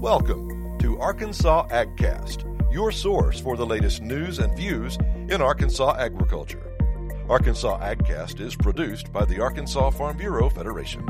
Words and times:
Welcome 0.00 0.78
to 0.78 0.96
Arkansas 1.00 1.66
AgCast, 1.70 2.72
your 2.72 2.92
source 2.92 3.40
for 3.40 3.56
the 3.56 3.66
latest 3.66 4.00
news 4.00 4.38
and 4.38 4.56
views 4.56 4.96
in 5.28 5.42
Arkansas 5.42 5.96
agriculture. 5.98 6.72
Arkansas 7.28 7.80
AgCast 7.80 8.38
is 8.38 8.54
produced 8.54 9.12
by 9.12 9.24
the 9.24 9.40
Arkansas 9.40 9.90
Farm 9.90 10.16
Bureau 10.16 10.48
Federation. 10.50 11.04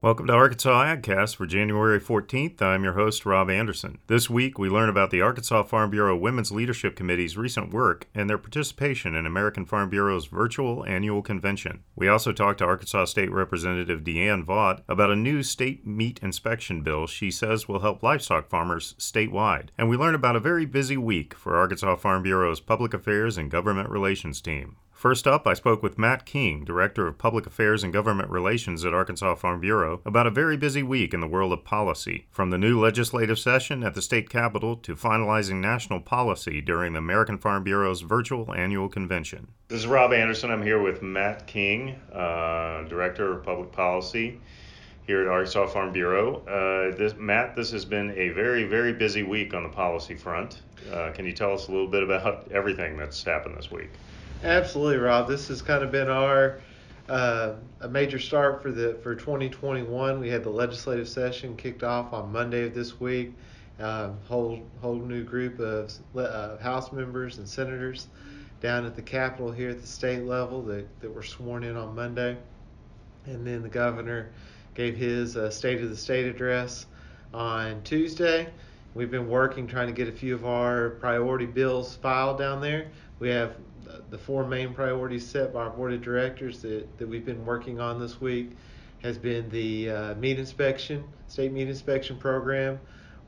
Welcome 0.00 0.28
to 0.28 0.32
Arkansas 0.32 0.84
AgCast 0.84 1.34
for 1.34 1.44
January 1.44 1.98
14th. 1.98 2.62
I'm 2.62 2.84
your 2.84 2.92
host, 2.92 3.26
Rob 3.26 3.50
Anderson. 3.50 3.98
This 4.06 4.30
week, 4.30 4.56
we 4.56 4.68
learn 4.68 4.88
about 4.88 5.10
the 5.10 5.22
Arkansas 5.22 5.64
Farm 5.64 5.90
Bureau 5.90 6.16
Women's 6.16 6.52
Leadership 6.52 6.94
Committee's 6.94 7.36
recent 7.36 7.74
work 7.74 8.06
and 8.14 8.30
their 8.30 8.38
participation 8.38 9.16
in 9.16 9.26
American 9.26 9.64
Farm 9.64 9.90
Bureau's 9.90 10.26
virtual 10.26 10.86
annual 10.86 11.20
convention. 11.20 11.82
We 11.96 12.06
also 12.06 12.30
talk 12.30 12.58
to 12.58 12.64
Arkansas 12.64 13.06
State 13.06 13.32
Representative 13.32 14.04
DeAnn 14.04 14.44
Vaught 14.44 14.84
about 14.88 15.10
a 15.10 15.16
new 15.16 15.42
state 15.42 15.84
meat 15.84 16.20
inspection 16.22 16.82
bill 16.82 17.08
she 17.08 17.32
says 17.32 17.66
will 17.66 17.80
help 17.80 18.00
livestock 18.00 18.48
farmers 18.48 18.94
statewide. 19.00 19.70
And 19.76 19.88
we 19.88 19.96
learn 19.96 20.14
about 20.14 20.36
a 20.36 20.40
very 20.40 20.64
busy 20.64 20.96
week 20.96 21.34
for 21.34 21.56
Arkansas 21.56 21.96
Farm 21.96 22.22
Bureau's 22.22 22.60
Public 22.60 22.94
Affairs 22.94 23.36
and 23.36 23.50
Government 23.50 23.90
Relations 23.90 24.40
team. 24.40 24.76
First 24.98 25.28
up, 25.28 25.46
I 25.46 25.54
spoke 25.54 25.80
with 25.80 25.96
Matt 25.96 26.26
King, 26.26 26.64
Director 26.64 27.06
of 27.06 27.18
Public 27.18 27.46
Affairs 27.46 27.84
and 27.84 27.92
Government 27.92 28.30
Relations 28.30 28.84
at 28.84 28.92
Arkansas 28.92 29.36
Farm 29.36 29.60
Bureau, 29.60 30.00
about 30.04 30.26
a 30.26 30.30
very 30.30 30.56
busy 30.56 30.82
week 30.82 31.14
in 31.14 31.20
the 31.20 31.28
world 31.28 31.52
of 31.52 31.62
policy, 31.62 32.26
from 32.32 32.50
the 32.50 32.58
new 32.58 32.80
legislative 32.80 33.38
session 33.38 33.84
at 33.84 33.94
the 33.94 34.02
state 34.02 34.28
capitol 34.28 34.74
to 34.78 34.96
finalizing 34.96 35.60
national 35.60 36.00
policy 36.00 36.60
during 36.60 36.94
the 36.94 36.98
American 36.98 37.38
Farm 37.38 37.62
Bureau's 37.62 38.00
virtual 38.00 38.52
annual 38.52 38.88
convention. 38.88 39.46
This 39.68 39.78
is 39.78 39.86
Rob 39.86 40.12
Anderson. 40.12 40.50
I'm 40.50 40.64
here 40.64 40.82
with 40.82 41.00
Matt 41.00 41.46
King, 41.46 41.90
uh, 42.12 42.82
Director 42.88 43.38
of 43.38 43.44
Public 43.44 43.70
Policy 43.70 44.40
here 45.06 45.20
at 45.20 45.28
Arkansas 45.28 45.68
Farm 45.68 45.92
Bureau. 45.92 46.38
Uh, 46.38 46.96
this, 46.96 47.14
Matt, 47.16 47.54
this 47.54 47.70
has 47.70 47.84
been 47.84 48.10
a 48.18 48.30
very, 48.30 48.64
very 48.64 48.92
busy 48.92 49.22
week 49.22 49.54
on 49.54 49.62
the 49.62 49.68
policy 49.68 50.16
front. 50.16 50.62
Uh, 50.92 51.12
can 51.12 51.24
you 51.24 51.32
tell 51.32 51.54
us 51.54 51.68
a 51.68 51.70
little 51.70 51.86
bit 51.86 52.02
about 52.02 52.50
everything 52.50 52.96
that's 52.96 53.22
happened 53.22 53.56
this 53.56 53.70
week? 53.70 53.90
Absolutely, 54.44 54.98
Rob. 54.98 55.26
This 55.26 55.48
has 55.48 55.62
kind 55.62 55.82
of 55.82 55.90
been 55.90 56.08
our 56.08 56.60
uh, 57.08 57.54
a 57.80 57.88
major 57.88 58.20
start 58.20 58.62
for 58.62 58.70
the 58.70 58.94
for 59.02 59.16
2021. 59.16 60.20
We 60.20 60.28
had 60.28 60.44
the 60.44 60.50
legislative 60.50 61.08
session 61.08 61.56
kicked 61.56 61.82
off 61.82 62.12
on 62.12 62.30
Monday 62.30 62.66
of 62.66 62.74
this 62.74 63.00
week. 63.00 63.34
Uh, 63.80 64.10
whole 64.28 64.62
whole 64.80 64.96
new 64.96 65.24
group 65.24 65.58
of 65.58 65.92
uh, 66.16 66.56
House 66.58 66.92
members 66.92 67.38
and 67.38 67.48
senators 67.48 68.06
down 68.60 68.84
at 68.84 68.94
the 68.94 69.02
Capitol 69.02 69.50
here 69.50 69.70
at 69.70 69.80
the 69.80 69.86
state 69.86 70.22
level 70.24 70.62
that, 70.62 70.86
that 71.00 71.12
were 71.12 71.22
sworn 71.22 71.64
in 71.64 71.76
on 71.76 71.94
Monday, 71.96 72.36
and 73.26 73.44
then 73.44 73.62
the 73.62 73.68
governor 73.68 74.30
gave 74.74 74.96
his 74.96 75.36
uh, 75.36 75.50
State 75.50 75.82
of 75.82 75.90
the 75.90 75.96
State 75.96 76.26
address 76.26 76.86
on 77.34 77.82
Tuesday. 77.82 78.48
We've 78.94 79.10
been 79.10 79.28
working 79.28 79.66
trying 79.66 79.88
to 79.88 79.92
get 79.92 80.08
a 80.08 80.12
few 80.12 80.34
of 80.34 80.46
our 80.46 80.90
priority 80.90 81.46
bills 81.46 81.96
filed 81.96 82.38
down 82.38 82.60
there. 82.60 82.88
We 83.20 83.30
have 83.30 83.56
the 84.10 84.18
four 84.18 84.46
main 84.46 84.72
priorities 84.74 85.26
set 85.26 85.52
by 85.52 85.60
our 85.60 85.70
board 85.70 85.92
of 85.92 86.02
directors 86.02 86.62
that, 86.62 86.98
that 86.98 87.08
we've 87.08 87.26
been 87.26 87.44
working 87.44 87.80
on 87.80 88.00
this 88.00 88.20
week 88.20 88.50
has 89.02 89.18
been 89.18 89.48
the 89.50 89.90
uh, 89.90 90.14
meat 90.14 90.38
inspection, 90.38 91.04
state 91.28 91.52
meat 91.52 91.68
inspection 91.68 92.16
program, 92.16 92.80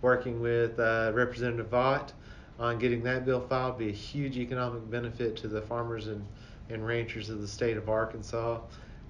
working 0.02 0.40
with 0.40 0.78
uh, 0.80 1.12
Representative 1.14 1.70
Vaught 1.70 2.12
on 2.58 2.78
getting 2.78 3.02
that 3.04 3.24
bill 3.24 3.40
filed. 3.40 3.78
Be 3.78 3.88
a 3.88 3.92
huge 3.92 4.36
economic 4.36 4.90
benefit 4.90 5.36
to 5.38 5.48
the 5.48 5.62
farmers 5.62 6.08
and, 6.08 6.24
and 6.68 6.86
ranchers 6.86 7.30
of 7.30 7.40
the 7.40 7.48
state 7.48 7.76
of 7.76 7.88
Arkansas, 7.88 8.60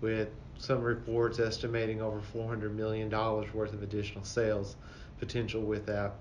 with 0.00 0.28
some 0.58 0.82
reports 0.82 1.38
estimating 1.38 2.02
over 2.02 2.20
$400 2.34 2.74
million 2.74 3.08
worth 3.10 3.72
of 3.72 3.82
additional 3.82 4.24
sales 4.24 4.76
potential 5.18 5.62
with 5.62 5.86
that. 5.86 6.14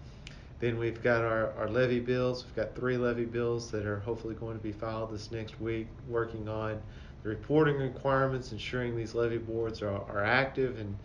Then 0.60 0.78
we've 0.78 1.02
got 1.02 1.22
our, 1.22 1.54
our 1.54 1.70
levee 1.70 2.02
bills. 2.02 2.44
We've 2.46 2.56
got 2.56 2.76
three 2.76 2.98
levee 2.98 3.26
bills 3.26 3.72
that 3.72 3.86
are 3.86 4.00
hopefully 4.00 4.36
going 4.36 4.58
to 4.58 4.64
be 4.64 4.74
filed 4.74 5.14
this 5.14 5.31
next 5.31 5.59
week, 5.62 5.88
working 6.08 6.50
on 6.50 6.81
the 7.24 7.30
reporting 7.30 7.78
requirements, 7.78 8.52
ensuring 8.52 8.96
these 8.96 9.16
levee 9.16 9.38
boards 9.38 9.81
are, 9.81 10.02
are 10.09 10.24
active 10.24 10.80
and, 10.80 10.96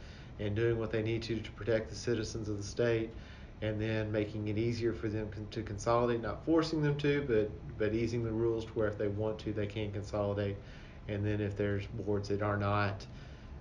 and 0.41 0.57
doing 0.57 0.79
what 0.79 0.91
they 0.91 1.03
need 1.03 1.23
to 1.25 1.39
to 1.39 1.51
protect 1.53 1.89
the 1.89 1.97
citizens 1.97 2.49
of 2.49 2.57
the 2.57 2.65
state, 2.65 3.11
and 3.63 3.81
then 3.81 4.11
making 4.11 4.49
it 4.49 4.59
easier 4.59 4.93
for 4.93 5.09
them 5.09 5.29
con- 5.31 5.47
to 5.53 5.63
consolidate, 5.63 6.21
not 6.21 6.45
forcing 6.45 6.83
them 6.83 6.97
to, 6.99 7.25
but, 7.29 7.51
but 7.79 7.95
easing 7.95 8.25
the 8.25 8.33
rules 8.33 8.65
to 8.65 8.71
where 8.73 8.89
if 8.89 8.99
they 8.99 9.09
want 9.09 9.39
to, 9.41 9.53
they 9.53 9.67
can 9.67 9.93
consolidate. 9.93 10.57
And 11.07 11.25
then 11.25 11.41
if 11.41 11.57
there's 11.57 11.87
boards 11.87 12.29
that 12.29 12.43
are 12.43 12.57
not 12.57 13.07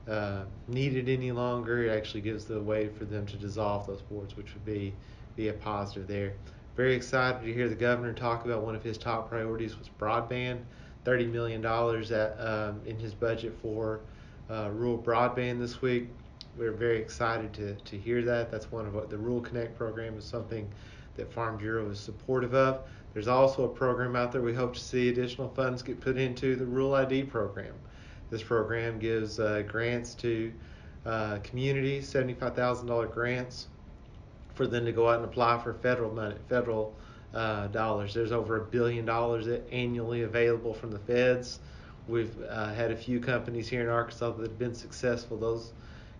uh, 0.09 0.43
needed 0.67 1.09
any 1.09 1.31
longer, 1.31 1.85
it 1.85 1.97
actually 1.97 2.21
gives 2.21 2.45
the 2.45 2.59
way 2.59 2.87
for 2.87 3.05
them 3.05 3.25
to 3.27 3.37
dissolve 3.37 3.87
those 3.87 4.01
boards, 4.01 4.35
which 4.35 4.53
would 4.53 4.65
be 4.65 4.93
be 5.35 5.47
a 5.47 5.53
positive 5.53 6.07
there. 6.07 6.33
Very 6.75 6.93
excited 6.93 7.43
to 7.43 7.53
hear 7.53 7.67
the 7.67 7.75
governor 7.75 8.13
talk 8.13 8.45
about 8.45 8.63
one 8.63 8.75
of 8.75 8.83
his 8.83 8.97
top 8.97 9.29
priorities 9.29 9.77
was 9.77 9.89
broadband. 9.99 10.59
$30 11.05 11.31
million 11.31 11.65
um, 11.65 12.81
in 12.85 12.97
his 12.97 13.13
budget 13.13 13.53
for 13.61 13.99
uh, 14.49 14.69
rural 14.71 14.97
broadband 14.97 15.59
this 15.59 15.81
week. 15.81 16.07
We're 16.57 16.71
very 16.71 16.99
excited 16.99 17.53
to, 17.55 17.75
to 17.75 17.97
hear 17.97 18.21
that. 18.23 18.51
That's 18.51 18.71
one 18.71 18.85
of 18.85 19.09
the 19.09 19.17
Rural 19.17 19.41
Connect 19.41 19.75
program 19.75 20.17
is 20.17 20.23
something 20.23 20.69
that 21.15 21.31
Farm 21.33 21.57
Bureau 21.57 21.89
is 21.89 21.99
supportive 21.99 22.53
of. 22.53 22.81
There's 23.13 23.27
also 23.27 23.65
a 23.65 23.69
program 23.69 24.15
out 24.15 24.31
there 24.31 24.41
we 24.41 24.53
hope 24.53 24.73
to 24.75 24.79
see 24.79 25.09
additional 25.09 25.49
funds 25.49 25.81
get 25.81 25.99
put 25.99 26.17
into 26.17 26.55
the 26.55 26.65
Rural 26.65 26.95
ID 26.95 27.23
program. 27.23 27.73
This 28.29 28.43
program 28.43 28.99
gives 28.99 29.39
uh, 29.39 29.63
grants 29.67 30.15
to 30.15 30.51
uh, 31.05 31.39
communities, 31.43 32.11
$75,000 32.11 33.11
grants 33.11 33.67
for 34.55 34.67
them 34.67 34.85
to 34.85 34.91
go 34.91 35.09
out 35.09 35.17
and 35.17 35.25
apply 35.25 35.59
for 35.59 35.73
federal 35.73 36.13
money, 36.13 36.35
federal 36.47 36.93
uh, 37.33 37.67
dollars. 37.67 38.13
There's 38.13 38.31
over 38.31 38.57
a 38.57 38.65
billion 38.65 39.05
dollars 39.05 39.47
annually 39.71 40.21
available 40.21 40.73
from 40.73 40.91
the 40.91 40.99
feds. 40.99 41.59
We've 42.07 42.35
uh, 42.49 42.73
had 42.73 42.91
a 42.91 42.95
few 42.95 43.19
companies 43.19 43.67
here 43.67 43.81
in 43.81 43.87
Arkansas 43.87 44.31
that 44.31 44.41
have 44.43 44.59
been 44.59 44.75
successful. 44.75 45.37
Those 45.37 45.71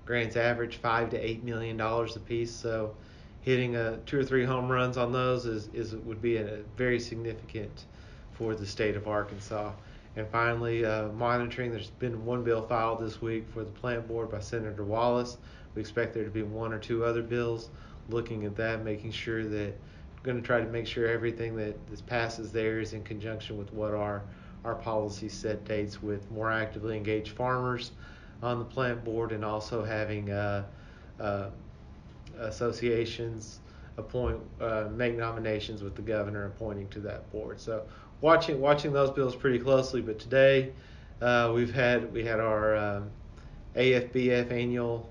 grants 0.05 0.35
average 0.35 0.77
five 0.77 1.09
to 1.11 1.17
eight 1.17 1.43
million 1.43 1.77
dollars 1.77 2.15
a 2.15 2.19
piece. 2.19 2.51
So 2.51 2.95
hitting 3.41 3.75
a 3.75 3.97
two 4.05 4.19
or 4.19 4.23
three 4.23 4.45
home 4.45 4.71
runs 4.71 4.97
on 4.97 5.11
those 5.11 5.45
is, 5.45 5.69
is 5.73 5.95
would 5.95 6.21
be 6.21 6.37
a, 6.37 6.59
very 6.77 6.99
significant 6.99 7.85
for 8.31 8.55
the 8.55 8.65
state 8.65 8.95
of 8.95 9.07
Arkansas. 9.07 9.71
And 10.15 10.27
finally, 10.27 10.85
uh, 10.85 11.07
monitoring. 11.09 11.71
There's 11.71 11.89
been 11.89 12.23
one 12.25 12.43
bill 12.43 12.61
filed 12.61 12.99
this 12.99 13.21
week 13.21 13.47
for 13.49 13.63
the 13.63 13.71
plant 13.71 14.07
board 14.07 14.29
by 14.29 14.39
Senator 14.39 14.83
Wallace. 14.83 15.37
We 15.73 15.81
expect 15.81 16.13
there 16.13 16.23
to 16.23 16.29
be 16.29 16.43
one 16.43 16.71
or 16.71 16.79
two 16.79 17.03
other 17.03 17.23
bills 17.23 17.69
looking 18.09 18.45
at 18.45 18.55
that, 18.57 18.83
making 18.83 19.11
sure 19.11 19.43
that 19.43 19.73
we're 20.15 20.23
going 20.23 20.37
to 20.37 20.45
try 20.45 20.59
to 20.59 20.67
make 20.67 20.85
sure 20.85 21.07
everything 21.07 21.55
that 21.55 21.75
this 21.89 22.01
passes 22.01 22.51
there 22.51 22.79
is 22.79 22.93
in 22.93 23.03
conjunction 23.03 23.57
with 23.57 23.73
what 23.73 23.93
our 23.93 24.23
our 24.63 24.75
policy 24.75 25.27
set 25.27 25.65
dates 25.65 26.01
with 26.01 26.29
more 26.31 26.49
actively 26.49 26.95
engaged 26.95 27.35
farmers 27.35 27.91
on 28.41 28.59
the 28.59 28.65
plant 28.65 29.03
board 29.03 29.33
and 29.33 29.43
also 29.43 29.83
having 29.83 30.31
uh, 30.31 30.63
uh, 31.19 31.49
associations 32.39 33.59
appoint 33.97 34.39
uh, 34.61 34.87
make 34.91 35.15
nominations 35.15 35.83
with 35.83 35.95
the 35.95 36.01
governor 36.01 36.45
appointing 36.45 36.87
to 36.89 36.99
that 36.99 37.29
board. 37.31 37.59
So 37.59 37.83
watching 38.23 38.61
watching 38.61 38.93
those 38.93 39.11
bills 39.11 39.35
pretty 39.35 39.59
closely. 39.59 40.01
But 40.01 40.17
today 40.17 40.71
uh, 41.21 41.51
we've 41.53 41.73
had 41.73 42.11
we 42.11 42.23
had 42.23 42.39
our 42.39 42.75
um, 42.75 43.11
AFBF 43.75 44.49
annual 44.49 45.07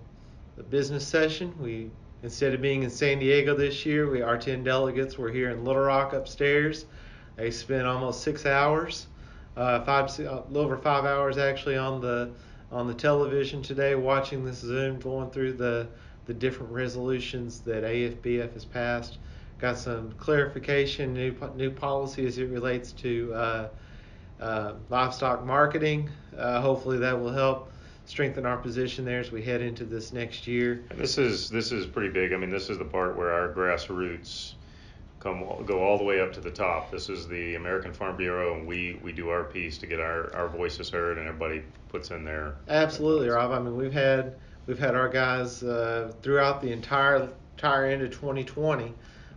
business 0.70 1.06
session. 1.06 1.54
We 1.60 1.90
Instead 2.22 2.54
of 2.54 2.62
being 2.62 2.84
in 2.84 2.90
San 2.90 3.18
Diego 3.18 3.56
this 3.56 3.84
year, 3.84 4.08
we 4.08 4.22
our 4.22 4.38
10 4.38 4.62
delegates 4.62 5.18
were 5.18 5.28
here 5.28 5.50
in 5.50 5.64
Little 5.64 5.82
Rock 5.82 6.12
upstairs. 6.12 6.86
They 7.34 7.50
spent 7.50 7.84
almost 7.84 8.22
six 8.22 8.46
hours, 8.46 9.08
uh, 9.56 9.82
five, 9.84 10.06
a 10.20 10.44
little 10.48 10.58
over 10.58 10.76
five 10.76 11.04
hours 11.04 11.36
actually 11.36 11.76
on 11.76 12.00
the 12.00 12.30
on 12.70 12.86
the 12.86 12.94
television 12.94 13.60
today, 13.60 13.96
watching 13.96 14.44
this 14.44 14.58
Zoom, 14.58 15.00
going 15.00 15.30
through 15.30 15.54
the 15.54 15.88
the 16.26 16.34
different 16.34 16.72
resolutions 16.72 17.58
that 17.60 17.82
AFBF 17.82 18.52
has 18.52 18.64
passed. 18.64 19.18
Got 19.62 19.78
some 19.78 20.10
clarification, 20.18 21.14
new 21.14 21.32
new 21.54 21.70
policy 21.70 22.26
as 22.26 22.36
it 22.36 22.46
relates 22.46 22.90
to 22.94 23.32
uh, 23.32 23.68
uh, 24.40 24.72
livestock 24.90 25.46
marketing. 25.46 26.10
Uh, 26.36 26.60
hopefully 26.60 26.98
that 26.98 27.16
will 27.16 27.30
help 27.30 27.70
strengthen 28.04 28.44
our 28.44 28.56
position 28.56 29.04
there 29.04 29.20
as 29.20 29.30
we 29.30 29.40
head 29.40 29.60
into 29.60 29.84
this 29.84 30.12
next 30.12 30.48
year. 30.48 30.82
And 30.90 30.98
this 30.98 31.16
is 31.16 31.48
this 31.48 31.70
is 31.70 31.86
pretty 31.86 32.08
big. 32.08 32.32
I 32.32 32.38
mean, 32.38 32.50
this 32.50 32.70
is 32.70 32.78
the 32.78 32.84
part 32.84 33.16
where 33.16 33.32
our 33.32 33.52
grassroots 33.52 34.54
come 35.20 35.44
go 35.64 35.78
all 35.78 35.96
the 35.96 36.02
way 36.02 36.20
up 36.20 36.32
to 36.32 36.40
the 36.40 36.50
top. 36.50 36.90
This 36.90 37.08
is 37.08 37.28
the 37.28 37.54
American 37.54 37.92
Farm 37.92 38.16
Bureau, 38.16 38.54
and 38.54 38.66
we 38.66 38.98
we 39.00 39.12
do 39.12 39.28
our 39.28 39.44
piece 39.44 39.78
to 39.78 39.86
get 39.86 40.00
our 40.00 40.34
our 40.34 40.48
voices 40.48 40.90
heard, 40.90 41.18
and 41.18 41.28
everybody 41.28 41.62
puts 41.88 42.10
in 42.10 42.24
their. 42.24 42.56
Absolutely, 42.66 43.28
Rob. 43.28 43.52
I 43.52 43.60
mean, 43.60 43.76
we've 43.76 43.92
had 43.92 44.34
we've 44.66 44.80
had 44.80 44.96
our 44.96 45.08
guys 45.08 45.62
uh, 45.62 46.12
throughout 46.20 46.60
the 46.60 46.72
entire 46.72 47.28
entire 47.56 47.84
end 47.84 48.02
of 48.02 48.10
2020. 48.10 48.92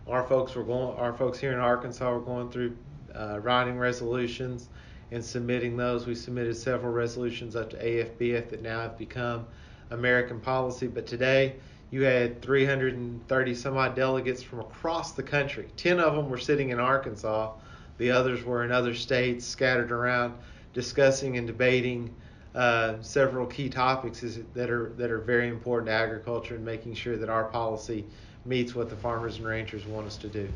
Our 0.08 0.22
folks 0.22 0.54
were 0.54 0.62
going. 0.62 0.96
Our 0.98 1.12
folks 1.12 1.38
here 1.38 1.52
in 1.52 1.58
Arkansas 1.58 2.12
were 2.12 2.20
going 2.20 2.48
through 2.50 2.76
uh, 3.14 3.40
writing 3.40 3.76
resolutions 3.76 4.68
and 5.10 5.24
submitting 5.24 5.76
those. 5.76 6.06
We 6.06 6.14
submitted 6.14 6.56
several 6.56 6.92
resolutions 6.92 7.56
up 7.56 7.70
to 7.70 7.76
AFBF 7.76 8.48
that 8.50 8.62
now 8.62 8.80
have 8.80 8.96
become 8.96 9.46
American 9.90 10.38
policy. 10.40 10.86
But 10.86 11.06
today, 11.06 11.56
you 11.90 12.02
had 12.02 12.40
330 12.40 13.54
some 13.54 13.76
odd 13.76 13.96
delegates 13.96 14.42
from 14.42 14.60
across 14.60 15.12
the 15.12 15.22
country. 15.22 15.68
10 15.76 15.98
of 15.98 16.14
them 16.14 16.30
were 16.30 16.38
sitting 16.38 16.70
in 16.70 16.78
Arkansas, 16.78 17.52
the 17.98 18.10
others 18.10 18.44
were 18.44 18.64
in 18.64 18.70
other 18.70 18.94
states 18.94 19.44
scattered 19.44 19.90
around 19.90 20.34
discussing 20.72 21.38
and 21.38 21.46
debating 21.46 22.14
uh, 22.54 22.94
several 23.00 23.46
key 23.46 23.68
topics 23.68 24.20
that 24.54 24.70
are 24.70 24.90
that 24.96 25.10
are 25.10 25.18
very 25.18 25.48
important 25.48 25.88
to 25.88 25.92
agriculture 25.92 26.54
and 26.54 26.64
making 26.64 26.94
sure 26.94 27.16
that 27.16 27.28
our 27.28 27.44
policy 27.44 28.04
meets 28.46 28.74
what 28.74 28.88
the 28.88 28.96
farmers 28.96 29.36
and 29.36 29.46
ranchers 29.46 29.86
want 29.86 30.06
us 30.06 30.16
to 30.18 30.28
do. 30.28 30.48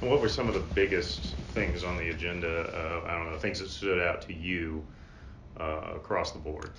And 0.00 0.10
what 0.10 0.20
were 0.20 0.28
some 0.28 0.48
of 0.48 0.54
the 0.54 0.60
biggest 0.60 1.34
things 1.54 1.84
on 1.84 1.96
the 1.96 2.10
agenda? 2.10 2.60
Uh, 2.60 3.08
I 3.08 3.16
don't 3.16 3.30
know, 3.30 3.38
things 3.38 3.60
that 3.60 3.68
stood 3.68 4.00
out 4.00 4.22
to 4.22 4.34
you 4.34 4.84
uh, 5.58 5.92
across 5.94 6.32
the 6.32 6.38
board. 6.38 6.70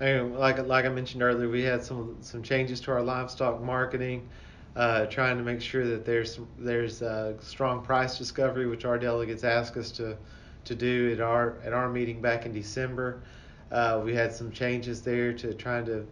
And 0.00 0.36
like 0.36 0.58
like 0.66 0.84
I 0.84 0.88
mentioned 0.88 1.22
earlier, 1.22 1.48
we 1.48 1.62
had 1.62 1.84
some 1.84 2.16
some 2.22 2.42
changes 2.42 2.80
to 2.82 2.92
our 2.92 3.02
livestock 3.02 3.62
marketing, 3.62 4.28
uh, 4.74 5.06
trying 5.06 5.36
to 5.36 5.42
make 5.44 5.60
sure 5.60 5.86
that 5.86 6.04
there's 6.04 6.40
there's 6.58 7.02
strong 7.40 7.82
price 7.82 8.18
discovery, 8.18 8.66
which 8.66 8.84
our 8.84 8.98
delegates 8.98 9.44
asked 9.44 9.76
us 9.76 9.92
to 9.92 10.16
to 10.64 10.74
do 10.74 11.12
at 11.12 11.20
our 11.20 11.58
at 11.64 11.72
our 11.72 11.88
meeting 11.88 12.20
back 12.20 12.46
in 12.46 12.52
December. 12.52 13.22
Uh, 13.70 14.00
we 14.04 14.14
had 14.14 14.32
some 14.32 14.50
changes 14.50 15.02
there 15.02 15.32
to 15.32 15.54
trying 15.54 15.84
to 15.86 16.06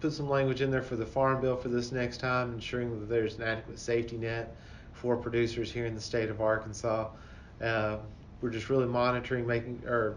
put 0.00 0.12
some 0.12 0.28
language 0.28 0.60
in 0.60 0.70
there 0.70 0.82
for 0.82 0.96
the 0.96 1.06
farm 1.06 1.40
bill 1.40 1.56
for 1.56 1.68
this 1.68 1.92
next 1.92 2.18
time, 2.18 2.52
ensuring 2.52 2.98
that 3.00 3.08
there's 3.08 3.36
an 3.36 3.42
adequate 3.42 3.78
safety 3.78 4.16
net 4.16 4.54
for 4.92 5.16
producers 5.16 5.70
here 5.70 5.86
in 5.86 5.94
the 5.94 6.00
state 6.00 6.28
of 6.28 6.40
Arkansas. 6.40 7.08
Uh, 7.62 7.98
we're 8.40 8.50
just 8.50 8.68
really 8.68 8.86
monitoring, 8.86 9.46
making 9.46 9.82
or 9.86 10.16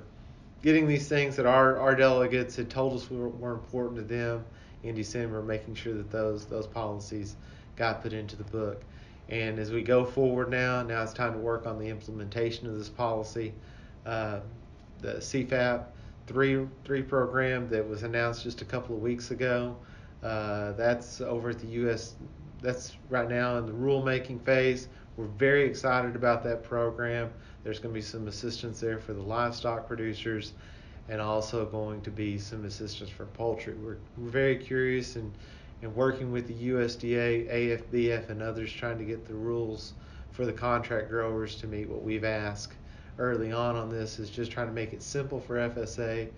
getting 0.62 0.88
these 0.88 1.08
things 1.08 1.36
that 1.38 1.46
our, 1.46 1.78
our 1.78 1.96
delegates 1.96 2.56
had 2.56 2.70
told 2.70 2.94
us 2.94 3.10
were, 3.10 3.30
were 3.30 3.54
important 3.54 3.98
to 3.98 4.04
them 4.04 4.44
in 4.84 4.96
December, 4.96 5.42
making 5.42 5.76
sure 5.76 5.94
that 5.94 6.12
those 6.12 6.46
those 6.46 6.68
policies 6.68 7.36
got 7.76 8.02
put 8.02 8.14
into 8.14 8.36
the 8.36 8.44
book. 8.46 8.82
And 9.30 9.60
as 9.60 9.72
we 9.72 9.84
go 9.84 10.04
forward 10.04 10.50
now, 10.50 10.82
now 10.82 11.04
it's 11.04 11.14
time 11.14 11.34
to 11.34 11.40
work 11.40 11.68
on 11.68 11.78
the 11.78 11.88
implementation 11.88 12.68
of 12.68 12.78
this 12.78 12.90
policy. 12.90 13.54
Uh, 14.06 14.40
the 15.02 15.16
CFAP 15.16 15.86
three 16.30 16.68
three 16.86 17.02
program 17.02 17.68
that 17.70 17.86
was 17.86 18.04
announced 18.04 18.44
just 18.44 18.62
a 18.62 18.66
couple 18.66 18.96
of 18.96 19.02
weeks 19.02 19.32
ago. 19.32 19.76
Uh, 20.22 20.74
that's 20.74 21.22
over 21.22 21.50
at 21.50 21.60
the 21.60 21.68
U.S. 21.82 22.14
That's 22.62 22.96
right 23.10 23.28
now 23.28 23.58
in 23.58 23.66
the 23.66 23.72
rulemaking 23.72 24.46
phase. 24.46 24.90
We're 25.18 25.26
very 25.26 25.66
excited 25.66 26.16
about 26.16 26.44
that 26.44 26.64
program. 26.64 27.32
There's 27.64 27.80
going 27.80 27.94
to 27.94 27.98
be 27.98 28.06
some 28.06 28.28
assistance 28.28 28.80
there 28.80 29.00
for 29.00 29.14
the 29.14 29.22
livestock 29.22 29.88
producers, 29.88 30.54
and 31.10 31.20
also 31.20 31.66
going 31.66 32.02
to 32.02 32.12
be 32.12 32.38
some 32.38 32.64
assistance 32.64 33.10
for 33.10 33.26
poultry. 33.26 33.74
We're, 33.74 33.98
we're 34.18 34.30
very 34.30 34.56
curious 34.56 35.16
and 35.16 35.34
and 35.82 35.96
working 35.96 36.32
with 36.32 36.48
the 36.48 36.70
USDA, 36.70 37.50
AFBF, 37.52 38.30
and 38.30 38.44
others 38.44 38.72
trying 38.72 39.00
to 39.00 39.06
get 39.06 39.26
the 39.26 39.34
rules 39.34 39.94
for 40.32 40.46
the 40.46 40.54
contract 40.54 41.10
growers 41.10 41.56
to 41.56 41.68
meet 41.68 41.90
what 41.90 42.04
we've 42.04 42.26
asked 42.26 42.74
early 43.18 43.52
on 43.52 43.76
on 43.76 43.90
this 43.90 44.20
is 44.20 44.30
just 44.30 44.52
trying 44.52 44.68
to 44.68 44.74
make 44.74 44.94
it 44.94 45.02
simple 45.02 45.40
for 45.40 45.56
FSA 45.56 46.30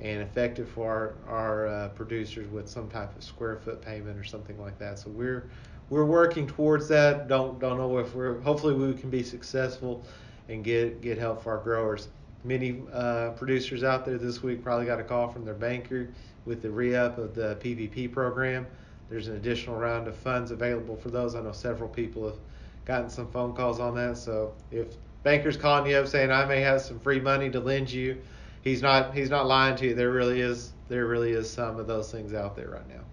and 0.00 0.22
effective 0.22 0.68
for 0.68 1.16
our, 1.26 1.34
our 1.34 1.66
uh, 1.66 1.88
producers 1.90 2.48
with 2.50 2.68
some 2.68 2.88
type 2.88 3.14
of 3.16 3.22
square 3.22 3.56
foot 3.56 3.82
payment 3.82 4.16
or 4.18 4.24
something 4.24 4.60
like 4.60 4.78
that. 4.78 4.98
So 4.98 5.10
we're 5.10 5.48
we're 5.90 6.04
working 6.04 6.46
towards 6.46 6.88
that. 6.88 7.28
Don't 7.28 7.58
don't 7.58 7.78
know 7.78 7.98
if 7.98 8.14
we're 8.14 8.40
hopefully 8.40 8.74
we 8.74 8.94
can 8.94 9.10
be 9.10 9.22
successful 9.22 10.04
and 10.48 10.62
get 10.62 11.00
get 11.00 11.18
help 11.18 11.42
for 11.42 11.56
our 11.56 11.62
growers. 11.62 12.08
Many 12.44 12.82
uh, 12.92 13.30
producers 13.30 13.82
out 13.82 14.04
there 14.04 14.18
this 14.18 14.42
week 14.42 14.62
probably 14.62 14.86
got 14.86 15.00
a 15.00 15.04
call 15.04 15.28
from 15.28 15.44
their 15.44 15.54
banker 15.54 16.08
with 16.44 16.62
the 16.62 16.70
re-up 16.70 17.18
of 17.18 17.34
the 17.34 17.56
PPP 17.60 18.12
program. 18.12 18.66
There's 19.10 19.26
an 19.26 19.36
additional 19.36 19.76
round 19.76 20.06
of 20.06 20.16
funds 20.16 20.50
available 20.50 20.96
for 20.96 21.10
those. 21.10 21.34
I 21.34 21.40
know 21.40 21.52
several 21.52 21.88
people 21.88 22.26
have 22.26 22.38
gotten 22.84 23.10
some 23.10 23.28
phone 23.30 23.54
calls 23.54 23.80
on 23.80 23.94
that. 23.96 24.16
So 24.16 24.54
if 24.70 24.94
banker's 25.22 25.56
calling 25.56 25.90
you 25.90 25.96
up 25.96 26.06
saying 26.06 26.30
I 26.30 26.44
may 26.44 26.60
have 26.60 26.80
some 26.80 26.98
free 27.00 27.20
money 27.20 27.50
to 27.50 27.60
lend 27.60 27.90
you, 27.90 28.18
he's 28.62 28.82
not 28.82 29.14
he's 29.14 29.30
not 29.30 29.46
lying 29.46 29.76
to 29.76 29.88
you. 29.88 29.94
There 29.94 30.10
really 30.10 30.40
is 30.40 30.72
there 30.88 31.06
really 31.06 31.32
is 31.32 31.50
some 31.50 31.78
of 31.78 31.86
those 31.86 32.10
things 32.10 32.34
out 32.34 32.56
there 32.56 32.70
right 32.70 32.88
now. 32.88 33.04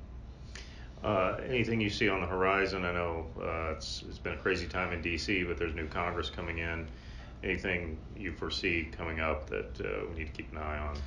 Uh, 1.04 1.38
anything 1.48 1.80
you 1.80 1.90
see 1.90 2.10
on 2.10 2.20
the 2.20 2.26
horizon? 2.26 2.84
I 2.84 2.92
know 2.92 3.28
uh, 3.40 3.74
it's, 3.76 4.04
it's 4.10 4.18
been 4.18 4.34
a 4.34 4.38
crazy 4.38 4.66
time 4.66 4.92
in 4.92 5.04
D.C., 5.04 5.44
but 5.44 5.56
there's 5.56 5.76
new 5.76 5.88
Congress 5.88 6.32
coming 6.32 6.58
in. 6.58 6.88
Anything 7.44 8.00
you 8.18 8.32
foresee 8.32 8.90
coming 8.92 9.20
up 9.20 9.48
that 9.52 9.80
uh, 9.82 10.08
we 10.10 10.18
need 10.18 10.26
to 10.26 10.32
keep 10.32 10.52
an 10.52 10.58
eye 10.58 10.80
on? 10.80 10.98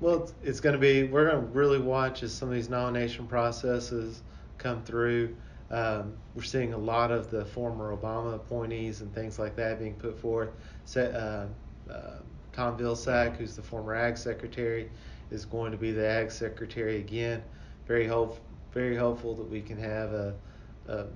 Well, 0.00 0.22
it's, 0.22 0.34
it's 0.42 0.60
going 0.60 0.72
to 0.72 0.78
be, 0.78 1.04
we're 1.04 1.28
going 1.30 1.42
to 1.42 1.52
really 1.52 1.78
watch 1.78 2.22
as 2.22 2.32
some 2.32 2.48
of 2.48 2.54
these 2.54 2.70
nomination 2.70 3.26
processes 3.26 4.22
come 4.56 4.82
through. 4.82 5.36
Um, 5.72 6.12
we're 6.34 6.42
seeing 6.42 6.74
a 6.74 6.78
lot 6.78 7.10
of 7.10 7.30
the 7.30 7.46
former 7.46 7.96
Obama 7.96 8.34
appointees 8.34 9.00
and 9.00 9.12
things 9.14 9.38
like 9.38 9.56
that 9.56 9.78
being 9.78 9.94
put 9.94 10.18
forth. 10.18 10.50
uh, 10.96 11.00
uh, 11.00 11.46
Tom 12.52 12.76
Vilsack, 12.76 13.36
who's 13.36 13.56
the 13.56 13.62
former 13.62 13.94
Ag 13.94 14.18
Secretary, 14.18 14.90
is 15.30 15.46
going 15.46 15.72
to 15.72 15.78
be 15.78 15.90
the 15.90 16.06
Ag 16.06 16.30
Secretary 16.30 16.98
again. 16.98 17.42
Very 17.86 18.06
hope, 18.06 18.38
very 18.72 18.94
hopeful 18.94 19.34
that 19.34 19.48
we 19.48 19.62
can 19.62 19.78
have 19.78 20.12
a, 20.12 20.34
a 20.88 21.06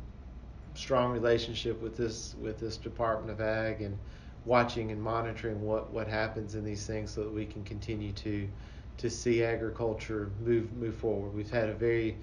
strong 0.75 1.13
relationship 1.13 1.81
with 1.83 1.97
this 1.97 2.35
with 2.41 2.59
this 2.59 2.79
Department 2.79 3.31
of 3.31 3.41
Ag 3.41 3.83
and 3.83 3.99
watching 4.47 4.91
and 4.91 5.03
monitoring 5.03 5.61
what, 5.61 5.91
what 5.93 6.07
happens 6.09 6.55
in 6.55 6.65
these 6.65 6.87
things 6.87 7.11
so 7.11 7.25
that 7.25 7.33
we 7.33 7.45
can 7.45 7.63
continue 7.65 8.13
to 8.13 8.49
to 8.97 9.11
see 9.11 9.45
agriculture 9.45 10.31
move 10.43 10.73
move 10.73 10.95
forward. 10.95 11.35
We've 11.35 11.51
had 11.51 11.69
a 11.69 11.75
very 11.75 12.17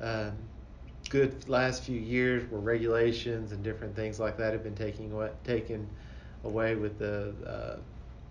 um, 0.00 0.32
good 1.14 1.48
last 1.48 1.84
few 1.84 2.00
years 2.00 2.42
where 2.50 2.60
regulations 2.60 3.52
and 3.52 3.62
different 3.62 3.94
things 3.94 4.18
like 4.18 4.36
that 4.36 4.52
have 4.52 4.64
been 4.64 4.74
taking 4.74 5.12
away, 5.12 5.30
taken 5.44 5.88
away 6.42 6.74
with 6.74 6.98
the 6.98 7.32
uh, 7.46 7.76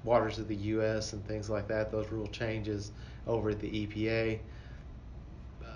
waters 0.03 0.37
of 0.37 0.49
the 0.49 0.55
U.S. 0.55 1.13
and 1.13 1.25
things 1.25 1.49
like 1.49 1.65
that. 1.69 1.93
Those 1.93 2.11
rule 2.11 2.27
changes 2.27 2.91
over 3.25 3.51
at 3.51 3.61
the 3.61 3.69
EPA. 3.69 4.37
Uh, 5.63 5.67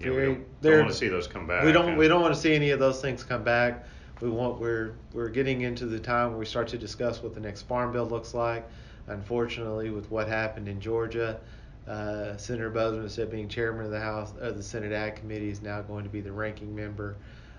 yeah, 0.00 0.10
we 0.10 0.16
don't, 0.16 0.60
don't 0.62 0.78
want 0.80 0.90
to 0.90 0.96
see 0.96 1.06
those 1.06 1.28
come 1.28 1.46
back. 1.46 1.64
We 1.64 1.70
don't. 1.70 1.96
We 1.96 2.08
don't 2.08 2.20
want 2.20 2.34
to 2.34 2.40
see 2.40 2.56
any 2.56 2.70
of 2.70 2.80
those 2.80 3.00
things 3.00 3.22
come 3.22 3.44
back. 3.44 3.86
We 4.20 4.28
want. 4.28 4.58
We're 4.58 4.94
we're 5.12 5.28
getting 5.28 5.60
into 5.60 5.86
the 5.86 6.00
time 6.00 6.30
where 6.30 6.38
we 6.40 6.46
start 6.46 6.66
to 6.68 6.78
discuss 6.78 7.22
what 7.22 7.34
the 7.34 7.40
next 7.40 7.62
farm 7.62 7.92
bill 7.92 8.06
looks 8.06 8.34
like. 8.34 8.68
Unfortunately, 9.06 9.90
with 9.90 10.10
what 10.10 10.26
happened 10.26 10.66
in 10.66 10.80
Georgia, 10.80 11.38
uh, 11.86 12.36
Senator 12.36 13.00
instead 13.02 13.24
of 13.24 13.30
being 13.30 13.48
chairman 13.48 13.84
of 13.84 13.90
the 13.90 14.00
House 14.00 14.32
of 14.40 14.56
the 14.56 14.62
Senate 14.62 14.92
Ag 14.92 15.16
Committee, 15.16 15.50
is 15.50 15.62
now 15.62 15.82
going 15.82 16.04
to 16.04 16.10
be 16.10 16.20
the 16.20 16.32
ranking 16.32 16.74
member 16.74 17.16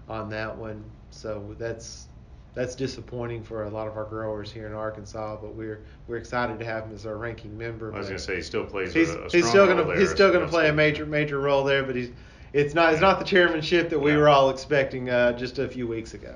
on 0.07 0.29
that 0.29 0.57
one. 0.57 0.83
So 1.11 1.55
that's 1.57 2.07
that's 2.53 2.75
disappointing 2.75 3.43
for 3.43 3.63
a 3.63 3.69
lot 3.69 3.87
of 3.87 3.97
our 3.97 4.05
growers 4.05 4.51
here 4.51 4.67
in 4.67 4.73
Arkansas, 4.73 5.37
but 5.41 5.55
we're 5.55 5.81
we're 6.07 6.17
excited 6.17 6.59
to 6.59 6.65
have 6.65 6.85
him 6.85 6.93
as 6.93 7.05
our 7.05 7.17
ranking 7.17 7.57
member. 7.57 7.93
I 7.93 7.97
was 7.97 8.07
going 8.07 8.17
to 8.17 8.23
say 8.23 8.35
he 8.35 8.41
still 8.41 8.65
plays 8.65 8.93
he's, 8.93 9.09
a, 9.09 9.19
a 9.19 9.29
he's 9.29 9.47
still 9.47 9.65
going 9.65 9.85
to 9.85 9.99
he's 9.99 10.11
still 10.11 10.31
going 10.31 10.43
to 10.43 10.49
play 10.49 10.69
a 10.69 10.73
major 10.73 11.05
major 11.05 11.39
role 11.39 11.63
there, 11.63 11.83
but 11.83 11.95
he's 11.95 12.11
it's 12.53 12.73
not 12.73 12.93
it's 12.93 13.01
not 13.01 13.19
the 13.19 13.25
chairmanship 13.25 13.89
that 13.89 13.99
we 13.99 14.11
yeah. 14.11 14.17
were 14.17 14.29
all 14.29 14.49
expecting 14.49 15.09
uh, 15.09 15.33
just 15.33 15.59
a 15.59 15.67
few 15.67 15.87
weeks 15.87 16.13
ago 16.13 16.35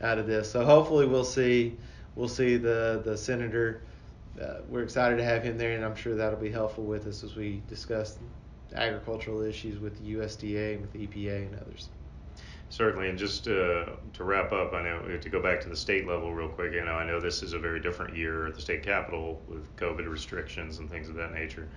out 0.00 0.18
of 0.18 0.26
this. 0.26 0.50
So 0.50 0.64
hopefully 0.64 1.06
we'll 1.06 1.24
see 1.24 1.76
we'll 2.14 2.28
see 2.28 2.56
the 2.56 3.02
the 3.04 3.16
senator 3.16 3.82
uh, 4.40 4.60
we're 4.68 4.82
excited 4.82 5.16
to 5.16 5.24
have 5.24 5.42
him 5.42 5.58
there, 5.58 5.72
and 5.72 5.84
I'm 5.84 5.94
sure 5.94 6.14
that'll 6.14 6.38
be 6.38 6.50
helpful 6.50 6.84
with 6.84 7.06
us 7.06 7.24
as 7.24 7.36
we 7.36 7.62
discuss 7.68 8.18
agricultural 8.74 9.42
issues 9.42 9.78
with 9.80 9.98
the 9.98 10.14
USDA 10.14 10.74
and 10.74 10.80
with 10.82 10.92
the 10.92 11.06
EPA 11.06 11.48
and 11.48 11.60
others. 11.60 11.88
Certainly, 12.68 13.08
and 13.08 13.18
just 13.18 13.48
uh, 13.48 13.86
to 14.12 14.24
wrap 14.24 14.52
up, 14.52 14.72
I 14.72 14.82
know 14.82 15.18
to 15.20 15.28
go 15.28 15.42
back 15.42 15.60
to 15.62 15.68
the 15.68 15.76
state 15.76 16.06
level 16.06 16.32
real 16.32 16.48
quick. 16.48 16.72
You 16.72 16.84
know, 16.84 16.92
I 16.92 17.04
know 17.04 17.18
this 17.18 17.42
is 17.42 17.52
a 17.52 17.58
very 17.58 17.80
different 17.80 18.16
year 18.16 18.46
at 18.46 18.54
the 18.54 18.60
state 18.60 18.84
capitol 18.84 19.42
with 19.48 19.74
COVID 19.76 20.08
restrictions 20.08 20.78
and 20.78 20.88
things 20.88 21.08
of 21.08 21.16
that 21.16 21.32
nature. 21.32 21.68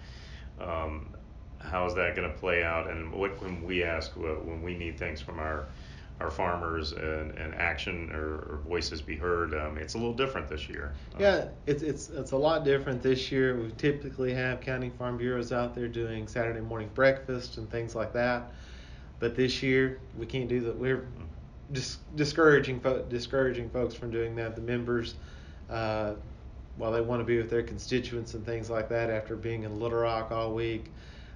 Um, 0.60 1.16
how 1.58 1.88
is 1.88 1.96
that 1.96 2.16
going 2.16 2.30
to 2.30 2.38
play 2.38 2.64
out? 2.64 2.92
And 2.92 3.12
what 3.12 3.42
when 3.42 3.64
we 3.64 3.84
ask 3.84 4.16
when 4.16 4.62
we 4.62 4.78
need 4.78 5.00
things 5.00 5.20
from 5.20 5.40
our 5.40 5.66
our 6.24 6.32
farmers 6.32 6.94
and, 6.94 7.32
and 7.32 7.54
action 7.56 8.10
or, 8.14 8.36
or 8.36 8.60
voices 8.66 9.02
be 9.02 9.16
heard. 9.16 9.54
Um, 9.54 9.78
it's 9.78 9.94
a 9.94 9.98
little 9.98 10.14
different 10.14 10.48
this 10.48 10.70
year. 10.70 10.94
Yeah, 11.20 11.50
it's 11.68 11.84
it's 11.84 12.10
it's 12.10 12.32
a 12.32 12.38
lot 12.38 12.64
different 12.64 13.04
this 13.04 13.32
year. 13.32 13.56
We 13.56 13.72
typically 13.78 14.34
have 14.34 14.62
county 14.62 14.90
farm 14.90 15.18
bureaus 15.18 15.52
out 15.52 15.76
there 15.76 15.88
doing 15.88 16.28
Saturday 16.28 16.62
morning 16.62 16.90
breakfast 16.96 17.58
and 17.58 17.70
things 17.70 17.94
like 17.94 18.14
that, 18.14 18.54
but 19.20 19.36
this 19.36 19.62
year 19.62 20.00
we 20.18 20.26
can't 20.26 20.48
do 20.48 20.62
that. 20.62 20.78
We're 20.78 21.06
dis- 21.74 21.98
discouraging 22.16 22.80
fo- 22.80 23.04
discouraging 23.04 23.70
folks 23.70 23.94
from 23.94 24.10
doing 24.10 24.36
that. 24.38 24.56
The 24.56 24.62
members. 24.62 25.16
Uh, 25.70 26.16
while 26.76 26.92
they 26.92 27.02
want 27.02 27.20
to 27.20 27.24
be 27.24 27.38
with 27.38 27.52
their 27.52 27.62
constituents 27.62 28.34
and 28.34 28.44
things 28.44 28.68
like 28.68 28.90
that 28.90 29.12
after 29.12 29.36
being 29.36 29.62
in 29.62 29.80
Little 29.80 30.00
Rock 30.00 30.32
all 30.32 30.56
week, 30.56 30.86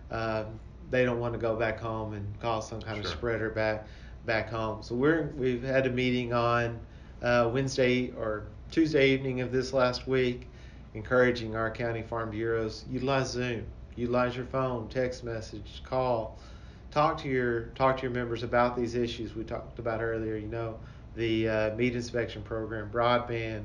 uh, 0.10 0.46
they 0.90 1.06
don't 1.06 1.20
want 1.20 1.34
to 1.34 1.40
go 1.40 1.56
back 1.56 1.80
home 1.80 2.14
and 2.14 2.26
cause 2.40 2.68
some 2.68 2.82
kind 2.82 2.98
sure. 2.98 3.06
of 3.06 3.18
spreader 3.18 3.52
back 3.52 3.86
back 4.28 4.50
home. 4.50 4.84
So 4.84 4.94
we're 4.94 5.34
we've 5.38 5.64
had 5.64 5.88
a 5.88 5.90
meeting 5.90 6.34
on 6.34 6.80
uh, 7.24 7.50
Wednesday 7.52 8.12
or 8.12 8.44
Tuesday 8.70 9.12
evening 9.12 9.42
of 9.42 9.52
this 9.52 9.74
last 9.74 10.06
week, 10.08 10.48
encouraging 10.94 11.56
our 11.56 11.72
county 11.72 12.04
farm 12.04 12.30
bureaus 12.30 12.86
utilize 12.92 13.32
Zoom, 13.32 13.66
utilize 13.96 14.36
your 14.36 14.46
phone, 14.46 14.90
text 14.90 15.24
message, 15.24 15.82
call, 15.84 16.38
talk 16.92 17.18
to 17.20 17.30
your 17.30 17.62
talk 17.74 17.98
to 17.98 18.04
your 18.04 18.12
members 18.12 18.44
about 18.44 18.76
these 18.76 18.94
issues 18.94 19.34
we 19.34 19.44
talked 19.44 19.80
about 19.80 20.02
earlier. 20.02 20.36
You 20.36 20.48
know, 20.48 20.78
the 21.16 21.50
uh, 21.50 21.76
meat 21.76 21.96
inspection 21.96 22.44
program, 22.44 22.92
broadband, 22.92 23.64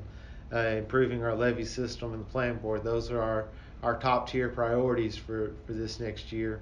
uh, 0.53 0.59
improving 0.59 1.25
our 1.25 1.35
levee 1.35 1.65
system, 1.65 2.15
and 2.15 2.25
the 2.25 2.31
plant 2.31 2.63
board. 2.63 2.85
Those 2.85 3.11
are 3.11 3.21
our 3.21 3.49
our 3.83 3.99
top 3.99 4.31
tier 4.31 4.49
priorities 4.49 5.17
for 5.17 5.53
for 5.67 5.73
this 5.73 5.99
next 5.99 6.31
year 6.31 6.61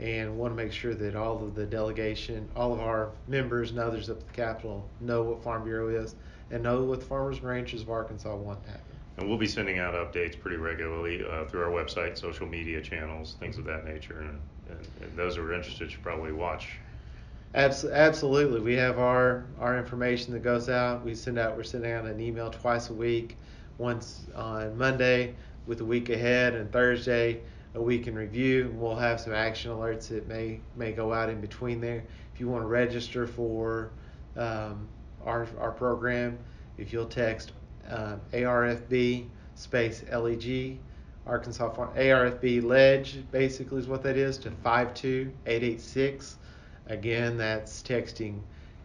and 0.00 0.36
want 0.36 0.52
to 0.52 0.56
make 0.56 0.72
sure 0.72 0.94
that 0.94 1.14
all 1.14 1.42
of 1.42 1.54
the 1.54 1.66
delegation, 1.66 2.48
all 2.56 2.72
of 2.72 2.80
our 2.80 3.10
members 3.28 3.70
and 3.70 3.78
others 3.78 4.10
up 4.10 4.18
at 4.18 4.26
the 4.26 4.32
Capitol 4.34 4.88
know 5.00 5.22
what 5.22 5.42
Farm 5.42 5.64
Bureau 5.64 5.88
is 5.88 6.14
and 6.50 6.62
know 6.62 6.82
what 6.84 7.00
the 7.00 7.06
farmers 7.06 7.38
and 7.38 7.46
ranchers 7.46 7.82
of 7.82 7.90
Arkansas 7.90 8.34
want 8.34 8.62
to 8.64 8.70
happen. 8.70 8.84
And 9.16 9.28
we'll 9.28 9.38
be 9.38 9.46
sending 9.46 9.78
out 9.78 9.94
updates 9.94 10.38
pretty 10.38 10.56
regularly 10.56 11.24
uh, 11.24 11.44
through 11.44 11.62
our 11.62 11.70
website, 11.70 12.16
social 12.18 12.46
media 12.46 12.80
channels, 12.80 13.36
things 13.40 13.58
of 13.58 13.64
that 13.64 13.84
nature. 13.84 14.20
And, 14.20 14.40
and, 14.70 14.88
and 15.02 15.16
those 15.16 15.36
who 15.36 15.42
are 15.42 15.52
interested 15.52 15.90
should 15.90 16.02
probably 16.02 16.32
watch. 16.32 16.78
Absolutely, 17.54 18.60
we 18.60 18.74
have 18.76 18.98
our 18.98 19.44
our 19.60 19.76
information 19.76 20.32
that 20.32 20.42
goes 20.42 20.70
out. 20.70 21.04
We 21.04 21.14
send 21.14 21.38
out 21.38 21.54
we're 21.54 21.64
sending 21.64 21.92
out 21.92 22.06
an 22.06 22.18
email 22.18 22.50
twice 22.50 22.88
a 22.88 22.94
week, 22.94 23.36
once 23.76 24.22
on 24.34 24.78
Monday 24.78 25.34
with 25.66 25.82
a 25.82 25.84
week 25.84 26.08
ahead, 26.08 26.54
and 26.54 26.72
Thursday 26.72 27.42
a 27.74 27.80
week 27.80 28.06
in 28.06 28.14
review. 28.14 28.74
We'll 28.76 28.96
have 28.96 29.20
some 29.20 29.32
action 29.32 29.70
alerts 29.70 30.08
that 30.08 30.28
may 30.28 30.60
may 30.76 30.92
go 30.92 31.12
out 31.12 31.28
in 31.28 31.40
between 31.40 31.80
there. 31.80 32.04
If 32.34 32.40
you 32.40 32.48
want 32.48 32.62
to 32.62 32.68
register 32.68 33.26
for 33.26 33.90
um, 34.36 34.88
our 35.24 35.46
our 35.58 35.72
program, 35.72 36.38
if 36.78 36.92
you'll 36.92 37.06
text 37.06 37.52
uh, 37.88 38.16
ARFB 38.32 39.28
space 39.54 40.04
LEG, 40.12 40.78
Arkansas 41.26 41.70
Farm, 41.70 41.90
ARFB 41.96 42.62
Ledge 42.62 43.18
basically 43.30 43.80
is 43.80 43.88
what 43.88 44.02
that 44.02 44.16
is 44.16 44.38
to 44.38 44.50
52886. 44.50 46.38
Again, 46.86 47.38
that's 47.38 47.82
texting 47.82 48.40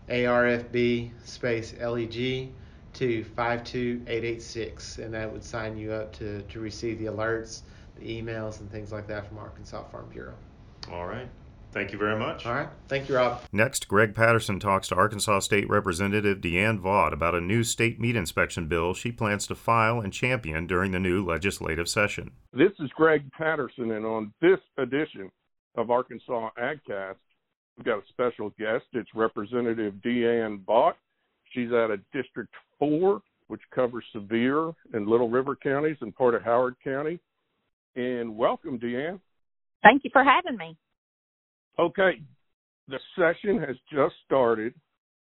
ARFB 0.08 1.12
space 1.25 1.74
LEG 1.79 2.50
to 2.94 3.24
52886, 3.24 4.98
and 5.00 5.13
that 5.13 5.32
would 5.32 5.44
sign 5.44 5.77
you 5.77 5.91
up 5.91 6.13
to, 6.13 6.41
to 6.44 6.60
receive 6.60 7.00
the 7.00 7.06
alerts 7.06 7.62
emails 8.01 8.60
and 8.60 8.72
things 8.72 8.92
like 8.92 9.08
that 9.08 9.27
from 9.27 9.38
Arkansas 9.38 9.84
Farm 9.86 10.08
Bureau. 10.10 10.36
All 10.92 11.06
right. 11.06 11.27
Thank 11.72 11.92
you 11.92 12.00
very 12.00 12.18
much. 12.18 12.46
All 12.46 12.54
right. 12.54 12.70
Thank 12.88 13.10
you, 13.10 13.16
Rob. 13.16 13.42
Next, 13.51 13.88
Greg 13.88 14.16
Patterson 14.16 14.60
talks 14.60 14.88
to 14.88 14.96
Arkansas 14.96 15.39
State 15.39 15.70
Representative 15.70 16.39
DeAnn 16.39 16.80
Vaught 16.80 17.13
about 17.13 17.36
a 17.36 17.42
new 17.42 17.63
state 17.63 18.00
meat 18.00 18.16
inspection 18.16 18.68
bill 18.68 18.94
she 18.94 19.12
plans 19.12 19.46
to 19.48 19.56
file 19.56 20.00
and 20.00 20.13
champion 20.13 20.66
during 20.66 20.92
the 20.92 21.00
new 21.00 21.24
legislative 21.24 21.89
session. 21.89 22.32
This 22.54 22.72
is 22.80 22.89
Greg 22.96 23.30
Patterson, 23.32 23.92
and 23.92 24.06
on 24.06 24.34
this 24.42 24.60
edition 24.77 25.30
of 25.75 25.92
Arkansas 25.92 26.50
AgCast, 26.58 27.18
we've 27.77 27.86
got 27.86 28.00
a 28.00 28.08
special 28.10 28.50
guest. 28.58 28.86
It's 28.94 29.13
Representative 29.13 29.96
DeAnn 29.96 30.63
Vaught. 30.63 30.96
She's 31.51 31.72
out 31.72 31.92
of 31.92 32.00
District 32.13 32.54
4, 32.80 33.22
which 33.48 33.62
covers 33.75 34.06
Sevier 34.13 34.72
and 34.94 35.08
Little 35.08 35.30
River 35.30 35.56
counties 35.56 35.98
and 36.01 36.16
part 36.16 36.34
of 36.34 36.44
Howard 36.44 36.75
County 36.84 37.20
and 37.98 38.38
welcome, 38.38 38.80
DeAnn. 38.80 39.20
Thank 39.84 40.04
you 40.04 40.12
for 40.13 40.24
having 40.24 40.58
me. 40.58 40.77
Okay, 41.80 42.22
the 42.88 43.00
session 43.18 43.60
has 43.60 43.75
just 43.92 44.16
started, 44.25 44.74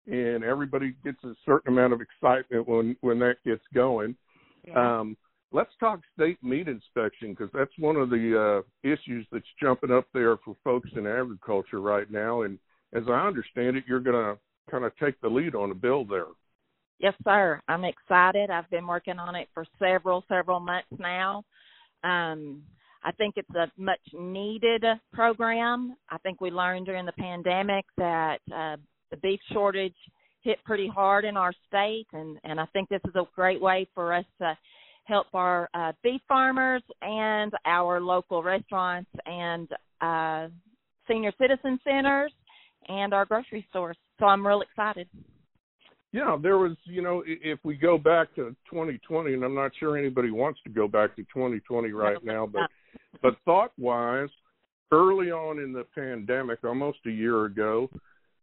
and 0.08 0.44
everybody 0.44 0.96
gets 1.04 1.22
a 1.24 1.34
certain 1.46 1.74
amount 1.74 1.94
of 1.94 2.02
excitement 2.02 2.68
when 2.68 2.96
when 3.02 3.20
that 3.20 3.36
gets 3.46 3.64
going. 3.74 4.16
Yeah. 4.66 5.00
Um, 5.00 5.18
let's 5.52 5.72
talk 5.80 6.00
state 6.16 6.42
meat 6.44 6.68
inspection 6.68 7.32
because 7.32 7.50
that's 7.54 7.72
one 7.78 7.96
of 7.96 8.10
the 8.10 8.64
uh, 8.64 8.88
issues 8.88 9.26
that's 9.32 9.46
jumping 9.62 9.92
up 9.92 10.06
there 10.14 10.38
for 10.38 10.56
folks 10.64 10.90
in 10.96 11.08
agriculture 11.08 11.82
right 11.82 12.10
now. 12.10 12.44
And 12.44 12.58
as 12.94 13.04
I 13.08 13.28
understand 13.28 13.76
it, 13.76 13.84
you're 13.88 14.00
going 14.00 14.16
to 14.16 14.40
kind 14.70 14.86
of 14.86 14.92
take 14.98 15.20
the 15.22 15.28
lead 15.28 15.56
on 15.56 15.72
a 15.72 15.76
bill 15.76 16.06
there. 16.06 16.28
Yes, 17.00 17.16
sir. 17.24 17.60
I'm 17.68 17.84
excited. 17.84 18.52
I've 18.52 18.70
been 18.70 18.86
working 18.86 19.18
on 19.18 19.36
it 19.36 19.50
for 19.54 19.66
several, 19.80 20.24
several 20.30 20.60
months 20.60 20.88
now. 21.00 21.44
Um, 22.04 22.64
I 23.04 23.12
think 23.12 23.36
it's 23.38 23.50
a 23.56 23.72
much 23.78 24.00
needed 24.14 24.84
program. 25.12 25.96
I 26.10 26.18
think 26.20 26.40
we 26.40 26.52
learned 26.52 26.86
during 26.86 27.06
the 27.06 27.14
pandemic 27.14 27.86
that 27.98 28.40
uh, 28.54 28.78
the 29.10 29.18
beef 29.18 29.40
shortage 29.52 29.96
hit 30.42 30.64
pretty 30.66 30.88
hard 30.88 31.26
in 31.26 31.38
our 31.38 31.54
state, 31.68 32.08
and, 32.14 32.38
and 32.44 32.60
I 32.60 32.66
think 32.74 32.90
this 32.90 33.02
is 33.08 33.16
a 33.16 33.24
great 33.36 33.62
way 33.62 33.88
for 33.94 34.14
us 34.14 34.26
to 34.40 34.58
help 35.06 35.28
our 35.34 35.70
uh, 35.74 35.92
beef 36.04 36.22
farmers 36.28 36.84
and 37.02 37.52
our 37.66 38.00
local 38.00 38.44
restaurants 38.44 39.10
and 39.26 39.68
uh, 40.00 40.48
senior 41.08 41.32
citizen 41.40 41.80
centers 41.84 42.32
and 42.88 43.14
our 43.14 43.26
grocery 43.26 43.66
stores. 43.70 43.98
So 44.20 44.26
I'm 44.26 44.46
real 44.46 44.62
excited. 44.62 45.08
Yeah, 46.14 46.38
there 46.42 46.58
was, 46.58 46.76
you 46.84 47.02
know, 47.02 47.24
if 47.26 47.60
we 47.64 47.76
go 47.76 47.98
back 47.98 48.36
to 48.36 48.56
2020, 48.70 49.34
and 49.34 49.44
I'm 49.44 49.56
not 49.56 49.72
sure 49.80 49.98
anybody 49.98 50.30
wants 50.30 50.60
to 50.66 50.70
go 50.70 50.88
back 50.88 51.16
to 51.16 51.24
2020 51.24 51.92
right 51.92 52.24
now, 52.24 52.46
but 52.46 52.70
but 53.22 53.36
thought 53.46 53.72
wise, 53.78 54.30
early 54.92 55.32
on 55.32 55.60
in 55.60 55.72
the 55.72 55.86
pandemic, 55.96 56.60
almost 56.66 57.00
a 57.06 57.12
year 57.12 57.46
ago, 57.46 57.90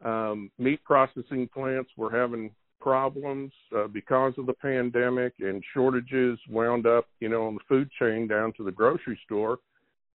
um, 0.03 0.51
meat 0.59 0.83
processing 0.85 1.49
plants 1.53 1.91
were 1.97 2.11
having 2.11 2.51
problems 2.81 3.53
uh, 3.77 3.87
because 3.89 4.33
of 4.39 4.47
the 4.47 4.55
pandemic, 4.55 5.35
and 5.41 5.63
shortages 5.75 6.39
wound 6.49 6.87
up, 6.87 7.07
you 7.21 7.29
know, 7.29 7.47
on 7.47 7.55
the 7.55 7.61
food 7.69 7.91
chain 7.99 8.27
down 8.27 8.53
to 8.57 8.65
the 8.65 8.73
grocery 8.73 9.19
store. 9.27 9.59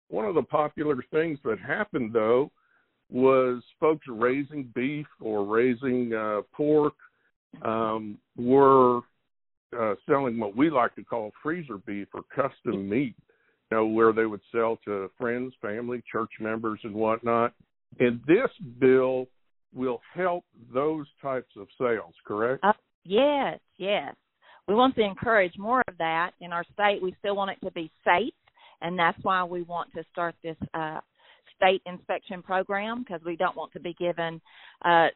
One 0.09 0.27
of 0.27 0.35
the 0.35 0.43
popular 0.43 0.97
things 1.11 1.39
that 1.45 1.59
happened 1.61 2.13
though 2.13 2.51
was 3.11 3.63
folks 3.81 4.07
raising 4.07 4.71
beef 4.75 5.07
or 5.21 5.45
raising 5.45 6.13
uh, 6.13 6.43
pork 6.53 6.95
um, 7.63 8.19
were 8.37 9.01
uh, 9.79 9.95
selling 10.09 10.39
what 10.39 10.57
we 10.57 10.71
like 10.71 10.95
to 10.97 11.05
call 11.05 11.33
freezer 11.43 11.79
beef 11.87 12.09
or 12.15 12.23
custom 12.35 12.89
meat, 12.89 13.15
you 13.71 13.77
know, 13.77 13.87
where 13.87 14.13
they 14.13 14.27
would 14.27 14.41
sell 14.53 14.79
to 14.85 15.11
friends, 15.19 15.53
family, 15.61 16.03
church 16.11 16.31
members, 16.41 16.81
and 16.85 16.95
whatnot. 16.95 17.53
And 17.99 18.21
this 18.27 18.51
bill 18.79 19.29
will 19.75 20.01
help 20.15 20.45
those 20.73 21.07
types 21.21 21.51
of 21.57 21.69
sales, 21.79 22.15
correct? 22.27 22.65
Uh, 22.65 22.73
yes, 23.05 23.59
yes. 23.77 24.15
We 24.67 24.75
want 24.75 24.95
to 24.97 25.03
encourage 25.03 25.57
more 25.59 25.83
of 25.89 25.97
that 25.99 26.33
in 26.41 26.53
our 26.53 26.65
state. 26.75 27.03
We 27.03 27.15
still 27.19 27.37
want 27.37 27.51
it 27.51 27.65
to 27.65 27.73
be 27.73 27.91
safe, 28.05 28.35
and 28.83 28.99
that's 28.99 29.19
why 29.23 29.45
we 29.45 29.63
want 29.63 29.93
to 29.95 30.05
start 30.13 30.35
this 30.43 30.57
uh, 30.75 31.01
state 31.57 31.83
inspection 31.87 32.43
program 32.43 33.03
because 33.03 33.21
we 33.25 33.37
don't 33.37 33.57
want 33.57 33.73
to 33.73 33.81
be 33.81 33.95
given 33.95 34.41
uh, 34.85 35.09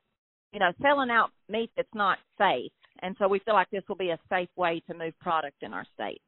you 0.52 0.60
know, 0.60 0.72
selling 0.80 1.10
out 1.10 1.30
meat 1.48 1.70
that's 1.76 1.88
not 1.94 2.18
safe. 2.38 2.72
And 3.00 3.16
so 3.18 3.26
we 3.26 3.40
feel 3.40 3.54
like 3.54 3.70
this 3.70 3.82
will 3.88 3.96
be 3.96 4.10
a 4.10 4.18
safe 4.28 4.48
way 4.56 4.82
to 4.88 4.94
move 4.94 5.14
product 5.20 5.62
in 5.62 5.72
our 5.72 5.86
state. 5.94 6.22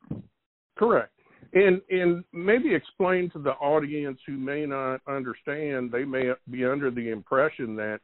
Correct. 0.77 1.13
And 1.53 1.81
and 1.89 2.25
maybe 2.33 2.75
explain 2.75 3.31
to 3.31 3.39
the 3.39 3.53
audience 3.53 4.19
who 4.27 4.37
may 4.37 4.67
not 4.67 5.01
understand, 5.07 5.93
they 5.93 6.05
may 6.05 6.33
be 6.51 6.65
under 6.65 6.91
the 6.91 7.11
impression 7.11 7.77
that 7.77 8.01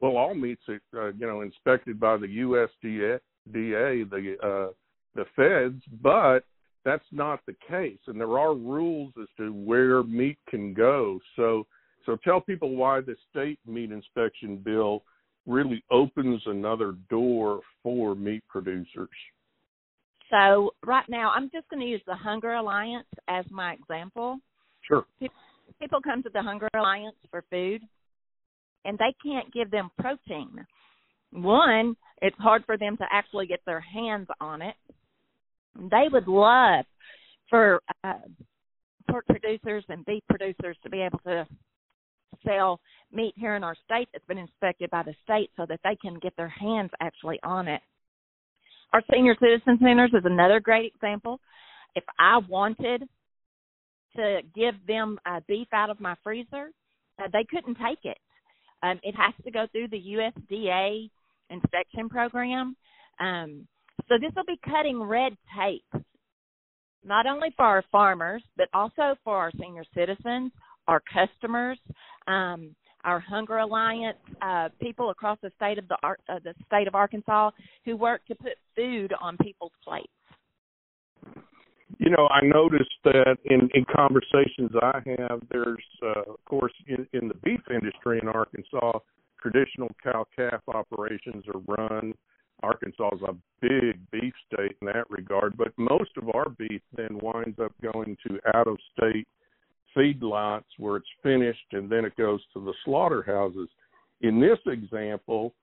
well, 0.00 0.16
all 0.16 0.34
meats 0.34 0.62
are 0.68 1.08
uh, 1.08 1.12
you 1.12 1.26
know 1.26 1.42
inspected 1.42 1.98
by 2.00 2.16
the 2.16 2.26
USDA, 2.26 3.20
the 3.52 4.36
uh, 4.42 4.72
the 5.14 5.24
feds, 5.36 5.82
but 6.02 6.44
that's 6.84 7.04
not 7.12 7.40
the 7.46 7.56
case, 7.68 7.98
and 8.06 8.20
there 8.20 8.38
are 8.38 8.54
rules 8.54 9.12
as 9.20 9.28
to 9.36 9.52
where 9.52 10.02
meat 10.02 10.38
can 10.48 10.72
go. 10.72 11.18
So 11.36 11.66
so 12.06 12.16
tell 12.24 12.40
people 12.40 12.76
why 12.76 13.00
the 13.00 13.16
state 13.30 13.58
meat 13.66 13.92
inspection 13.92 14.56
bill 14.56 15.02
really 15.48 15.82
opens 15.90 16.42
another 16.46 16.94
door 17.10 17.60
for 17.82 18.14
meat 18.14 18.44
producers? 18.48 19.08
So 20.30 20.70
right 20.84 21.08
now, 21.08 21.32
I'm 21.34 21.50
just 21.50 21.68
going 21.70 21.80
to 21.80 21.86
use 21.88 22.02
the 22.06 22.14
Hunger 22.14 22.52
Alliance 22.52 23.06
as 23.28 23.44
my 23.50 23.72
example. 23.72 24.38
Sure. 24.86 25.04
People 25.80 26.00
come 26.02 26.22
to 26.22 26.30
the 26.32 26.42
Hunger 26.42 26.68
Alliance 26.74 27.16
for 27.30 27.42
food, 27.50 27.82
and 28.84 28.98
they 28.98 29.14
can't 29.24 29.52
give 29.52 29.70
them 29.70 29.90
protein. 29.98 30.66
One, 31.32 31.96
it's 32.20 32.36
hard 32.38 32.64
for 32.66 32.76
them 32.76 32.96
to 32.98 33.04
actually 33.10 33.46
get 33.46 33.60
their 33.64 33.80
hands 33.80 34.28
on 34.40 34.62
it. 34.62 34.74
They 35.78 36.08
would 36.10 36.28
love 36.28 36.84
for 37.48 37.80
uh, 38.04 38.14
pork 39.10 39.26
producers 39.26 39.84
and 39.88 40.04
beef 40.04 40.22
producers 40.28 40.76
to 40.82 40.90
be 40.90 41.00
able 41.00 41.20
to 41.20 41.46
sell 42.44 42.80
meat 43.12 43.34
here 43.36 43.56
in 43.56 43.64
our 43.64 43.76
state 43.84 44.08
that's 44.12 44.24
been 44.26 44.38
inspected 44.38 44.90
by 44.90 45.02
the 45.02 45.14
state 45.24 45.50
so 45.56 45.66
that 45.68 45.80
they 45.84 45.96
can 45.96 46.18
get 46.18 46.36
their 46.36 46.48
hands 46.48 46.90
actually 47.00 47.38
on 47.42 47.68
it. 47.68 47.80
Our 48.92 49.02
senior 49.12 49.36
citizen 49.40 49.78
centers 49.80 50.10
is 50.14 50.24
another 50.24 50.60
great 50.60 50.92
example. 50.94 51.40
If 51.94 52.04
I 52.18 52.38
wanted 52.48 53.02
to 54.16 54.40
give 54.54 54.74
them 54.86 55.18
uh, 55.26 55.40
beef 55.46 55.68
out 55.72 55.90
of 55.90 56.00
my 56.00 56.14
freezer, 56.22 56.70
uh, 57.22 57.28
they 57.32 57.44
couldn't 57.50 57.76
take 57.76 58.04
it. 58.04 58.18
Um, 58.82 58.98
it 59.02 59.14
has 59.14 59.34
to 59.44 59.50
go 59.50 59.66
through 59.72 59.88
the 59.88 60.30
USDA 60.50 61.10
inspection 61.50 62.08
program. 62.08 62.76
Um, 63.20 63.66
so 64.08 64.14
this 64.20 64.32
will 64.36 64.44
be 64.44 64.60
cutting 64.64 65.02
red 65.02 65.36
tape, 65.58 66.04
not 67.04 67.26
only 67.26 67.48
for 67.56 67.64
our 67.64 67.84
farmers, 67.90 68.42
but 68.56 68.68
also 68.72 69.16
for 69.24 69.36
our 69.36 69.50
senior 69.60 69.84
citizens, 69.94 70.52
our 70.86 71.02
customers, 71.12 71.78
um, 72.26 72.74
our 73.04 73.20
Hunger 73.20 73.58
Alliance, 73.58 74.18
uh, 74.42 74.68
people 74.80 75.10
across 75.10 75.38
the 75.42 75.52
state 75.56 75.78
of 75.78 75.88
the 75.88 75.96
uh, 76.02 76.38
the 76.42 76.54
state 76.66 76.88
of 76.88 76.94
Arkansas 76.94 77.50
who 77.84 77.96
work 77.96 78.24
to 78.26 78.34
put 78.34 78.54
food 78.74 79.12
on 79.20 79.36
people's 79.38 79.72
plates. 79.84 80.08
You 81.98 82.10
know, 82.10 82.28
I 82.28 82.44
noticed 82.44 82.90
that 83.04 83.36
in 83.44 83.68
in 83.74 83.84
conversations 83.94 84.70
I 84.82 85.00
have, 85.18 85.40
there's 85.50 85.84
uh, 86.02 86.32
of 86.32 86.44
course 86.44 86.72
in, 86.86 87.06
in 87.12 87.28
the 87.28 87.34
beef 87.34 87.60
industry 87.70 88.18
in 88.22 88.28
Arkansas, 88.28 88.98
traditional 89.40 89.88
cow 90.02 90.26
calf 90.36 90.60
operations 90.68 91.44
are 91.54 91.76
run. 91.76 92.12
Arkansas 92.62 93.10
is 93.14 93.22
a 93.22 93.34
big 93.60 94.00
beef 94.10 94.34
state 94.52 94.76
in 94.80 94.86
that 94.88 95.08
regard, 95.08 95.56
but 95.56 95.68
most 95.76 96.10
of 96.16 96.28
our 96.34 96.48
beef 96.48 96.82
then 96.96 97.18
winds 97.22 97.58
up 97.60 97.72
going 97.80 98.16
to 98.26 98.40
out 98.52 98.66
of 98.66 98.76
state 98.96 99.28
feedlots 99.96 100.64
where 100.78 100.96
it's 100.96 101.06
finished 101.22 101.72
and 101.72 101.90
then 101.90 102.04
it 102.04 102.16
goes 102.16 102.40
to 102.54 102.64
the 102.64 102.72
slaughterhouses. 102.84 103.68
In 104.20 104.40
this 104.40 104.58
example, 104.66 105.54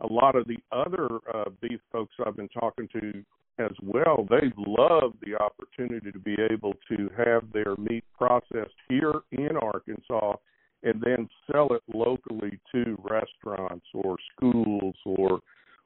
a 0.00 0.06
lot 0.06 0.36
of 0.36 0.46
the 0.46 0.58
other 0.72 1.08
uh, 1.32 1.50
beef 1.60 1.80
folks 1.92 2.14
I've 2.24 2.36
been 2.36 2.48
talking 2.48 2.88
to 2.92 3.24
as 3.58 3.70
well, 3.82 4.26
they 4.28 4.52
love 4.56 5.12
the 5.22 5.36
opportunity 5.36 6.10
to 6.10 6.18
be 6.18 6.36
able 6.50 6.74
to 6.88 7.08
have 7.16 7.44
their 7.52 7.76
meat 7.76 8.04
processed 8.16 8.74
here 8.88 9.20
in 9.30 9.56
Arkansas 9.62 10.34
and 10.82 11.00
then 11.00 11.28
sell 11.50 11.68
it 11.72 11.82
locally 11.92 12.58
to 12.72 12.98
restaurants 13.02 13.86
or 13.94 14.16
schools 14.36 14.94
or 15.06 15.40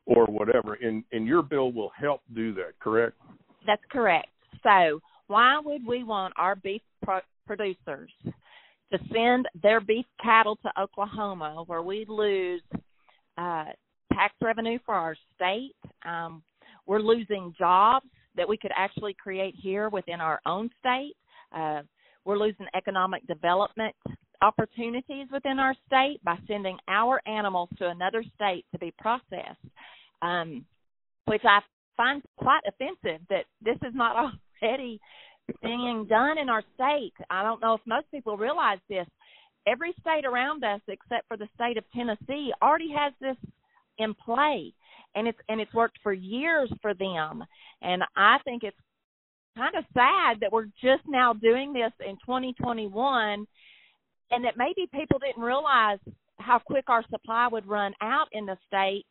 or 0.06 0.24
whatever. 0.26 0.74
And 0.74 1.04
and 1.12 1.26
your 1.26 1.42
bill 1.42 1.72
will 1.72 1.92
help 1.98 2.22
do 2.34 2.54
that, 2.54 2.78
correct? 2.80 3.16
That's 3.66 3.82
correct. 3.90 4.28
So 4.62 5.00
why 5.26 5.60
would 5.62 5.86
we 5.86 6.04
want 6.04 6.32
our 6.36 6.56
beef 6.56 6.82
pro- 7.02 7.20
producers 7.48 8.12
to 8.92 8.98
send 9.12 9.46
their 9.60 9.80
beef 9.80 10.06
cattle 10.22 10.56
to 10.56 10.80
Oklahoma, 10.80 11.64
where 11.66 11.82
we 11.82 12.04
lose 12.08 12.62
uh, 13.36 13.64
tax 14.12 14.34
revenue 14.40 14.78
for 14.86 14.94
our 14.94 15.16
state? 15.34 15.74
Um, 16.06 16.42
we're 16.86 17.00
losing 17.00 17.54
jobs 17.58 18.06
that 18.36 18.48
we 18.48 18.56
could 18.56 18.70
actually 18.76 19.16
create 19.20 19.54
here 19.60 19.88
within 19.88 20.20
our 20.20 20.40
own 20.46 20.70
state. 20.78 21.14
Uh, 21.52 21.80
we're 22.24 22.38
losing 22.38 22.66
economic 22.76 23.26
development 23.26 23.94
opportunities 24.42 25.26
within 25.32 25.58
our 25.58 25.74
state 25.86 26.22
by 26.22 26.36
sending 26.46 26.76
our 26.86 27.20
animals 27.26 27.70
to 27.78 27.88
another 27.88 28.22
state 28.36 28.64
to 28.72 28.78
be 28.78 28.92
processed, 28.98 29.58
um, 30.22 30.64
which 31.24 31.42
I 31.44 31.60
find 31.96 32.22
quite 32.36 32.60
offensive 32.68 33.20
that 33.30 33.44
this 33.62 33.76
is 33.86 33.94
not 33.94 34.32
already 34.62 35.00
being 35.62 36.06
done 36.08 36.38
in 36.38 36.48
our 36.48 36.62
state. 36.74 37.14
I 37.30 37.42
don't 37.42 37.60
know 37.60 37.74
if 37.74 37.80
most 37.86 38.10
people 38.10 38.36
realize 38.36 38.78
this. 38.88 39.06
Every 39.66 39.94
state 40.00 40.24
around 40.24 40.64
us, 40.64 40.80
except 40.88 41.28
for 41.28 41.36
the 41.36 41.48
state 41.54 41.76
of 41.76 41.84
Tennessee, 41.94 42.52
already 42.62 42.90
has 42.96 43.12
this 43.20 43.36
in 43.98 44.14
play 44.14 44.72
and 45.14 45.26
it's 45.26 45.38
and 45.48 45.60
it's 45.60 45.72
worked 45.74 45.98
for 46.02 46.12
years 46.12 46.70
for 46.80 46.94
them 46.94 47.44
and 47.82 48.02
i 48.16 48.38
think 48.44 48.62
it's 48.62 48.76
kind 49.56 49.74
of 49.76 49.84
sad 49.92 50.38
that 50.40 50.52
we're 50.52 50.66
just 50.80 51.02
now 51.06 51.32
doing 51.32 51.72
this 51.72 51.92
in 52.06 52.14
2021 52.24 53.46
and 54.30 54.44
that 54.44 54.54
maybe 54.56 54.88
people 54.94 55.18
didn't 55.18 55.42
realize 55.42 55.98
how 56.38 56.58
quick 56.58 56.84
our 56.88 57.04
supply 57.10 57.48
would 57.50 57.66
run 57.66 57.92
out 58.00 58.28
in 58.32 58.46
the 58.46 58.56
state 58.66 59.06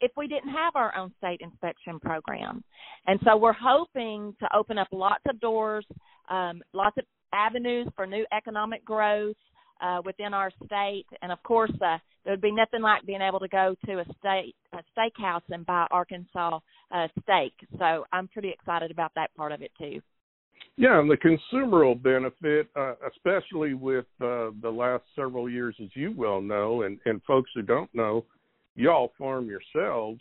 if 0.00 0.12
we 0.16 0.26
didn't 0.26 0.50
have 0.50 0.76
our 0.76 0.94
own 0.96 1.12
state 1.18 1.40
inspection 1.40 1.98
program. 2.00 2.62
And 3.06 3.18
so 3.24 3.36
we're 3.36 3.52
hoping 3.52 4.34
to 4.40 4.48
open 4.54 4.78
up 4.78 4.88
lots 4.92 5.24
of 5.28 5.40
doors, 5.40 5.86
um, 6.30 6.62
lots 6.72 6.96
of 6.98 7.04
avenues 7.32 7.88
for 7.96 8.06
new 8.06 8.26
economic 8.36 8.84
growth, 8.84 9.36
uh, 9.80 10.00
within 10.04 10.34
our 10.34 10.50
state. 10.64 11.06
And 11.22 11.32
of 11.32 11.42
course, 11.42 11.72
uh, 11.84 11.98
there 12.24 12.32
would 12.32 12.40
be 12.40 12.52
nothing 12.52 12.82
like 12.82 13.04
being 13.06 13.20
able 13.22 13.40
to 13.40 13.48
go 13.48 13.74
to 13.86 14.00
a 14.00 14.04
state 14.18 14.54
a 14.72 14.78
steakhouse 14.96 15.42
and 15.50 15.64
buy 15.64 15.86
Arkansas 15.90 16.58
uh, 16.90 17.08
steak. 17.22 17.52
So 17.78 18.04
I'm 18.12 18.28
pretty 18.28 18.50
excited 18.50 18.90
about 18.90 19.12
that 19.16 19.34
part 19.36 19.52
of 19.52 19.62
it 19.62 19.70
too. 19.78 20.00
Yeah, 20.78 21.00
and 21.00 21.10
the 21.10 21.16
consumer 21.16 21.86
will 21.86 21.94
benefit, 21.94 22.68
uh, 22.76 22.94
especially 23.08 23.72
with 23.72 24.04
uh, 24.20 24.50
the 24.60 24.70
last 24.70 25.04
several 25.14 25.48
years, 25.48 25.74
as 25.82 25.88
you 25.94 26.12
well 26.14 26.42
know, 26.42 26.82
and, 26.82 26.98
and 27.06 27.22
folks 27.22 27.50
who 27.54 27.62
don't 27.62 27.94
know, 27.94 28.26
y'all 28.76 29.12
farm 29.18 29.48
yourselves. 29.48 30.20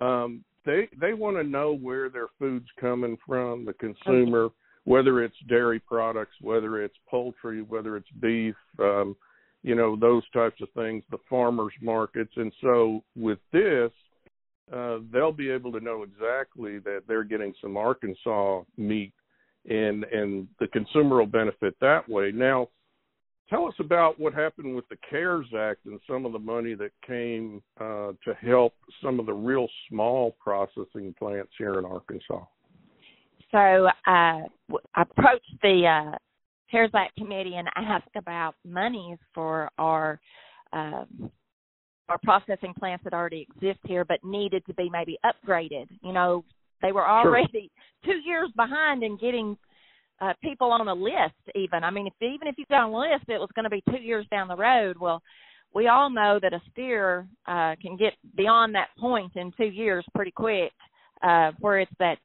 Um, 0.00 0.44
they 0.64 0.88
they 1.00 1.14
want 1.14 1.36
to 1.36 1.44
know 1.44 1.76
where 1.76 2.08
their 2.08 2.28
food's 2.38 2.68
coming 2.80 3.16
from, 3.26 3.64
the 3.64 3.74
consumer. 3.74 4.48
Whether 4.84 5.22
it's 5.22 5.36
dairy 5.48 5.78
products, 5.78 6.34
whether 6.40 6.82
it's 6.82 6.96
poultry, 7.08 7.62
whether 7.62 7.96
it's 7.96 8.10
beef, 8.20 8.56
um, 8.80 9.14
you 9.62 9.76
know, 9.76 9.94
those 9.94 10.28
types 10.30 10.60
of 10.60 10.68
things, 10.74 11.04
the 11.12 11.18
farmers 11.30 11.72
markets. 11.80 12.32
And 12.34 12.52
so 12.60 13.04
with 13.14 13.38
this, 13.52 13.92
uh, 14.72 14.98
they'll 15.12 15.30
be 15.30 15.50
able 15.50 15.70
to 15.70 15.78
know 15.78 16.02
exactly 16.02 16.80
that 16.80 17.02
they're 17.06 17.22
getting 17.22 17.54
some 17.62 17.76
Arkansas 17.76 18.62
meat 18.76 19.12
and 19.68 20.04
and 20.04 20.48
the 20.60 20.66
consumer 20.68 21.18
will 21.18 21.26
benefit 21.26 21.74
that 21.80 22.08
way. 22.08 22.32
Now, 22.32 22.68
tell 23.50 23.66
us 23.66 23.74
about 23.80 24.18
what 24.18 24.34
happened 24.34 24.74
with 24.74 24.88
the 24.88 24.96
CARES 25.08 25.46
Act 25.56 25.86
and 25.86 26.00
some 26.08 26.24
of 26.26 26.32
the 26.32 26.38
money 26.38 26.74
that 26.74 26.90
came 27.06 27.62
uh, 27.80 28.12
to 28.24 28.34
help 28.40 28.74
some 29.02 29.20
of 29.20 29.26
the 29.26 29.32
real 29.32 29.68
small 29.88 30.36
processing 30.40 31.14
plants 31.18 31.52
here 31.58 31.74
in 31.74 31.84
Arkansas 31.84 32.44
so 33.52 33.86
uh, 33.86 33.90
I 34.08 34.42
approached 34.96 35.54
the 35.62 35.86
uh, 35.86 36.16
CARES 36.70 36.90
Act 36.94 37.16
committee 37.16 37.54
and 37.56 37.68
asked 37.76 38.16
about 38.16 38.54
monies 38.66 39.18
for 39.34 39.70
our 39.78 40.18
um, 40.72 41.30
our 42.08 42.18
processing 42.24 42.74
plants 42.78 43.04
that 43.04 43.12
already 43.12 43.46
exist 43.48 43.78
here, 43.86 44.04
but 44.04 44.18
needed 44.24 44.64
to 44.66 44.74
be 44.74 44.90
maybe 44.90 45.18
upgraded. 45.24 45.86
You 46.02 46.12
know, 46.12 46.44
they 46.80 46.92
were 46.92 47.06
already 47.06 47.70
sure. 48.04 48.14
two 48.14 48.28
years 48.28 48.50
behind 48.56 49.02
in 49.02 49.16
getting 49.18 49.56
uh, 50.22 50.32
people 50.42 50.70
on 50.70 50.86
a 50.88 50.94
list. 50.94 51.34
Even 51.54 51.82
I 51.84 51.90
mean, 51.90 52.06
if 52.06 52.14
even 52.20 52.46
if 52.48 52.54
you 52.56 52.64
got 52.68 52.84
on 52.84 52.92
a 52.92 52.98
list, 52.98 53.28
it 53.28 53.40
was 53.40 53.50
going 53.54 53.64
to 53.64 53.70
be 53.70 53.82
two 53.90 54.02
years 54.02 54.26
down 54.30 54.48
the 54.48 54.56
road. 54.56 54.96
Well, 54.98 55.20
we 55.74 55.88
all 55.88 56.10
know 56.10 56.38
that 56.40 56.52
a 56.52 56.60
steer 56.70 57.26
uh, 57.46 57.74
can 57.80 57.96
get 57.96 58.12
beyond 58.36 58.74
that 58.74 58.88
point 58.98 59.32
in 59.36 59.52
two 59.56 59.66
years 59.66 60.04
pretty 60.14 60.30
quick, 60.30 60.72
uh, 61.22 61.52
where 61.58 61.80
it's 61.80 61.92
that 61.98 62.18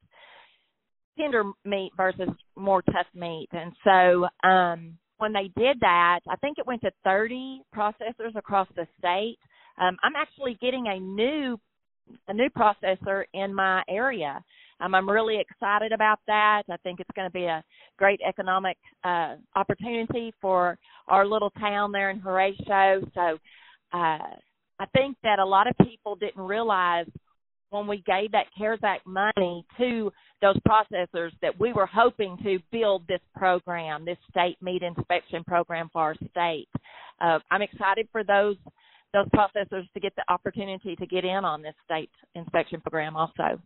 tender 1.17 1.43
meat 1.65 1.91
versus 1.97 2.29
more 2.55 2.81
tough 2.83 3.07
meat. 3.15 3.47
And 3.51 3.71
so 3.83 4.47
um, 4.47 4.97
when 5.17 5.33
they 5.33 5.49
did 5.57 5.79
that, 5.79 6.19
I 6.29 6.35
think 6.37 6.57
it 6.59 6.67
went 6.67 6.81
to 6.81 6.91
30 7.03 7.61
processors 7.75 8.35
across 8.35 8.67
the 8.75 8.87
state. 8.99 9.37
Um, 9.79 9.97
I'm 10.03 10.15
actually 10.15 10.57
getting 10.61 10.85
a 10.87 10.99
new 10.99 11.59
a 12.29 12.33
new 12.33 12.49
processor 12.49 13.23
in 13.33 13.53
my 13.53 13.83
area. 13.89 14.41
Um, 14.79 14.93
I'm 14.93 15.09
really 15.09 15.39
excited 15.39 15.91
about 15.91 16.19
that. 16.27 16.63
I 16.69 16.77
think 16.77 16.99
it's 16.99 17.09
going 17.15 17.27
to 17.27 17.33
be 17.33 17.45
a 17.45 17.63
great 17.97 18.19
economic 18.27 18.77
uh, 19.03 19.35
opportunity 19.55 20.33
for 20.41 20.77
our 21.07 21.25
little 21.25 21.49
town 21.51 21.91
there 21.91 22.11
in 22.11 22.19
Horatio. 22.19 23.01
So 23.13 23.37
uh, 23.93 24.19
I 24.79 24.85
think 24.93 25.17
that 25.23 25.39
a 25.39 25.45
lot 25.45 25.67
of 25.67 25.75
people 25.85 26.15
didn't 26.15 26.41
realize 26.41 27.07
when 27.69 27.87
we 27.87 27.97
gave 28.05 28.31
that 28.31 28.45
CARES 28.57 28.79
Act 28.83 29.05
money 29.05 29.65
to 29.77 30.11
those 30.41 30.55
processors 30.67 31.31
that 31.41 31.59
we 31.59 31.73
were 31.73 31.85
hoping 31.85 32.37
to 32.43 32.59
build 32.71 33.05
this 33.07 33.19
program, 33.35 34.05
this 34.05 34.17
state 34.29 34.57
meat 34.61 34.83
inspection 34.83 35.43
program 35.43 35.89
for 35.91 36.01
our 36.01 36.15
state. 36.31 36.69
Uh, 37.19 37.39
I'm 37.51 37.61
excited 37.61 38.07
for 38.11 38.23
those 38.23 38.55
those 39.13 39.27
processors 39.29 39.89
to 39.93 39.99
get 40.01 40.13
the 40.15 40.23
opportunity 40.31 40.95
to 40.95 41.05
get 41.07 41.23
in 41.23 41.45
on 41.45 41.61
this 41.61 41.73
state 41.85 42.09
inspection 42.35 42.81
program 42.81 43.15
also. 43.15 43.59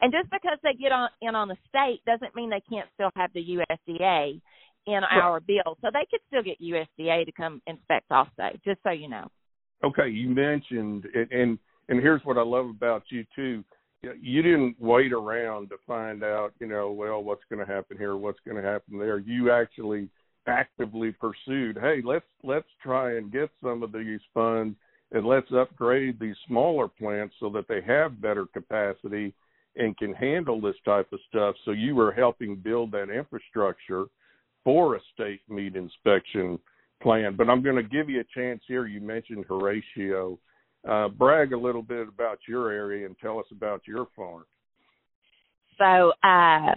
And 0.00 0.12
just 0.12 0.30
because 0.30 0.58
they 0.62 0.74
get 0.74 0.92
on 0.92 1.08
in 1.20 1.34
on 1.34 1.48
the 1.48 1.56
state 1.68 2.00
doesn't 2.06 2.34
mean 2.34 2.50
they 2.50 2.62
can't 2.68 2.88
still 2.94 3.10
have 3.16 3.32
the 3.32 3.44
USDA 3.44 4.40
in 4.86 5.00
our 5.10 5.40
bill. 5.40 5.76
So 5.82 5.88
they 5.92 6.06
could 6.10 6.20
still 6.28 6.42
get 6.42 6.60
USDA 6.60 7.26
to 7.26 7.32
come 7.32 7.60
inspect 7.66 8.10
also, 8.10 8.56
just 8.64 8.80
so 8.82 8.90
you 8.90 9.08
know. 9.08 9.28
Okay, 9.84 10.08
you 10.08 10.28
mentioned 10.28 11.06
and 11.30 11.58
and 11.88 12.00
here's 12.00 12.22
what 12.24 12.38
I 12.38 12.42
love 12.42 12.66
about 12.66 13.04
you 13.10 13.24
too. 13.34 13.64
You 14.02 14.42
didn't 14.42 14.76
wait 14.78 15.12
around 15.12 15.70
to 15.70 15.76
find 15.86 16.22
out, 16.22 16.52
you 16.60 16.68
know, 16.68 16.92
well, 16.92 17.22
what's 17.22 17.42
going 17.50 17.64
to 17.64 17.72
happen 17.72 17.98
here, 17.98 18.16
what's 18.16 18.38
going 18.46 18.56
to 18.56 18.68
happen 18.68 18.96
there. 18.96 19.18
You 19.18 19.50
actually 19.50 20.08
actively 20.46 21.12
pursued, 21.12 21.78
hey, 21.80 22.00
let's 22.04 22.24
let's 22.42 22.68
try 22.82 23.16
and 23.16 23.32
get 23.32 23.50
some 23.62 23.82
of 23.82 23.92
these 23.92 24.20
funds 24.32 24.76
and 25.12 25.26
let's 25.26 25.50
upgrade 25.52 26.18
these 26.20 26.36
smaller 26.46 26.88
plants 26.88 27.34
so 27.40 27.48
that 27.50 27.66
they 27.68 27.80
have 27.86 28.20
better 28.20 28.46
capacity 28.46 29.34
and 29.76 29.96
can 29.96 30.12
handle 30.12 30.60
this 30.60 30.76
type 30.84 31.12
of 31.12 31.20
stuff. 31.28 31.54
So 31.64 31.70
you 31.70 31.94
were 31.94 32.12
helping 32.12 32.56
build 32.56 32.92
that 32.92 33.10
infrastructure 33.10 34.06
for 34.64 34.96
a 34.96 35.00
state 35.14 35.40
meat 35.48 35.76
inspection 35.76 36.58
plan. 37.02 37.36
But 37.36 37.48
I'm 37.48 37.62
going 37.62 37.76
to 37.76 37.82
give 37.82 38.10
you 38.10 38.20
a 38.20 38.38
chance 38.38 38.60
here. 38.66 38.86
You 38.86 39.00
mentioned 39.00 39.44
Horatio 39.48 40.38
uh, 40.88 41.08
brag 41.08 41.52
a 41.52 41.58
little 41.58 41.82
bit 41.82 42.08
about 42.08 42.38
your 42.46 42.70
area 42.70 43.06
and 43.06 43.16
tell 43.18 43.38
us 43.38 43.46
about 43.50 43.82
your 43.86 44.06
farm. 44.16 44.44
So, 45.78 46.12
uh, 46.22 46.74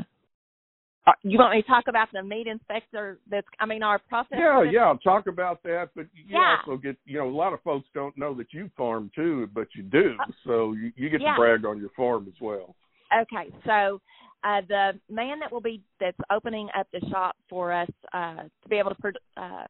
Uh, 1.08 1.14
you 1.24 1.40
want 1.40 1.56
me 1.56 1.62
to 1.64 1.68
talk 1.68 1.86
about 1.88 2.10
the 2.14 2.22
meat 2.22 2.46
inspector? 2.46 3.18
That's 3.30 3.48
I 3.60 3.66
mean 3.66 3.82
our 3.82 3.98
process. 3.98 4.38
Yeah, 4.40 4.64
yeah. 4.64 4.82
I'll 4.82 4.98
talk 5.00 5.26
about 5.28 5.64
that, 5.64 5.90
but 5.96 6.06
you 6.14 6.38
Yeah. 6.38 6.58
also 6.66 6.78
get 6.78 6.96
you 7.06 7.18
know 7.18 7.28
a 7.28 7.36
lot 7.36 7.54
of 7.54 7.62
folks 7.64 7.88
don't 7.94 8.16
know 8.18 8.34
that 8.36 8.54
you 8.54 8.70
farm 8.78 9.10
too, 9.16 9.48
but 9.54 9.68
you 9.76 9.82
do, 9.84 10.18
so 10.46 10.74
you, 10.74 10.92
you 10.96 11.10
get 11.10 11.22
Uh, 11.22 11.26
Yeah. 11.26 11.32
to 11.34 11.40
brag 11.40 11.66
on 11.66 11.80
your 11.80 11.90
farm 11.90 12.28
as 12.28 12.40
well. 12.40 12.76
Okay, 13.14 13.52
so 13.66 14.00
uh, 14.44 14.62
the 14.68 15.00
man 15.10 15.40
that 15.40 15.52
will 15.52 15.62
be 15.62 15.82
that's 16.00 16.18
opening 16.30 16.70
up 16.78 16.88
the 16.92 17.02
shop 17.10 17.36
for 17.50 17.72
us 17.74 17.90
uh, 18.14 18.44
to 18.44 18.70
be 18.70 18.78
able 18.78 18.94
to 18.96 19.12
uh, 19.38 19.66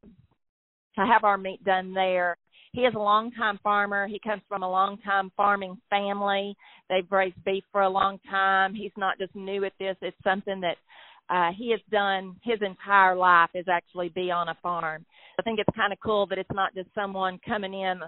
to 0.96 1.06
have 1.06 1.24
our 1.24 1.38
meat 1.38 1.64
done 1.64 1.94
there. 1.94 2.38
He 2.74 2.82
is 2.82 2.94
a 2.94 3.00
longtime 3.00 3.58
farmer. 3.64 4.08
He 4.08 4.20
comes 4.20 4.42
from 4.48 4.64
a 4.64 4.70
longtime 4.70 5.32
farming 5.36 5.78
family. 5.90 6.56
They've 6.90 7.10
raised 7.12 7.42
beef 7.44 7.64
for 7.72 7.82
a 7.82 7.90
long 7.90 8.20
time. 8.30 8.74
He's 8.74 8.92
not 8.98 9.18
just 9.18 9.34
new 9.36 9.64
at 9.66 9.74
this. 9.80 9.96
It's 10.02 10.24
something 10.24 10.62
that 10.62 10.78
uh, 11.32 11.52
he 11.58 11.72
has 11.72 11.80
done 11.90 12.36
his 12.44 12.60
entire 12.62 13.16
life 13.16 13.50
is 13.54 13.66
actually 13.72 14.10
be 14.10 14.30
on 14.32 14.50
a 14.50 14.58
farm. 14.62 15.06
I 15.40 15.44
think 15.44 15.60
it's 15.60 15.76
kind 15.76 15.94
of 15.94 16.00
cool 16.04 16.28
that 16.28 16.38
it's 16.38 16.50
not 16.54 16.76
just 16.76 16.90
someone 16.94 17.40
coming 17.48 17.74
in 17.74 18.02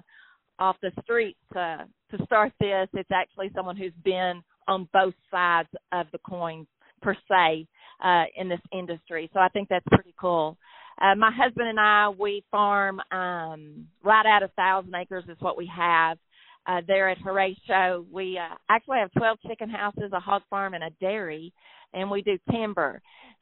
off 0.59 0.75
the 0.81 0.91
street 1.01 1.37
to 1.53 1.85
to 2.11 2.25
start 2.25 2.51
this. 2.59 2.87
It's 2.93 3.09
actually 3.11 3.49
someone 3.55 3.77
who's 3.77 3.93
been 4.03 4.43
on 4.67 4.87
both 4.93 5.13
sides 5.31 5.69
of 5.93 6.07
the 6.11 6.19
coin 6.19 6.67
per 7.01 7.15
se 7.29 7.65
uh, 8.03 8.23
in 8.35 8.49
this 8.49 8.61
industry. 8.71 9.29
So 9.33 9.39
I 9.39 9.47
think 9.49 9.69
that's 9.69 9.85
pretty 9.91 10.13
cool. 10.19 10.57
Uh, 11.01 11.15
my 11.15 11.31
husband 11.31 11.69
and 11.69 11.79
I 11.79 12.09
we 12.09 12.43
farm 12.51 12.99
um, 13.11 13.87
right 14.03 14.25
out 14.25 14.43
of 14.43 14.51
thousand 14.53 14.93
acres 14.93 15.23
is 15.29 15.37
what 15.39 15.57
we 15.57 15.71
have. 15.73 16.17
Uh, 16.65 16.81
there 16.87 17.09
at 17.09 17.17
Horatio, 17.17 18.05
we 18.11 18.37
uh, 18.37 18.55
actually 18.69 18.99
have 18.99 19.11
12 19.13 19.37
chicken 19.47 19.69
houses, 19.69 20.11
a 20.13 20.19
hog 20.19 20.43
farm, 20.49 20.73
and 20.73 20.83
a 20.83 20.89
dairy, 21.01 21.51
and 21.93 22.09
we 22.09 22.21
do 22.21 22.37
timber. 22.51 23.01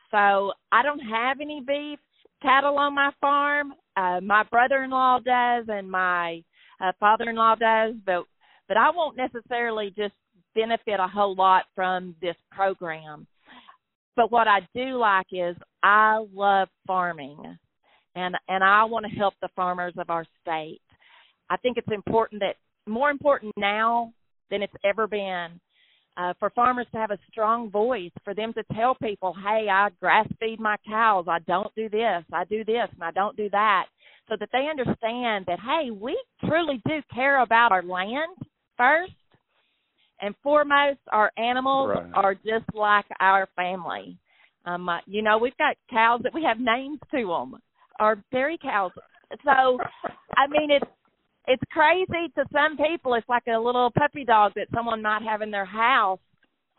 So 0.09 0.51
I 0.71 0.81
don't 0.83 0.99
have 0.99 1.39
any 1.39 1.61
beef 1.65 1.99
cattle 2.41 2.77
on 2.77 2.95
my 2.95 3.11
farm. 3.21 3.73
Uh, 3.95 4.19
my 4.21 4.43
brother-in-law 4.49 5.19
does, 5.19 5.65
and 5.67 5.89
my 5.89 6.43
uh, 6.81 6.91
father-in-law 6.99 7.55
does, 7.55 7.95
but 8.05 8.25
but 8.67 8.77
I 8.77 8.89
won't 8.89 9.17
necessarily 9.17 9.93
just 9.97 10.13
benefit 10.55 10.99
a 10.99 11.07
whole 11.07 11.35
lot 11.35 11.65
from 11.75 12.15
this 12.21 12.35
program. 12.51 13.27
But 14.15 14.31
what 14.31 14.47
I 14.47 14.59
do 14.73 14.97
like 14.97 15.27
is 15.31 15.55
I 15.83 16.25
love 16.33 16.69
farming, 16.87 17.37
and 18.15 18.35
and 18.47 18.63
I 18.63 18.83
want 18.85 19.05
to 19.05 19.17
help 19.17 19.35
the 19.41 19.49
farmers 19.55 19.93
of 19.97 20.09
our 20.09 20.25
state. 20.41 20.81
I 21.49 21.57
think 21.57 21.77
it's 21.77 21.91
important 21.91 22.41
that 22.41 22.55
more 22.87 23.09
important 23.09 23.53
now 23.57 24.13
than 24.49 24.61
it's 24.61 24.73
ever 24.83 25.07
been 25.07 25.59
uh, 26.17 26.33
for 26.39 26.49
farmers 26.51 26.87
to 26.91 26.97
have 26.97 27.11
a 27.11 27.19
strong 27.31 27.69
voice, 27.69 28.11
for 28.23 28.33
them 28.33 28.53
to 28.53 28.63
tell 28.75 28.95
people, 28.95 29.33
hey, 29.43 29.67
I 29.71 29.89
grass 29.99 30.27
feed 30.39 30.59
my 30.59 30.75
cows, 30.87 31.25
I 31.27 31.39
don't 31.39 31.73
do 31.75 31.89
this, 31.89 32.23
I 32.33 32.43
do 32.45 32.63
this, 32.65 32.87
and 32.93 33.03
I 33.03 33.11
don't 33.11 33.37
do 33.37 33.49
that, 33.51 33.85
so 34.27 34.35
that 34.39 34.49
they 34.51 34.67
understand 34.69 35.45
that, 35.47 35.59
hey, 35.59 35.91
we 35.91 36.21
truly 36.45 36.81
do 36.87 37.01
care 37.13 37.41
about 37.41 37.71
our 37.71 37.83
land 37.83 38.35
first 38.77 39.13
and 40.21 40.35
foremost. 40.43 40.99
Our 41.11 41.31
animals 41.37 41.89
Right. 41.89 42.11
are 42.13 42.35
just 42.35 42.65
like 42.73 43.05
our 43.19 43.47
family. 43.55 44.17
Um, 44.65 44.89
uh, 44.89 44.99
you 45.07 45.21
know, 45.21 45.37
we've 45.37 45.57
got 45.57 45.75
cows 45.89 46.21
that 46.23 46.33
we 46.33 46.43
have 46.43 46.59
names 46.59 46.99
to 47.11 47.25
them, 47.25 47.59
our 47.99 48.21
dairy 48.31 48.59
cows. 48.61 48.91
So, 49.45 49.79
I 50.37 50.47
mean, 50.47 50.69
it's 50.71 50.85
it's 51.47 51.63
crazy 51.71 52.31
to 52.35 52.45
some 52.51 52.77
people. 52.77 53.13
It's 53.15 53.27
like 53.29 53.43
a 53.47 53.59
little 53.59 53.91
puppy 53.97 54.23
dog 54.23 54.53
that 54.55 54.67
someone 54.73 55.01
might 55.01 55.23
have 55.23 55.41
in 55.41 55.51
their 55.51 55.65
house. 55.65 56.19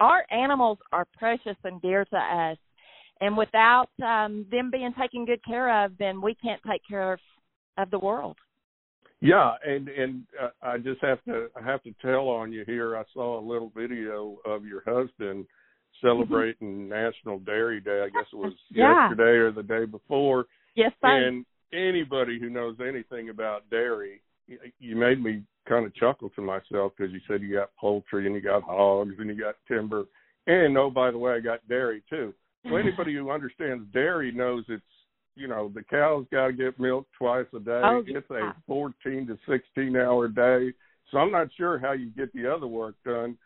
Our 0.00 0.24
animals 0.30 0.78
are 0.92 1.06
precious 1.16 1.56
and 1.64 1.80
dear 1.80 2.04
to 2.06 2.16
us, 2.16 2.58
and 3.20 3.36
without 3.36 3.90
um, 4.04 4.46
them 4.50 4.70
being 4.70 4.92
taken 5.00 5.24
good 5.24 5.44
care 5.44 5.84
of, 5.84 5.92
then 5.98 6.20
we 6.20 6.34
can't 6.36 6.60
take 6.68 6.82
care 6.88 7.12
of 7.12 7.20
of 7.78 7.90
the 7.90 7.98
world. 7.98 8.36
Yeah, 9.20 9.52
and 9.64 9.88
and 9.88 10.24
uh, 10.42 10.48
I 10.62 10.78
just 10.78 11.00
have 11.02 11.22
to 11.24 11.48
I 11.56 11.62
have 11.64 11.82
to 11.84 11.94
tell 12.02 12.28
on 12.28 12.52
you 12.52 12.64
here. 12.66 12.96
I 12.96 13.04
saw 13.14 13.38
a 13.38 13.44
little 13.46 13.70
video 13.76 14.38
of 14.44 14.64
your 14.64 14.82
husband 14.84 15.46
celebrating 16.00 16.88
National 16.88 17.38
Dairy 17.38 17.80
Day. 17.80 18.02
I 18.02 18.08
guess 18.08 18.26
it 18.32 18.36
was 18.36 18.52
Yeah. 18.70 19.08
yesterday 19.08 19.38
or 19.38 19.52
the 19.52 19.62
day 19.62 19.84
before. 19.84 20.46
Yes, 20.74 20.92
sir. 21.00 21.28
And 21.28 21.46
anybody 21.72 22.40
who 22.40 22.50
knows 22.50 22.76
anything 22.80 23.28
about 23.28 23.70
dairy, 23.70 24.20
you 24.46 24.96
made 24.96 25.22
me 25.22 25.42
kind 25.68 25.86
of 25.86 25.94
chuckle 25.94 26.30
to 26.30 26.42
myself 26.42 26.92
because 26.96 27.12
you 27.12 27.20
said 27.28 27.42
you 27.42 27.52
got 27.54 27.74
poultry 27.78 28.26
and 28.26 28.34
you 28.34 28.40
got 28.40 28.62
hogs 28.62 29.14
and 29.18 29.28
you 29.28 29.38
got 29.38 29.54
timber, 29.68 30.04
and 30.46 30.76
oh 30.76 30.90
by 30.90 31.10
the 31.10 31.18
way, 31.18 31.32
I 31.32 31.40
got 31.40 31.66
dairy 31.68 32.02
too. 32.08 32.34
Well, 32.64 32.78
anybody 32.78 33.14
who 33.14 33.30
understands 33.30 33.84
dairy 33.92 34.32
knows 34.32 34.64
it's 34.68 34.82
you 35.34 35.48
know 35.48 35.70
the 35.74 35.82
cows 35.82 36.26
got 36.32 36.48
to 36.48 36.52
get 36.52 36.78
milk 36.78 37.06
twice 37.16 37.46
a 37.54 37.60
day. 37.60 37.80
Oh, 37.84 38.02
it's 38.06 38.26
yeah. 38.30 38.50
a 38.50 38.54
14 38.66 39.26
to 39.26 39.38
16 39.48 39.96
hour 39.96 40.28
day. 40.28 40.72
So 41.10 41.18
I'm 41.18 41.30
not 41.30 41.48
sure 41.56 41.78
how 41.78 41.92
you 41.92 42.10
get 42.10 42.32
the 42.32 42.52
other 42.52 42.66
work 42.66 42.94
done, 43.04 43.36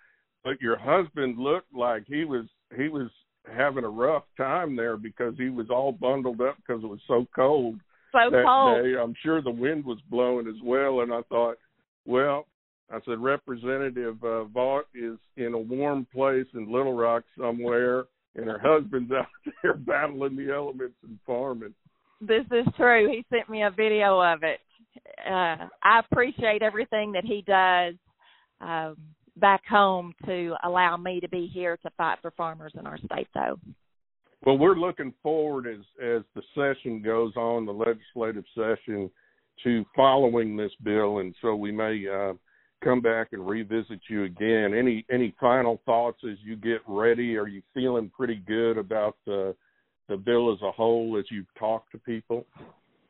but 0.45 0.61
your 0.61 0.79
husband 0.79 1.39
looked 1.39 1.75
like 1.75 2.05
he 2.07 2.25
was 2.25 2.47
he 2.77 2.89
was 2.89 3.11
having 3.55 3.85
a 3.85 3.89
rough 3.89 4.25
time 4.37 4.77
there 4.77 4.97
because 4.97 5.35
he 5.37 5.51
was 5.51 5.67
all 5.71 5.93
bundled 5.93 6.41
up 6.41 6.57
because 6.57 6.83
it 6.83 6.87
was 6.87 7.01
so 7.07 7.27
cold 7.35 7.79
so 8.17 8.31
that 8.31 8.45
cold. 8.45 8.85
day. 8.85 8.95
I'm 9.01 9.15
sure 9.23 9.43
the 9.43 9.51
wind 9.51 9.85
was 9.85 9.99
blowing 10.11 10.47
as 10.49 10.61
well, 10.63 11.01
and 11.01 11.13
I 11.13 11.23
thought, 11.29 11.57
well, 12.05 12.47
I 12.91 12.99
said 13.05 13.19
Representative 13.19 14.17
uh, 14.23 14.45
Vaught 14.45 14.85
is 14.95 15.19
in 15.37 15.55
a 15.55 15.59
warm 15.59 16.07
place 16.13 16.47
in 16.55 16.73
Little 16.73 16.95
Rock 16.95 17.25
somewhere, 17.39 18.05
and 18.37 18.47
her 18.47 18.61
husband's 18.63 19.13
out 19.17 19.27
there 19.63 19.75
battling 19.75 20.37
the 20.37 20.53
elements 20.53 20.97
and 21.03 21.19
farming. 21.27 21.75
This 22.21 22.47
is 22.51 22.67
true. 22.77 23.11
He 23.11 23.25
sent 23.31 23.51
me 23.51 23.63
a 23.63 23.71
video 23.71 24.21
of 24.21 24.43
it. 24.43 24.61
Uh, 25.29 25.67
I 25.83 26.01
appreciate 26.01 26.63
everything 26.63 27.13
that 27.13 27.25
he 27.25 27.43
does 27.47 27.95
um, 28.61 28.97
back 29.37 29.63
home 29.67 30.15
to 30.25 30.55
allow 30.65 30.97
me 30.97 31.21
to 31.21 31.29
be 31.29 31.51
here 31.53 31.77
to 31.79 31.91
fight 31.99 32.19
for 32.23 32.31
farmers 32.33 32.73
in 32.79 32.87
our 32.87 32.99
state, 32.99 33.29
though. 33.35 33.59
Well, 34.45 34.59
we're 34.59 34.77
looking 34.77 35.15
forward 35.23 35.67
as 35.67 35.81
as 36.03 36.23
the 36.35 36.43
session 36.55 37.03
goes 37.03 37.35
on, 37.37 37.67
the 37.67 37.73
legislative 37.73 38.45
session, 38.55 39.11
to 39.65 39.85
following 39.95 40.57
this 40.57 40.73
bill, 40.83 41.19
and 41.19 41.35
so 41.41 41.55
we 41.55 41.73
may 41.73 42.05
uh, 42.07 42.35
come 42.85 43.01
back 43.01 43.29
and 43.33 43.49
revisit 43.49 44.01
you 44.09 44.25
again. 44.25 44.75
Any 44.75 45.05
any 45.11 45.35
final 45.41 45.81
thoughts 45.87 46.19
as 46.31 46.37
you 46.45 46.57
get 46.57 46.81
ready? 46.87 47.37
Are 47.37 47.49
you 47.49 47.63
feeling 47.75 48.11
pretty 48.15 48.43
good 48.47 48.79
about 48.79 49.17
the 49.27 49.55
the 50.09 50.17
bill 50.17 50.53
as 50.53 50.61
a 50.63 50.71
whole 50.71 51.17
as 51.19 51.25
you've 51.31 51.53
talked 51.59 51.93
to 51.93 51.99
people? 51.99 52.47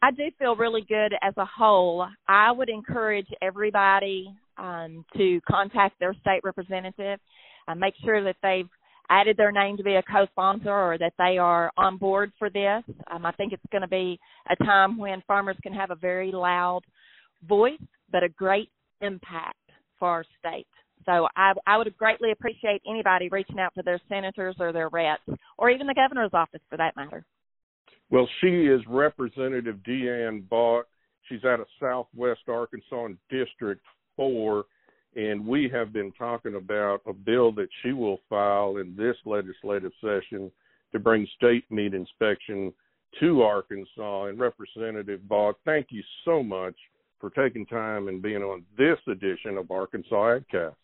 I 0.03 0.11
do 0.11 0.31
feel 0.39 0.57
really 0.57 0.83
good 0.83 1.15
as 1.23 1.35
a 1.37 1.45
whole. 1.45 2.07
I 2.29 2.53
would 2.53 2.69
encourage 2.69 3.29
everybody 3.43 4.35
um, 4.57 5.05
to 5.17 5.41
contact 5.49 5.99
their 5.99 6.15
state 6.21 6.41
representative, 6.45 7.19
uh, 7.67 7.75
make 7.75 7.95
sure 8.05 8.23
that 8.23 8.37
they've 8.43 8.69
added 9.11 9.37
their 9.37 9.53
name 9.53 9.77
to 9.77 9.83
be 9.83 9.95
a 9.95 10.03
co-sponsor 10.03 10.71
or 10.71 10.99
that 10.99 11.13
they 11.19 11.39
are 11.39 11.71
on 11.77 11.97
board 11.97 12.33
for 12.39 12.51
this. 12.51 12.83
Um, 13.11 13.27
I 13.27 13.33
think 13.33 13.53
it's 13.53 13.63
going 13.71 13.83
to 13.83 13.89
be 13.89 14.19
a 14.51 14.65
time 14.65 14.99
when 14.99 15.23
farmers 15.27 15.57
can 15.63 15.73
have 15.73 15.91
a 15.91 15.97
very 15.97 16.33
loud 16.33 16.83
voice, 17.49 17.81
but 18.11 18.23
a 18.23 18.29
great 18.29 18.71
impact 19.01 19.57
for 19.99 20.09
our 20.09 20.25
state. 20.39 20.67
So 21.05 21.29
I, 21.37 21.53
I 21.67 21.79
would 21.79 21.97
greatly 21.97 22.33
appreciate 22.33 22.83
anybody 22.89 23.29
reaching 23.29 23.61
out 23.61 23.75
to 23.75 23.83
their 23.83 24.01
senators 24.09 24.57
or 24.59 24.73
their 24.73 24.89
reps, 24.89 25.23
or 25.57 25.71
even 25.71 25.87
the 25.87 25.95
governor's 25.95 26.33
office 26.33 26.61
for 26.69 26.77
that 26.77 26.97
matter. 26.97 27.25
Well, 28.11 28.29
she 28.41 28.67
is 28.67 28.81
Representative 28.89 29.77
DeAnn 29.87 30.49
Vaught. 30.49 30.85
She's 31.29 31.45
out 31.45 31.61
of 31.61 31.67
Southwest 31.81 32.49
Arkansas 32.49 33.07
in 33.07 33.19
District 33.31 33.83
4, 34.17 34.65
and 35.17 35.47
we 35.47 35.69
have 35.73 35.93
been 35.93 36.13
talking 36.13 36.57
about 36.57 37.01
a 37.07 37.13
bill 37.13 37.51
that 37.53 37.69
she 37.83 37.93
will 37.93 38.21
file 38.29 38.77
in 38.77 38.95
this 38.97 39.17
legislative 39.25 39.93
session 40.01 40.53
to 40.93 40.99
bring 40.99 41.27
state 41.37 41.65
meat 41.71 41.95
inspection 41.95 42.73
to 43.19 43.43
Arkansas. 43.43 44.27
And 44.27 44.39
Representative 44.39 45.21
Vaught, 45.29 45.55
thank 45.65 45.87
you 45.91 46.03
so 46.25 46.43
much 46.43 46.75
for 47.19 47.31
taking 47.31 47.65
time 47.65 48.09
and 48.09 48.21
being 48.21 48.43
on 48.43 48.63
this 48.77 48.99
edition 49.09 49.57
of 49.57 49.71
Arkansas 49.71 50.39
AgCast. 50.39 50.75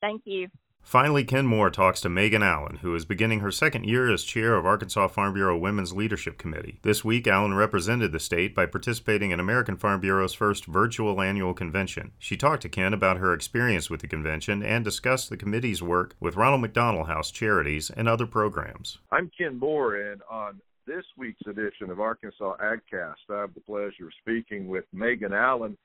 Thank 0.00 0.22
you. 0.24 0.48
Finally, 0.84 1.24
Ken 1.24 1.46
Moore 1.46 1.70
talks 1.70 2.00
to 2.02 2.10
Megan 2.10 2.42
Allen, 2.42 2.76
who 2.82 2.94
is 2.94 3.06
beginning 3.06 3.40
her 3.40 3.50
second 3.50 3.84
year 3.84 4.12
as 4.12 4.22
chair 4.22 4.54
of 4.54 4.66
Arkansas 4.66 5.08
Farm 5.08 5.32
Bureau 5.32 5.56
Women's 5.56 5.94
Leadership 5.94 6.36
Committee. 6.36 6.78
This 6.82 7.02
week, 7.02 7.26
Allen 7.26 7.54
represented 7.54 8.12
the 8.12 8.20
state 8.20 8.54
by 8.54 8.66
participating 8.66 9.30
in 9.30 9.40
American 9.40 9.76
Farm 9.76 10.00
Bureau's 10.00 10.34
first 10.34 10.66
virtual 10.66 11.22
annual 11.22 11.54
convention. 11.54 12.12
She 12.18 12.36
talked 12.36 12.62
to 12.62 12.68
Ken 12.68 12.92
about 12.92 13.16
her 13.16 13.32
experience 13.32 13.88
with 13.88 14.02
the 14.02 14.06
convention 14.06 14.62
and 14.62 14.84
discussed 14.84 15.30
the 15.30 15.38
committee's 15.38 15.82
work 15.82 16.14
with 16.20 16.36
Ronald 16.36 16.60
McDonald 16.60 17.06
House 17.06 17.30
Charities 17.30 17.90
and 17.90 18.06
other 18.06 18.26
programs. 18.26 18.98
I'm 19.10 19.30
Ken 19.36 19.58
Moore, 19.58 19.96
and 19.96 20.20
on 20.30 20.60
this 20.86 21.04
week's 21.16 21.46
edition 21.46 21.90
of 21.90 21.98
Arkansas 21.98 22.56
AgCast, 22.62 23.14
I 23.30 23.40
have 23.40 23.54
the 23.54 23.60
pleasure 23.60 24.06
of 24.06 24.12
speaking 24.20 24.68
with 24.68 24.84
Megan 24.92 25.32
Allen. 25.32 25.78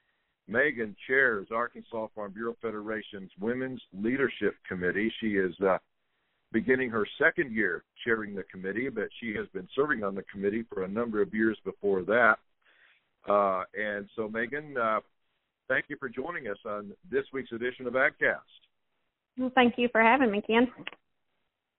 Megan 0.50 0.96
chairs 1.08 1.48
Arkansas 1.52 2.08
Farm 2.16 2.32
Bureau 2.34 2.56
Federation's 2.62 3.32
Women's 3.40 3.82
Leadership 3.94 4.56
Committee. 4.68 5.12
She 5.22 5.34
is 5.34 5.54
uh, 5.62 5.78
beginning 6.52 6.90
her 6.90 7.08
second 7.22 7.54
year 7.54 7.84
chairing 8.04 8.36
the 8.36 8.44
committee, 8.44 8.90
but 8.90 9.10
she 9.20 9.34
has 9.36 9.48
been 9.54 9.68
serving 9.76 10.04
on 10.04 10.16
the 10.16 10.24
committee 10.24 10.66
for 10.74 10.84
a 10.84 10.88
number 10.88 11.22
of 11.22 11.34
years 11.34 11.58
before 11.64 12.02
that. 12.04 12.38
Uh, 13.28 13.64
and 13.80 14.10
so, 14.16 14.28
Megan, 14.28 14.76
uh, 14.78 15.00
thank 15.68 15.86
you 15.90 15.98
for 16.00 16.10
joining 16.10 16.48
us 16.48 16.58
on 16.66 16.92
this 17.12 17.26
week's 17.32 17.52
edition 17.52 17.86
of 17.86 17.94
AgCast. 17.94 18.40
Well, 19.38 19.52
thank 19.54 19.76
you 19.78 19.88
for 19.92 20.02
having 20.02 20.32
me, 20.32 20.42
Ken. 20.42 20.68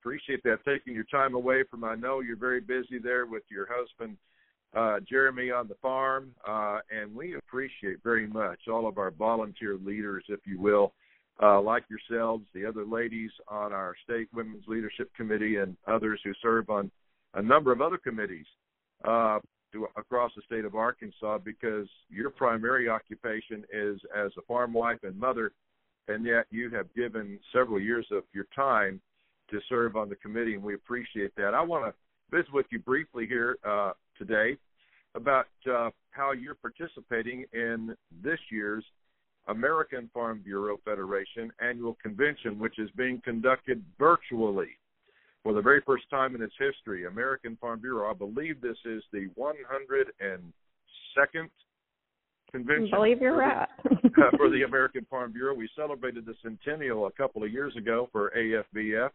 Appreciate 0.01 0.43
that. 0.45 0.65
Taking 0.65 0.95
your 0.95 1.05
time 1.05 1.35
away 1.35 1.65
from, 1.71 1.85
I 1.85 1.95
know 1.95 2.21
you're 2.21 2.37
very 2.37 2.61
busy 2.61 2.99
there 3.03 3.27
with 3.27 3.43
your 3.51 3.67
husband, 3.71 4.17
uh, 4.75 5.01
Jeremy, 5.01 5.51
on 5.51 5.69
the 5.69 5.75
farm. 5.83 6.33
Uh, 6.47 6.79
and 6.91 7.15
we 7.15 7.37
appreciate 7.37 8.03
very 8.03 8.27
much 8.27 8.61
all 8.71 8.87
of 8.87 8.99
our 8.99 9.11
volunteer 9.11 9.77
leaders, 9.77 10.25
if 10.29 10.41
you 10.45 10.61
will, 10.61 10.93
uh, 11.43 11.61
like 11.61 11.85
yourselves, 11.89 12.45
the 12.55 12.65
other 12.67 12.85
ladies 12.85 13.31
on 13.49 13.73
our 13.73 13.95
state 14.05 14.29
women's 14.35 14.65
leadership 14.69 15.11
committee, 15.17 15.57
and 15.57 15.77
others 15.87 16.21
who 16.23 16.33
serve 16.43 16.69
on 16.71 16.91
a 17.35 17.43
number 17.43 17.73
of 17.73 17.81
other 17.81 17.99
committees 17.99 18.47
uh, 19.05 19.39
to, 19.73 19.87
across 19.97 20.33
the 20.37 20.43
state 20.43 20.65
of 20.65 20.75
Arkansas, 20.75 21.39
because 21.39 21.89
your 22.09 22.31
primary 22.31 22.89
occupation 22.89 23.65
is 23.73 24.01
as 24.17 24.31
a 24.37 24.43
farm 24.43 24.73
wife 24.73 24.99
and 25.03 25.19
mother, 25.19 25.53
and 26.09 26.27
yet 26.27 26.47
you 26.51 26.71
have 26.71 26.93
given 26.95 27.39
several 27.53 27.81
years 27.81 28.07
of 28.11 28.25
your 28.33 28.47
time 28.55 29.01
to 29.51 29.61
serve 29.69 29.97
on 29.97 30.09
the 30.09 30.17
committee, 30.17 30.55
and 30.55 30.63
we 30.63 30.75
appreciate 30.75 31.35
that. 31.37 31.55
I 31.55 31.63
want 31.63 31.87
to 31.87 32.37
visit 32.37 32.53
with 32.53 32.67
you 32.71 32.79
briefly 32.81 33.27
here 33.27 33.59
uh, 33.67 33.93
today 34.21 34.57
about 35.17 35.47
uh, 35.69 35.91
how 36.13 36.33
you're 36.33 36.55
participating 36.55 37.45
in 37.53 37.97
this 38.23 38.39
year's 38.53 38.85
American 39.49 40.09
Farm 40.15 40.41
Bureau 40.45 40.79
Federation 40.85 41.51
annual 41.61 41.97
convention, 42.01 42.59
which 42.59 42.79
is 42.79 42.89
being 42.97 43.21
conducted 43.25 43.83
virtually 43.99 44.69
for 45.43 45.55
the 45.55 45.63
very 45.63 45.81
first 45.85 46.05
time 46.11 46.35
in 46.35 46.43
its 46.43 46.55
history. 46.59 47.07
American 47.07 47.57
Farm 47.61 47.81
Bureau, 47.81 48.11
I 48.11 48.15
believe 48.15 48.61
this 48.61 48.77
is 48.85 49.03
the 49.13 49.29
102nd 49.39 51.49
convention. 52.53 52.91
I 52.93 52.97
believe 52.97 53.21
you're 53.21 53.37
right. 53.37 53.69
for 54.37 54.51
the 54.51 54.63
American 54.67 55.07
Farm 55.09 55.33
Bureau. 55.33 55.55
We 55.55 55.69
celebrated 55.75 56.27
the 56.27 56.35
centennial 56.43 57.07
a 57.07 57.13
couple 57.13 57.43
of 57.43 57.51
years 57.51 57.75
ago 57.77 58.09
for 58.13 58.33
AFBF, 58.37 59.11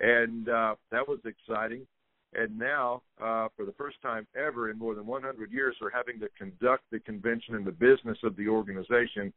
and 0.00 0.48
uh, 0.48 0.74
that 0.90 1.06
was 1.06 1.18
exciting. 1.24 1.86
And 2.34 2.58
now, 2.58 3.02
uh, 3.22 3.48
for 3.56 3.64
the 3.64 3.72
first 3.78 4.00
time 4.02 4.26
ever 4.36 4.70
in 4.70 4.78
more 4.78 4.94
than 4.94 5.06
100 5.06 5.50
years, 5.50 5.74
we're 5.80 5.90
having 5.90 6.20
to 6.20 6.28
conduct 6.36 6.84
the 6.92 7.00
convention 7.00 7.54
and 7.54 7.66
the 7.66 7.72
business 7.72 8.18
of 8.22 8.36
the 8.36 8.48
organization 8.48 9.32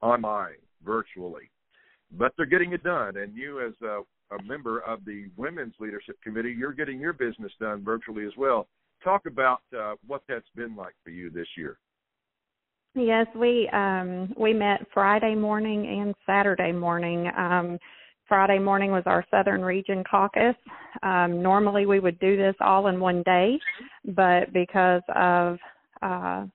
online, 0.00 0.56
virtually. 0.84 1.50
But 2.18 2.32
they're 2.36 2.46
getting 2.46 2.72
it 2.72 2.82
done, 2.82 3.16
and 3.16 3.34
you, 3.34 3.60
as 3.60 3.72
a, 3.82 4.00
a 4.34 4.42
member 4.44 4.80
of 4.80 5.04
the 5.04 5.30
Women's 5.36 5.74
Leadership 5.78 6.16
Committee, 6.22 6.54
you're 6.56 6.72
getting 6.72 7.00
your 7.00 7.12
business 7.12 7.52
done 7.60 7.84
virtually 7.84 8.26
as 8.26 8.32
well. 8.36 8.66
Talk 9.04 9.26
about 9.26 9.62
uh, 9.76 9.94
what 10.06 10.22
that's 10.28 10.48
been 10.56 10.76
like 10.76 10.94
for 11.04 11.10
you 11.10 11.30
this 11.30 11.48
year. 11.56 11.78
Yes, 12.94 13.26
we 13.34 13.70
um, 13.72 14.34
we 14.36 14.52
met 14.52 14.86
Friday 14.92 15.34
morning 15.34 15.86
and 15.86 16.14
Saturday 16.26 16.72
morning. 16.72 17.30
Um, 17.38 17.78
Friday 18.28 18.58
morning 18.58 18.90
was 18.90 19.02
our 19.06 19.24
Southern 19.30 19.62
Region 19.62 20.04
Caucus. 20.08 20.56
Um, 21.02 21.42
normally 21.42 21.86
we 21.86 22.00
would 22.00 22.18
do 22.18 22.36
this 22.36 22.54
all 22.60 22.86
in 22.88 23.00
one 23.00 23.22
day, 23.24 23.58
but 24.04 24.52
because 24.52 25.02
of 25.14 25.58
uh, 26.02 26.46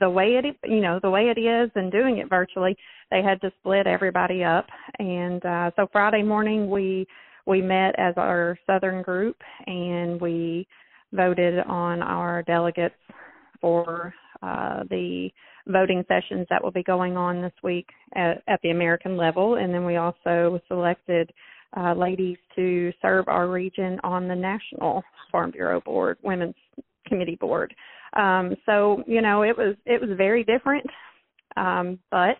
the 0.00 0.08
way 0.08 0.40
it 0.42 0.56
you 0.64 0.80
know 0.80 0.98
the 1.02 1.10
way 1.10 1.32
it 1.34 1.38
is 1.38 1.70
and 1.74 1.90
doing 1.90 2.18
it 2.18 2.28
virtually 2.28 2.76
they 3.10 3.22
had 3.22 3.40
to 3.40 3.50
split 3.58 3.86
everybody 3.86 4.44
up 4.44 4.66
and 4.98 5.44
uh 5.44 5.70
so 5.76 5.86
friday 5.92 6.22
morning 6.22 6.70
we 6.70 7.06
we 7.46 7.60
met 7.60 7.94
as 7.98 8.14
our 8.16 8.58
southern 8.66 9.02
group 9.02 9.36
and 9.66 10.20
we 10.20 10.66
voted 11.12 11.58
on 11.66 12.02
our 12.02 12.42
delegates 12.42 12.94
for 13.60 14.14
uh 14.42 14.82
the 14.90 15.28
voting 15.66 16.04
sessions 16.08 16.46
that 16.50 16.62
will 16.62 16.70
be 16.70 16.82
going 16.82 17.16
on 17.16 17.42
this 17.42 17.52
week 17.62 17.88
at, 18.14 18.42
at 18.48 18.60
the 18.62 18.70
american 18.70 19.16
level 19.16 19.56
and 19.56 19.72
then 19.72 19.84
we 19.84 19.96
also 19.96 20.60
selected 20.68 21.32
uh, 21.76 21.94
ladies 21.94 22.36
to 22.56 22.92
serve 23.00 23.28
our 23.28 23.48
region 23.48 23.98
on 24.02 24.26
the 24.26 24.34
national 24.34 25.02
farm 25.30 25.50
bureau 25.50 25.80
board 25.80 26.16
women's 26.22 26.54
committee 27.06 27.36
board 27.36 27.74
um, 28.14 28.56
so 28.66 29.02
you 29.06 29.22
know, 29.22 29.42
it 29.42 29.56
was 29.56 29.76
it 29.86 30.00
was 30.00 30.10
very 30.16 30.44
different, 30.44 30.86
um, 31.56 31.98
but 32.10 32.38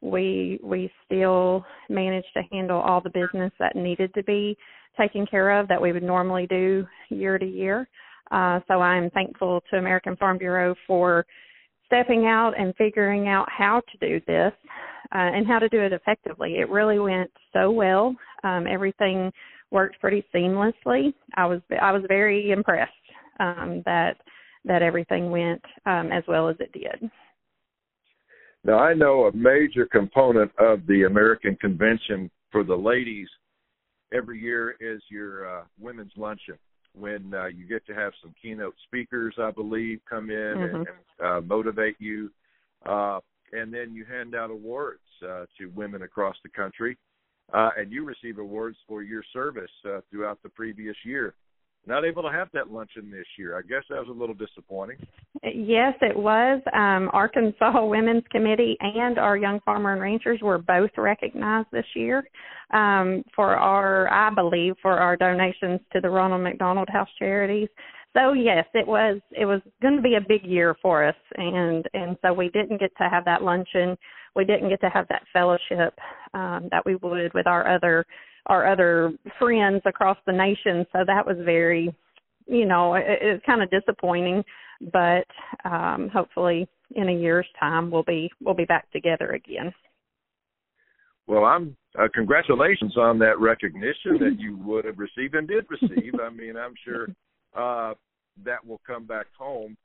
we 0.00 0.58
we 0.62 0.90
still 1.04 1.64
managed 1.88 2.32
to 2.34 2.42
handle 2.50 2.80
all 2.80 3.00
the 3.00 3.10
business 3.10 3.52
that 3.58 3.76
needed 3.76 4.12
to 4.14 4.22
be 4.22 4.56
taken 4.98 5.26
care 5.26 5.58
of 5.58 5.68
that 5.68 5.80
we 5.80 5.92
would 5.92 6.02
normally 6.02 6.46
do 6.46 6.86
year 7.10 7.38
to 7.38 7.46
year. 7.46 7.88
Uh, 8.30 8.60
so 8.68 8.80
I'm 8.80 9.10
thankful 9.10 9.62
to 9.70 9.78
American 9.78 10.16
Farm 10.16 10.38
Bureau 10.38 10.74
for 10.86 11.26
stepping 11.90 12.26
out 12.26 12.52
and 12.56 12.74
figuring 12.76 13.26
out 13.26 13.48
how 13.50 13.82
to 13.90 14.08
do 14.08 14.20
this 14.26 14.52
uh, 15.12 15.34
and 15.34 15.46
how 15.46 15.58
to 15.58 15.68
do 15.68 15.80
it 15.80 15.92
effectively. 15.92 16.58
It 16.58 16.68
really 16.70 17.00
went 17.00 17.30
so 17.52 17.70
well. 17.70 18.14
Um, 18.44 18.66
everything 18.70 19.32
worked 19.72 20.00
pretty 20.00 20.24
seamlessly. 20.34 21.12
I 21.34 21.46
was 21.46 21.60
I 21.82 21.90
was 21.90 22.02
very 22.06 22.52
impressed 22.52 22.92
um, 23.40 23.82
that 23.86 24.16
that 24.64 24.82
everything 24.82 25.30
went 25.30 25.62
um, 25.86 26.12
as 26.12 26.22
well 26.28 26.48
as 26.48 26.56
it 26.60 26.72
did. 26.72 27.10
Now, 28.62 28.78
I 28.78 28.92
know 28.92 29.24
a 29.24 29.34
major 29.34 29.86
component 29.90 30.52
of 30.58 30.86
the 30.86 31.04
American 31.04 31.56
Convention 31.56 32.30
for 32.52 32.62
the 32.62 32.76
ladies 32.76 33.28
every 34.12 34.38
year 34.38 34.76
is 34.80 35.00
your 35.08 35.60
uh, 35.60 35.64
women's 35.80 36.12
luncheon 36.16 36.58
when 36.98 37.32
uh, 37.34 37.46
you 37.46 37.66
get 37.66 37.86
to 37.86 37.94
have 37.94 38.12
some 38.22 38.34
keynote 38.40 38.74
speakers, 38.86 39.34
I 39.38 39.50
believe, 39.50 40.00
come 40.08 40.30
in 40.30 40.36
mm-hmm. 40.36 40.76
and, 40.76 40.86
and 40.88 41.26
uh, 41.26 41.40
motivate 41.40 41.96
you. 41.98 42.30
Uh, 42.84 43.20
and 43.52 43.72
then 43.72 43.94
you 43.94 44.04
hand 44.04 44.34
out 44.34 44.50
awards 44.50 45.00
uh, 45.24 45.44
to 45.58 45.66
women 45.74 46.02
across 46.02 46.36
the 46.42 46.48
country. 46.48 46.96
Uh, 47.52 47.70
and 47.76 47.90
you 47.90 48.04
receive 48.04 48.38
awards 48.38 48.76
for 48.86 49.02
your 49.02 49.24
service 49.32 49.70
uh, 49.88 50.00
throughout 50.10 50.40
the 50.42 50.48
previous 50.48 50.96
year 51.04 51.34
not 51.86 52.04
able 52.04 52.22
to 52.22 52.30
have 52.30 52.48
that 52.52 52.70
luncheon 52.70 53.10
this 53.10 53.26
year. 53.38 53.58
I 53.58 53.62
guess 53.62 53.82
that 53.88 53.98
was 53.98 54.08
a 54.08 54.18
little 54.18 54.34
disappointing. 54.34 54.98
Yes, 55.42 55.94
it 56.02 56.16
was. 56.16 56.60
Um, 56.72 57.10
Arkansas 57.12 57.84
Women's 57.86 58.24
Committee 58.30 58.76
and 58.80 59.18
our 59.18 59.36
Young 59.36 59.60
Farmer 59.64 59.92
and 59.92 60.00
Ranchers 60.00 60.40
were 60.42 60.58
both 60.58 60.90
recognized 60.96 61.68
this 61.72 61.86
year 61.94 62.24
um, 62.72 63.24
for 63.34 63.56
our, 63.56 64.12
I 64.12 64.32
believe, 64.34 64.74
for 64.82 64.92
our 64.92 65.16
donations 65.16 65.80
to 65.92 66.00
the 66.00 66.10
Ronald 66.10 66.42
McDonald 66.42 66.88
House 66.90 67.08
Charities. 67.18 67.68
So 68.16 68.32
yes, 68.32 68.66
it 68.74 68.86
was 68.86 69.20
it 69.30 69.44
was 69.44 69.60
going 69.80 69.94
to 69.94 70.02
be 70.02 70.16
a 70.16 70.20
big 70.20 70.44
year 70.44 70.76
for 70.82 71.04
us, 71.04 71.14
and 71.36 71.86
and 71.94 72.16
so 72.22 72.32
we 72.32 72.48
didn't 72.48 72.80
get 72.80 72.90
to 72.98 73.08
have 73.08 73.24
that 73.24 73.42
luncheon. 73.42 73.96
We 74.34 74.44
didn't 74.44 74.68
get 74.68 74.80
to 74.80 74.90
have 74.90 75.06
that 75.08 75.22
fellowship 75.32 75.94
um, 76.34 76.68
that 76.72 76.84
we 76.84 76.96
would 76.96 77.32
with 77.34 77.46
our 77.46 77.72
other 77.72 78.04
our 78.46 78.70
other 78.70 79.12
friends 79.38 79.82
across 79.84 80.18
the 80.26 80.32
nation. 80.32 80.86
So 80.92 81.00
that 81.06 81.26
was 81.26 81.36
very, 81.44 81.94
you 82.46 82.66
know, 82.66 82.94
it, 82.94 83.04
it's 83.06 83.46
kind 83.46 83.62
of 83.62 83.70
disappointing, 83.70 84.44
but 84.92 85.26
um, 85.64 86.10
hopefully 86.12 86.68
in 86.96 87.08
a 87.08 87.12
year's 87.12 87.46
time 87.58 87.90
we'll 87.90 88.02
be 88.02 88.30
we'll 88.40 88.54
be 88.54 88.64
back 88.64 88.90
together 88.90 89.30
again. 89.30 89.72
Well, 91.26 91.44
I'm 91.44 91.76
uh, 91.98 92.08
congratulations 92.14 92.96
on 92.96 93.18
that 93.20 93.38
recognition 93.38 94.18
that 94.20 94.36
you 94.38 94.56
would 94.58 94.84
have 94.84 94.98
received 94.98 95.34
and 95.34 95.46
did 95.46 95.64
receive. 95.70 96.14
I 96.20 96.30
mean, 96.30 96.56
I'm 96.56 96.74
sure 96.84 97.08
uh, 97.56 97.94
that 98.44 98.64
will 98.66 98.80
come 98.86 99.06
back 99.06 99.26
home. 99.36 99.76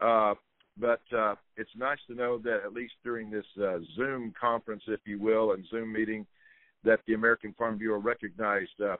Uh, 0.00 0.34
but 0.78 1.00
uh, 1.16 1.34
it's 1.56 1.70
nice 1.76 1.98
to 2.08 2.14
know 2.14 2.38
that 2.38 2.62
at 2.64 2.72
least 2.72 2.94
during 3.04 3.30
this 3.30 3.44
uh, 3.62 3.78
Zoom 3.96 4.32
conference, 4.38 4.82
if 4.88 5.00
you 5.04 5.18
will, 5.18 5.52
and 5.52 5.64
Zoom 5.70 5.92
meeting, 5.92 6.26
that 6.84 7.00
the 7.06 7.14
American 7.14 7.54
Farm 7.58 7.78
Bureau 7.78 8.00
recognized 8.00 8.80
uh, 8.80 8.96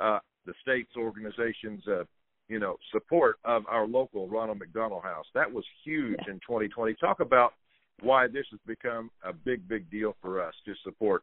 uh, 0.00 0.18
the 0.46 0.54
state's 0.62 0.96
organization's 0.96 1.86
uh, 1.88 2.04
you 2.48 2.58
know 2.58 2.76
support 2.92 3.36
of 3.44 3.62
our 3.68 3.86
local 3.86 4.28
Ronald 4.28 4.58
McDonald 4.58 5.02
House. 5.02 5.26
That 5.34 5.50
was 5.50 5.64
huge 5.84 6.18
yeah. 6.26 6.34
in 6.34 6.40
2020. 6.40 6.94
Talk 7.00 7.20
about 7.20 7.54
why 8.00 8.26
this 8.26 8.46
has 8.50 8.60
become 8.66 9.10
a 9.24 9.32
big 9.32 9.66
big 9.68 9.90
deal 9.90 10.16
for 10.20 10.42
us 10.42 10.54
to 10.66 10.74
support 10.84 11.22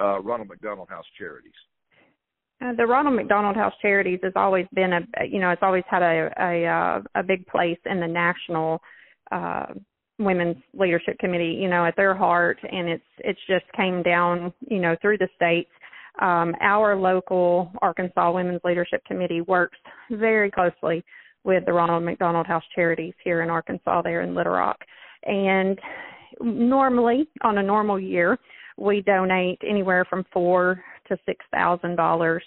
uh, 0.00 0.20
Ronald 0.20 0.48
McDonald 0.48 0.88
House 0.88 1.06
charities. 1.18 1.52
Uh, 2.60 2.72
the 2.76 2.86
Ronald 2.86 3.16
McDonald 3.16 3.56
House 3.56 3.72
Charities 3.82 4.20
has 4.22 4.32
always 4.36 4.66
been 4.72 4.92
a, 4.92 5.24
you 5.28 5.40
know, 5.40 5.50
it's 5.50 5.62
always 5.62 5.82
had 5.90 6.02
a 6.02 6.30
a, 6.38 7.02
a 7.16 7.22
big 7.22 7.46
place 7.46 7.78
in 7.86 7.98
the 7.98 8.06
national 8.06 8.80
uh, 9.32 9.66
women's 10.24 10.56
leadership 10.78 11.18
committee 11.18 11.58
you 11.60 11.68
know 11.68 11.84
at 11.84 11.96
their 11.96 12.14
heart 12.14 12.58
and 12.70 12.88
it's 12.88 13.04
it's 13.18 13.40
just 13.48 13.64
came 13.76 14.02
down 14.02 14.52
you 14.68 14.80
know 14.80 14.96
through 15.00 15.18
the 15.18 15.28
states 15.36 15.70
um, 16.20 16.54
our 16.60 16.96
local 16.96 17.72
arkansas 17.80 18.30
women's 18.30 18.60
leadership 18.64 19.04
committee 19.04 19.40
works 19.42 19.78
very 20.10 20.50
closely 20.50 21.04
with 21.44 21.64
the 21.66 21.72
ronald 21.72 22.04
mcdonald 22.04 22.46
house 22.46 22.64
charities 22.74 23.14
here 23.24 23.42
in 23.42 23.50
arkansas 23.50 24.02
there 24.02 24.22
in 24.22 24.34
little 24.34 24.52
rock 24.52 24.78
and 25.24 25.78
normally 26.40 27.28
on 27.42 27.58
a 27.58 27.62
normal 27.62 27.98
year 27.98 28.38
we 28.78 29.02
donate 29.02 29.60
anywhere 29.68 30.04
from 30.08 30.24
four 30.32 30.82
to 31.08 31.16
six 31.26 31.44
thousand 31.52 31.96
dollars 31.96 32.42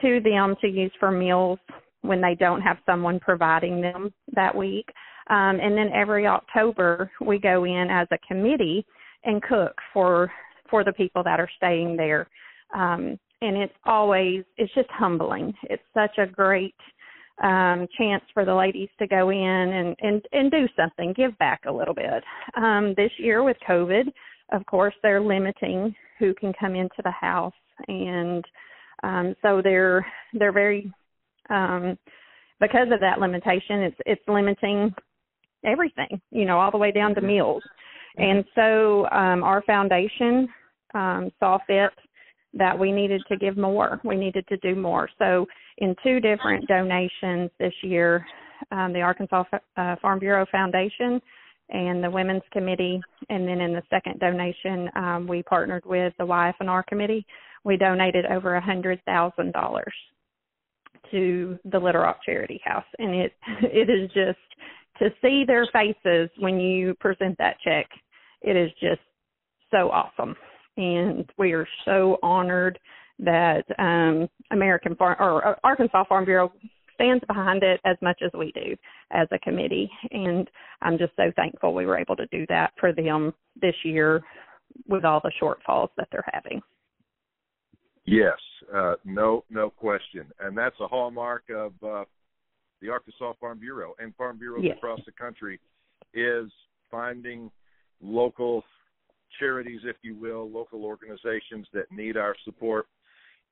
to 0.00 0.20
them 0.20 0.54
to 0.60 0.68
use 0.68 0.92
for 0.98 1.10
meals 1.10 1.58
when 2.02 2.20
they 2.20 2.34
don't 2.34 2.60
have 2.60 2.78
someone 2.84 3.20
providing 3.20 3.80
them 3.80 4.12
that 4.34 4.54
week. 4.54 4.88
Um, 5.30 5.60
and 5.60 5.76
then 5.76 5.90
every 5.94 6.26
October 6.26 7.10
we 7.20 7.38
go 7.38 7.64
in 7.64 7.88
as 7.90 8.08
a 8.10 8.18
committee 8.26 8.84
and 9.24 9.42
cook 9.42 9.76
for 9.92 10.30
for 10.68 10.84
the 10.84 10.92
people 10.92 11.22
that 11.22 11.38
are 11.38 11.50
staying 11.56 11.96
there. 11.96 12.26
Um, 12.74 13.18
and 13.40 13.56
it's 13.56 13.74
always 13.84 14.44
it's 14.56 14.72
just 14.74 14.90
humbling. 14.90 15.52
It's 15.64 15.82
such 15.94 16.18
a 16.18 16.26
great 16.26 16.74
um, 17.42 17.88
chance 17.98 18.22
for 18.32 18.44
the 18.44 18.54
ladies 18.54 18.88
to 18.98 19.06
go 19.06 19.30
in 19.30 19.38
and, 19.38 19.96
and 20.00 20.22
and 20.32 20.50
do 20.50 20.66
something, 20.76 21.12
give 21.14 21.36
back 21.38 21.62
a 21.66 21.72
little 21.72 21.94
bit. 21.94 22.22
Um, 22.56 22.94
this 22.96 23.10
year 23.18 23.42
with 23.42 23.56
COVID, 23.68 24.04
of 24.52 24.64
course, 24.66 24.94
they're 25.02 25.20
limiting 25.20 25.94
who 26.18 26.34
can 26.34 26.52
come 26.58 26.74
into 26.74 27.02
the 27.02 27.10
house, 27.10 27.52
and 27.88 28.44
um, 29.02 29.34
so 29.42 29.60
they're 29.62 30.06
they're 30.34 30.52
very 30.52 30.92
um, 31.50 31.98
because 32.60 32.88
of 32.92 33.00
that 33.00 33.18
limitation. 33.18 33.80
It's 33.80 33.96
it's 34.06 34.22
limiting 34.28 34.94
everything, 35.64 36.20
you 36.30 36.44
know, 36.44 36.58
all 36.58 36.70
the 36.70 36.78
way 36.78 36.92
down 36.92 37.14
to 37.14 37.20
meals. 37.20 37.62
And 38.16 38.44
so 38.54 39.08
um, 39.10 39.42
our 39.42 39.62
foundation 39.62 40.48
um, 40.94 41.30
saw 41.40 41.58
fit 41.66 41.92
that 42.54 42.78
we 42.78 42.92
needed 42.92 43.22
to 43.28 43.36
give 43.36 43.56
more. 43.56 44.00
We 44.04 44.16
needed 44.16 44.46
to 44.48 44.56
do 44.58 44.74
more. 44.74 45.08
So, 45.18 45.46
in 45.78 45.96
two 46.04 46.20
different 46.20 46.68
donations 46.68 47.50
this 47.58 47.72
year, 47.82 48.26
um, 48.70 48.92
the 48.92 49.00
Arkansas 49.00 49.44
F- 49.52 49.62
uh, 49.76 49.96
Farm 50.02 50.18
Bureau 50.18 50.44
Foundation 50.52 51.20
and 51.70 52.04
the 52.04 52.10
Women's 52.10 52.42
Committee, 52.52 53.00
and 53.30 53.48
then 53.48 53.60
in 53.60 53.72
the 53.72 53.82
second 53.88 54.20
donation, 54.20 54.90
um, 54.94 55.26
we 55.26 55.42
partnered 55.42 55.84
with 55.86 56.12
the 56.18 56.26
YF&R 56.26 56.84
Committee. 56.88 57.24
We 57.64 57.78
donated 57.78 58.26
over 58.26 58.56
a 58.56 58.60
hundred 58.60 59.00
thousand 59.06 59.52
dollars 59.52 59.94
to 61.10 61.58
the 61.64 61.78
Little 61.78 62.02
Rock 62.02 62.18
Charity 62.24 62.60
House, 62.64 62.84
and 62.98 63.14
it 63.14 63.32
it 63.62 63.88
is 63.88 64.10
just 64.12 64.38
to 64.98 65.10
see 65.22 65.44
their 65.46 65.66
faces 65.72 66.30
when 66.38 66.60
you 66.60 66.94
present 67.00 67.36
that 67.38 67.56
check. 67.64 67.86
It 68.42 68.56
is 68.56 68.70
just 68.80 69.00
so 69.70 69.90
awesome 69.90 70.36
and 70.76 71.28
we 71.38 71.52
are 71.52 71.66
so 71.84 72.18
honored 72.22 72.78
that 73.18 73.64
um, 73.78 74.28
American 74.50 74.94
Farm 74.96 75.16
or 75.18 75.46
uh, 75.46 75.54
Arkansas 75.64 76.04
Farm 76.08 76.24
Bureau 76.24 76.52
stands 76.94 77.24
behind 77.26 77.62
it 77.62 77.80
as 77.84 77.96
much 78.00 78.20
as 78.24 78.30
we 78.36 78.52
do 78.52 78.76
as 79.10 79.28
a 79.32 79.38
committee. 79.38 79.90
And 80.10 80.48
I'm 80.80 80.98
just 80.98 81.12
so 81.16 81.30
thankful 81.36 81.74
we 81.74 81.86
were 81.86 81.98
able 81.98 82.16
to 82.16 82.26
do 82.26 82.46
that 82.48 82.72
for 82.80 82.92
them 82.92 83.32
this 83.60 83.74
year 83.84 84.22
with 84.88 85.04
all 85.04 85.20
the 85.22 85.32
shortfalls 85.40 85.88
that 85.96 86.08
they're 86.10 86.24
having. 86.32 86.62
Yes, 88.04 88.38
uh, 88.74 88.94
no, 89.04 89.44
no 89.48 89.70
question, 89.70 90.26
and 90.40 90.58
that's 90.58 90.74
a 90.80 90.88
hallmark 90.88 91.44
of 91.54 91.72
uh, 91.86 92.04
the 92.82 92.90
Arkansas 92.90 93.32
Farm 93.40 93.58
Bureau 93.58 93.94
and 93.98 94.14
farm 94.16 94.38
bureaus 94.38 94.64
yes. 94.64 94.76
across 94.76 95.00
the 95.06 95.12
country 95.12 95.58
is 96.12 96.50
finding 96.90 97.50
local 98.02 98.62
charities, 99.38 99.80
if 99.84 99.96
you 100.02 100.14
will, 100.14 100.50
local 100.50 100.84
organizations 100.84 101.66
that 101.72 101.90
need 101.90 102.16
our 102.16 102.34
support. 102.44 102.86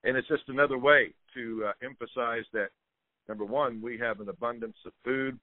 And 0.05 0.17
it's 0.17 0.29
just 0.29 0.43
another 0.49 0.77
way 0.77 1.15
to 1.35 1.65
uh, 1.69 1.73
emphasize 1.83 2.45
that 2.53 2.69
number 3.29 3.45
one, 3.45 3.81
we 3.81 3.97
have 3.99 4.21
an 4.21 4.29
abundance 4.29 4.77
of 4.85 4.93
food. 5.05 5.39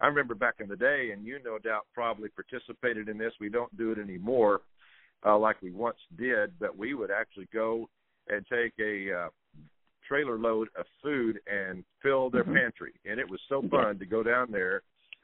I 0.00 0.06
remember 0.06 0.34
back 0.34 0.56
in 0.60 0.68
the 0.68 0.76
day, 0.76 1.10
and 1.12 1.24
you 1.24 1.38
no 1.44 1.58
doubt 1.58 1.86
probably 1.94 2.28
participated 2.28 3.08
in 3.08 3.18
this. 3.18 3.32
We 3.40 3.48
don't 3.48 3.74
do 3.76 3.92
it 3.92 3.98
anymore 3.98 4.60
uh, 5.24 5.38
like 5.38 5.60
we 5.62 5.70
once 5.70 5.98
did, 6.16 6.52
but 6.58 6.76
we 6.76 6.94
would 6.94 7.10
actually 7.10 7.48
go 7.52 7.88
and 8.28 8.44
take 8.46 8.72
a 8.80 9.12
uh, 9.12 9.28
trailer 10.08 10.38
load 10.38 10.68
of 10.78 10.86
food 11.02 11.40
and 11.46 11.84
fill 12.02 12.30
their 12.30 12.44
mm-hmm. 12.44 12.54
pantry. 12.54 12.92
And 13.04 13.20
it 13.20 13.28
was 13.28 13.40
so 13.48 13.62
fun 13.70 13.98
to 13.98 14.06
go 14.06 14.22
down 14.22 14.50
there 14.50 14.82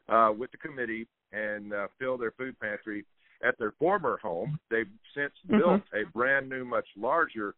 uh, 0.09 0.31
with 0.37 0.51
the 0.53 0.59
committee 0.59 1.07
and 1.33 1.73
uh, 1.73 1.87
fill 1.99 2.19
their 2.19 2.33
food 2.33 2.59
pantry 2.61 3.05
at 3.47 3.59
their 3.59 3.73
former 3.79 4.19
home. 4.23 4.59
They've 4.71 4.87
since 5.15 5.33
mm-hmm. 5.47 5.59
built 5.59 5.83
a 5.93 6.11
brand 6.13 6.49
new, 6.49 6.65
much 6.65 6.87
larger 6.97 7.55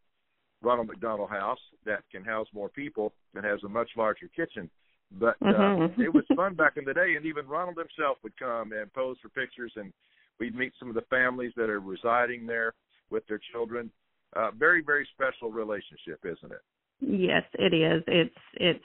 Ronald 0.62 0.88
McDonald 0.88 1.30
House 1.30 1.58
that 1.84 2.02
can 2.10 2.24
house 2.24 2.48
more 2.54 2.68
people 2.68 3.12
and 3.34 3.44
has 3.44 3.60
a 3.64 3.68
much 3.68 3.90
larger 3.96 4.28
kitchen. 4.34 4.70
But 5.12 5.36
uh, 5.40 5.52
mm-hmm. 5.52 6.02
it 6.02 6.12
was 6.12 6.24
fun 6.34 6.54
back 6.54 6.76
in 6.76 6.84
the 6.84 6.94
day, 6.94 7.14
and 7.16 7.24
even 7.26 7.46
Ronald 7.46 7.76
himself 7.76 8.18
would 8.22 8.36
come 8.38 8.72
and 8.72 8.92
pose 8.92 9.16
for 9.22 9.28
pictures, 9.28 9.72
and 9.76 9.92
we'd 10.40 10.56
meet 10.56 10.72
some 10.78 10.88
of 10.88 10.94
the 10.94 11.02
families 11.02 11.52
that 11.56 11.70
are 11.70 11.80
residing 11.80 12.46
there 12.46 12.74
with 13.10 13.24
their 13.28 13.40
children. 13.52 13.90
Uh, 14.34 14.50
very, 14.50 14.82
very 14.82 15.06
special 15.14 15.50
relationship, 15.50 16.18
isn't 16.24 16.52
it? 16.52 16.60
Yes, 17.00 17.42
it 17.54 17.74
is. 17.74 18.02
It's 18.06 18.34
it's 18.54 18.84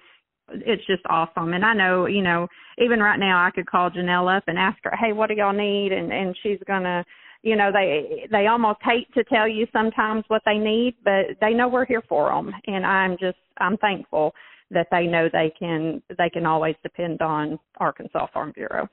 it's 0.50 0.86
just 0.86 1.04
awesome. 1.10 1.54
And 1.54 1.64
I 1.64 1.74
know, 1.74 2.08
you 2.08 2.22
know, 2.22 2.48
even 2.78 3.00
right 3.00 3.20
now 3.20 3.46
I 3.46 3.52
could 3.52 3.68
call 3.68 3.90
Janelle 3.90 4.36
up 4.36 4.44
and 4.48 4.58
ask 4.58 4.78
her, 4.84 4.92
"Hey, 5.00 5.14
what 5.14 5.28
do 5.28 5.36
y'all 5.36 5.54
need?" 5.54 5.92
and 5.92 6.12
and 6.12 6.38
she's 6.44 6.60
going 6.68 6.84
to 6.84 7.06
you 7.44 7.56
know 7.56 7.72
they 7.72 8.28
they 8.32 8.48
almost 8.48 8.80
hate 8.84 9.12
to 9.14 9.24
tell 9.24 9.48
you 9.48 9.68
sometimes 9.74 10.24
what 10.28 10.42
they 10.46 10.58
need 10.58 10.96
but 11.04 11.26
they 11.40 11.54
know 11.54 11.68
we're 11.68 11.86
here 11.86 12.04
for 12.08 12.30
them 12.30 12.52
and 12.68 12.86
i'm 12.86 13.18
just 13.20 13.38
i'm 13.58 13.78
thankful 13.78 14.34
that 14.70 14.88
they 14.92 15.06
know 15.06 15.28
they 15.32 15.52
can 15.58 16.02
they 16.18 16.30
can 16.30 16.46
always 16.46 16.76
depend 16.84 17.22
on 17.22 17.60
arkansas 17.78 18.28
farm 18.34 18.52
bureau 18.56 18.88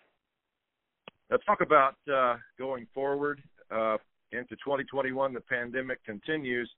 let's 1.30 1.44
talk 1.44 1.60
about 1.60 1.96
uh, 2.12 2.36
going 2.58 2.86
forward 2.94 3.42
uh, 3.70 3.96
into 4.32 4.54
2021 4.56 5.34
the 5.34 5.40
pandemic 5.40 6.02
continues 6.04 6.70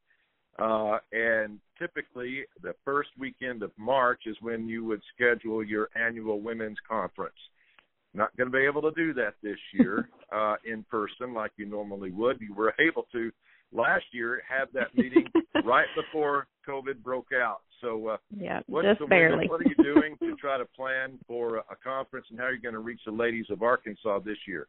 uh, 0.60 0.98
and 1.12 1.58
typically, 1.78 2.44
the 2.62 2.74
first 2.84 3.10
weekend 3.18 3.62
of 3.62 3.70
March 3.78 4.22
is 4.26 4.36
when 4.40 4.68
you 4.68 4.84
would 4.84 5.00
schedule 5.14 5.64
your 5.64 5.88
annual 5.96 6.40
women's 6.40 6.78
conference. 6.88 7.34
Not 8.12 8.36
going 8.36 8.50
to 8.50 8.56
be 8.56 8.64
able 8.64 8.82
to 8.82 8.90
do 8.96 9.14
that 9.14 9.34
this 9.42 9.58
year 9.72 10.08
uh, 10.34 10.56
in 10.64 10.84
person 10.84 11.32
like 11.32 11.52
you 11.56 11.66
normally 11.66 12.10
would. 12.10 12.40
You 12.40 12.54
were 12.54 12.74
able 12.80 13.06
to 13.12 13.30
last 13.72 14.04
year 14.12 14.42
have 14.48 14.68
that 14.74 14.94
meeting 14.96 15.26
right 15.64 15.86
before 15.94 16.46
COVID 16.68 17.02
broke 17.02 17.28
out. 17.32 17.60
So, 17.80 18.08
uh, 18.08 18.16
yeah, 18.36 18.60
what's 18.66 18.86
just 18.86 19.00
the 19.00 19.06
barely. 19.06 19.48
What 19.48 19.62
are 19.62 19.68
you 19.68 19.82
doing 19.82 20.16
to 20.18 20.36
try 20.36 20.58
to 20.58 20.66
plan 20.66 21.18
for 21.26 21.58
a 21.58 21.76
conference, 21.82 22.26
and 22.30 22.38
how 22.38 22.46
are 22.46 22.52
you 22.52 22.60
going 22.60 22.74
to 22.74 22.80
reach 22.80 23.00
the 23.06 23.12
ladies 23.12 23.46
of 23.48 23.62
Arkansas 23.62 24.18
this 24.18 24.36
year? 24.46 24.66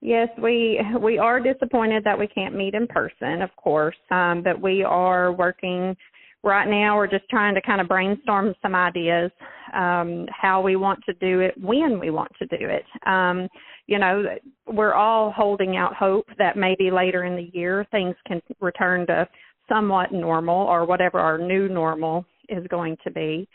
Yes, 0.00 0.28
we 0.42 0.80
we 1.00 1.18
are 1.18 1.40
disappointed 1.40 2.04
that 2.04 2.18
we 2.18 2.26
can't 2.26 2.56
meet 2.56 2.74
in 2.74 2.86
person, 2.86 3.42
of 3.42 3.54
course, 3.56 3.96
um, 4.10 4.42
but 4.42 4.60
we 4.60 4.82
are 4.82 5.32
working 5.32 5.94
right 6.42 6.68
now. 6.68 6.96
We're 6.96 7.06
just 7.06 7.28
trying 7.28 7.54
to 7.54 7.60
kind 7.60 7.82
of 7.82 7.88
brainstorm 7.88 8.54
some 8.62 8.74
ideas, 8.74 9.30
um, 9.74 10.26
how 10.30 10.62
we 10.62 10.76
want 10.76 11.00
to 11.04 11.12
do 11.14 11.40
it, 11.40 11.54
when 11.60 12.00
we 12.00 12.10
want 12.10 12.32
to 12.38 12.46
do 12.46 12.66
it. 12.66 12.84
Um, 13.06 13.48
you 13.86 13.98
know, 13.98 14.24
we're 14.66 14.94
all 14.94 15.32
holding 15.32 15.76
out 15.76 15.94
hope 15.94 16.26
that 16.38 16.56
maybe 16.56 16.90
later 16.90 17.24
in 17.24 17.36
the 17.36 17.50
year 17.52 17.86
things 17.90 18.14
can 18.26 18.40
return 18.60 19.06
to 19.08 19.28
somewhat 19.68 20.12
normal 20.12 20.66
or 20.66 20.86
whatever 20.86 21.18
our 21.18 21.36
new 21.36 21.68
normal 21.68 22.24
is 22.48 22.66
going 22.68 22.96
to 23.04 23.10
be. 23.10 23.46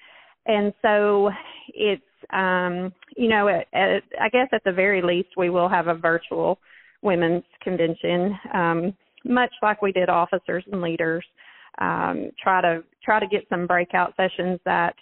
And 0.46 0.74
so 0.82 1.32
it's 1.70 2.04
um, 2.32 2.94
you 3.16 3.28
know, 3.28 3.48
at, 3.48 3.68
at, 3.74 4.04
I 4.20 4.30
guess 4.30 4.48
at 4.52 4.64
the 4.64 4.72
very 4.72 5.02
least, 5.02 5.30
we 5.38 5.50
will 5.50 5.70
have 5.70 5.88
a 5.88 5.94
virtual 5.94 6.60
women's 7.02 7.44
convention, 7.62 8.38
um, 8.54 8.94
much 9.24 9.52
like 9.62 9.82
we 9.82 9.92
did 9.92 10.10
officers 10.10 10.64
and 10.72 10.82
leaders. 10.82 11.26
Um, 11.80 12.32
try 12.42 12.62
to 12.62 12.84
try 13.04 13.20
to 13.20 13.28
get 13.28 13.46
some 13.50 13.68
breakout 13.68 14.14
sessions 14.16 14.60
that 14.66 14.96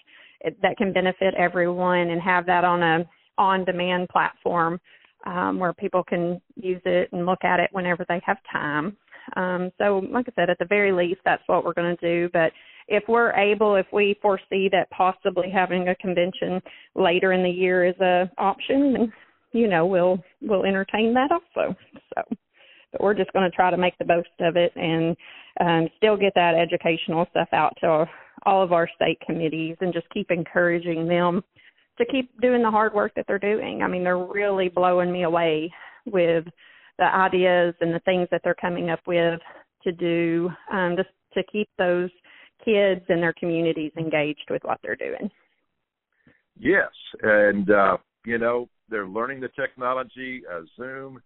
that 0.61 0.77
can 0.77 0.91
benefit 0.91 1.33
everyone, 1.35 2.09
and 2.09 2.21
have 2.21 2.45
that 2.47 2.63
on 2.63 2.83
a 2.83 3.09
on-demand 3.37 4.09
platform 4.09 4.79
um, 5.25 5.59
where 5.59 5.73
people 5.73 6.03
can 6.03 6.41
use 6.55 6.81
it 6.85 7.09
and 7.11 7.25
look 7.25 7.43
at 7.43 7.59
it 7.59 7.69
whenever 7.71 8.05
they 8.07 8.21
have 8.25 8.37
time. 8.51 8.97
Um, 9.35 9.71
so, 9.77 10.05
like 10.11 10.25
I 10.27 10.33
said, 10.35 10.49
at 10.49 10.59
the 10.59 10.65
very 10.65 10.91
least, 10.91 11.21
that's 11.23 11.43
what 11.47 11.63
we're 11.63 11.73
going 11.73 11.95
to 11.95 12.07
do. 12.07 12.29
But 12.33 12.51
if 12.87 13.03
we're 13.07 13.31
able, 13.33 13.75
if 13.75 13.87
we 13.91 14.17
foresee 14.21 14.69
that 14.71 14.89
possibly 14.91 15.49
having 15.49 15.87
a 15.87 15.95
convention 15.95 16.61
later 16.95 17.33
in 17.33 17.43
the 17.43 17.49
year 17.49 17.85
is 17.85 17.99
a 17.99 18.29
option, 18.37 18.93
then 18.93 19.13
you 19.51 19.67
know 19.67 19.85
we'll 19.85 20.23
we'll 20.41 20.65
entertain 20.65 21.13
that 21.13 21.31
also. 21.31 21.75
So, 22.15 22.23
but 22.91 23.01
we're 23.01 23.13
just 23.13 23.33
going 23.33 23.49
to 23.49 23.55
try 23.55 23.71
to 23.71 23.77
make 23.77 23.97
the 23.97 24.05
most 24.05 24.29
of 24.39 24.55
it 24.55 24.71
and 24.75 25.15
um, 25.59 25.89
still 25.97 26.17
get 26.17 26.33
that 26.35 26.55
educational 26.55 27.25
stuff 27.31 27.49
out 27.53 27.73
to 27.81 28.05
all 28.45 28.61
of 28.63 28.71
our 28.71 28.89
state 28.95 29.19
committees 29.25 29.75
and 29.81 29.93
just 29.93 30.09
keep 30.09 30.29
encouraging 30.31 31.07
them 31.07 31.43
to 31.97 32.05
keep 32.05 32.29
doing 32.41 32.63
the 32.63 32.71
hard 32.71 32.93
work 32.93 33.13
that 33.15 33.25
they're 33.27 33.39
doing. 33.39 33.81
I 33.81 33.87
mean, 33.87 34.03
they're 34.03 34.17
really 34.17 34.69
blowing 34.69 35.11
me 35.11 35.23
away 35.23 35.71
with 36.05 36.45
the 36.97 37.05
ideas 37.05 37.75
and 37.81 37.93
the 37.93 37.99
things 37.99 38.27
that 38.31 38.41
they're 38.43 38.55
coming 38.55 38.89
up 38.89 39.01
with 39.05 39.39
to 39.83 39.91
do 39.91 40.49
um, 40.71 40.95
just 40.97 41.09
to 41.33 41.43
keep 41.51 41.69
those 41.77 42.09
kids 42.63 43.05
and 43.09 43.21
their 43.21 43.33
communities 43.33 43.91
engaged 43.97 44.47
with 44.49 44.63
what 44.63 44.79
they're 44.83 44.95
doing. 44.95 45.29
Yes, 46.59 46.91
and 47.21 47.69
uh, 47.69 47.97
you 48.25 48.37
know 48.37 48.69
they're 48.89 49.07
learning 49.07 49.39
the 49.39 49.49
technology. 49.49 50.43
Uh, 50.51 50.61
Zoom 50.77 51.21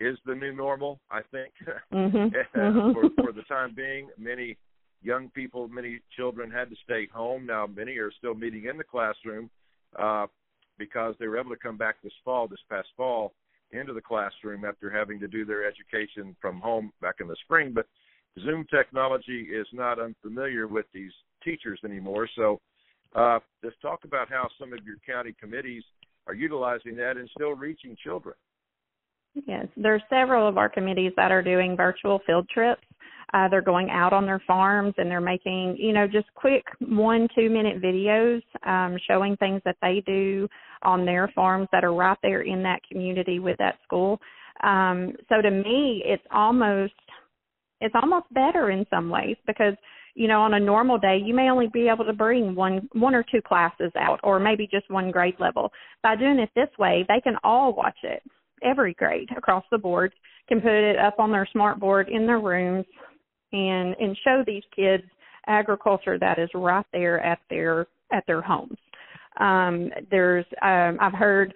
is 0.00 0.18
the 0.26 0.34
new 0.34 0.52
normal, 0.52 1.00
I 1.10 1.20
think, 1.30 1.52
mm-hmm. 1.92 2.28
for, 2.52 2.60
mm-hmm. 2.60 3.22
for 3.22 3.32
the 3.32 3.42
time 3.42 3.74
being. 3.74 4.08
Many 4.18 4.56
young 5.02 5.28
people, 5.30 5.68
many 5.68 6.00
children 6.16 6.50
had 6.50 6.70
to 6.70 6.76
stay 6.84 7.08
home. 7.12 7.46
Now 7.46 7.66
many 7.66 7.96
are 7.98 8.12
still 8.18 8.34
meeting 8.34 8.66
in 8.66 8.76
the 8.76 8.84
classroom 8.84 9.50
uh, 9.98 10.26
because 10.78 11.14
they 11.18 11.26
were 11.26 11.38
able 11.38 11.50
to 11.50 11.56
come 11.56 11.76
back 11.76 11.96
this 12.02 12.12
fall, 12.24 12.48
this 12.48 12.58
past 12.68 12.88
fall, 12.96 13.34
into 13.72 13.92
the 13.92 14.00
classroom 14.00 14.64
after 14.64 14.90
having 14.90 15.20
to 15.20 15.28
do 15.28 15.44
their 15.44 15.66
education 15.66 16.36
from 16.40 16.60
home 16.60 16.92
back 17.00 17.16
in 17.20 17.28
the 17.28 17.36
spring. 17.44 17.72
But 17.74 17.86
Zoom 18.42 18.66
technology 18.70 19.48
is 19.52 19.66
not 19.72 20.00
unfamiliar 20.00 20.66
with 20.66 20.86
these 20.92 21.12
teachers 21.44 21.78
anymore. 21.84 22.28
So 22.36 22.60
uh, 23.14 23.38
let's 23.62 23.76
talk 23.80 24.04
about 24.04 24.28
how 24.28 24.48
some 24.58 24.72
of 24.72 24.80
your 24.84 24.96
county 25.06 25.34
committees 25.40 25.84
are 26.26 26.34
utilizing 26.34 26.96
that 26.96 27.16
and 27.16 27.28
still 27.34 27.52
reaching 27.52 27.96
children. 28.02 28.34
Yes, 29.46 29.66
there 29.76 29.94
are 29.94 30.02
several 30.08 30.48
of 30.48 30.58
our 30.58 30.68
committees 30.68 31.12
that 31.16 31.32
are 31.32 31.42
doing 31.42 31.76
virtual 31.76 32.20
field 32.26 32.48
trips. 32.48 32.82
Uh, 33.32 33.48
they're 33.48 33.62
going 33.62 33.90
out 33.90 34.12
on 34.12 34.26
their 34.26 34.40
farms 34.46 34.94
and 34.96 35.10
they're 35.10 35.20
making, 35.20 35.76
you 35.76 35.92
know, 35.92 36.06
just 36.06 36.32
quick 36.34 36.62
one, 36.80 37.26
two 37.34 37.50
minute 37.50 37.82
videos 37.82 38.40
um, 38.64 38.96
showing 39.08 39.36
things 39.38 39.60
that 39.64 39.76
they 39.82 40.02
do 40.06 40.48
on 40.82 41.04
their 41.04 41.28
farms 41.34 41.66
that 41.72 41.82
are 41.82 41.94
right 41.94 42.18
there 42.22 42.42
in 42.42 42.62
that 42.62 42.80
community 42.88 43.40
with 43.40 43.56
that 43.58 43.78
school. 43.82 44.20
Um, 44.62 45.14
so 45.28 45.42
to 45.42 45.50
me, 45.50 46.02
it's 46.06 46.22
almost 46.30 46.94
it's 47.80 47.94
almost 48.00 48.26
better 48.32 48.70
in 48.70 48.86
some 48.90 49.10
ways 49.10 49.36
because 49.46 49.74
you 50.14 50.28
know 50.28 50.40
on 50.40 50.54
a 50.54 50.60
normal 50.60 50.98
day 50.98 51.20
you 51.22 51.34
may 51.34 51.50
only 51.50 51.68
be 51.68 51.88
able 51.88 52.04
to 52.04 52.12
bring 52.12 52.54
one 52.54 52.88
one 52.92 53.14
or 53.14 53.24
two 53.30 53.42
classes 53.42 53.92
out 53.98 54.20
or 54.22 54.38
maybe 54.38 54.68
just 54.70 54.90
one 54.90 55.10
grade 55.10 55.36
level. 55.38 55.70
By 56.02 56.16
doing 56.16 56.38
it 56.38 56.50
this 56.54 56.68
way 56.78 57.04
they 57.08 57.20
can 57.20 57.36
all 57.42 57.74
watch 57.74 57.98
it. 58.02 58.22
Every 58.62 58.94
grade 58.94 59.28
across 59.36 59.64
the 59.70 59.78
board 59.78 60.12
can 60.48 60.60
put 60.60 60.72
it 60.72 60.98
up 60.98 61.18
on 61.18 61.32
their 61.32 61.48
smart 61.52 61.80
board 61.80 62.08
in 62.08 62.26
their 62.26 62.40
rooms 62.40 62.86
and 63.52 63.94
and 63.98 64.16
show 64.24 64.42
these 64.46 64.64
kids 64.74 65.04
agriculture 65.46 66.18
that 66.18 66.38
is 66.38 66.48
right 66.54 66.86
there 66.92 67.20
at 67.20 67.40
their 67.50 67.86
at 68.12 68.24
their 68.26 68.40
homes. 68.40 68.78
Um 69.40 69.90
there's 70.10 70.46
um 70.62 70.98
i've 71.00 71.12
heard 71.12 71.52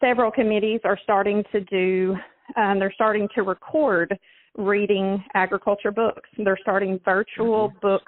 several 0.00 0.30
committees 0.30 0.80
are 0.84 0.98
starting 1.02 1.44
to 1.52 1.60
do 1.60 2.16
um 2.56 2.78
they're 2.78 2.92
starting 2.94 3.28
to 3.34 3.42
record 3.42 4.18
reading 4.56 5.22
agriculture 5.34 5.90
books. 5.90 6.28
They're 6.36 6.58
starting 6.60 7.00
virtual 7.04 7.70
mm-hmm. 7.70 7.78
book 7.80 8.02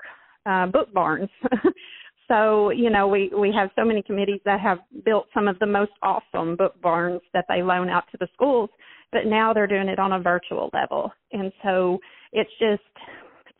uh, 0.46 0.66
book 0.66 0.92
barns. 0.92 1.28
so 2.28 2.70
you 2.70 2.90
know 2.90 3.08
we 3.08 3.30
we 3.36 3.52
have 3.56 3.70
so 3.76 3.84
many 3.84 4.02
committees 4.02 4.40
that 4.44 4.60
have 4.60 4.78
built 5.04 5.26
some 5.34 5.48
of 5.48 5.58
the 5.58 5.66
most 5.66 5.92
awesome 6.02 6.56
book 6.56 6.80
barns 6.80 7.20
that 7.34 7.44
they 7.48 7.62
loan 7.62 7.88
out 7.88 8.04
to 8.10 8.16
the 8.18 8.28
schools, 8.34 8.70
but 9.12 9.26
now 9.26 9.52
they're 9.52 9.66
doing 9.66 9.88
it 9.88 9.98
on 9.98 10.12
a 10.12 10.20
virtual 10.20 10.70
level, 10.72 11.12
and 11.32 11.52
so 11.62 11.98
it's 12.32 12.50
just 12.58 12.82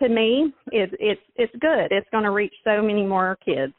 to 0.01 0.09
me 0.09 0.53
it, 0.73 0.91
it's 0.99 1.21
it's 1.37 1.55
good. 1.61 1.89
It's 1.91 2.09
going 2.11 2.25
to 2.25 2.31
reach 2.31 2.55
so 2.65 2.83
many 2.83 3.05
more 3.05 3.39
kids. 3.45 3.75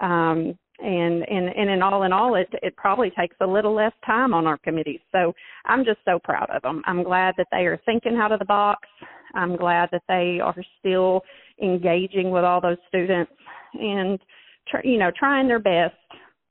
Um, 0.00 0.58
and 0.80 1.22
and 1.28 1.48
and 1.48 1.70
in 1.70 1.82
all 1.82 2.02
in 2.02 2.12
all 2.12 2.34
it 2.34 2.48
it 2.62 2.76
probably 2.76 3.10
takes 3.10 3.36
a 3.40 3.46
little 3.46 3.74
less 3.74 3.92
time 4.04 4.34
on 4.34 4.46
our 4.46 4.58
committees. 4.58 5.00
So 5.12 5.32
i'm 5.66 5.84
just 5.84 5.98
so 6.04 6.18
proud 6.18 6.50
of 6.50 6.62
them 6.62 6.82
i'm 6.86 7.02
glad 7.02 7.34
that 7.38 7.46
they 7.52 7.66
are 7.66 7.80
thinking 7.84 8.16
out 8.16 8.32
of 8.32 8.38
the 8.38 8.44
box. 8.44 8.88
I'm 9.36 9.56
glad 9.56 9.88
that 9.90 10.02
they 10.08 10.38
are 10.40 10.54
still 10.78 11.22
engaging 11.60 12.30
with 12.30 12.44
all 12.44 12.60
those 12.60 12.76
students 12.88 13.32
and 13.74 14.18
tr- 14.68 14.84
you 14.86 14.98
know 14.98 15.10
trying 15.16 15.46
their 15.46 15.60
best 15.60 15.94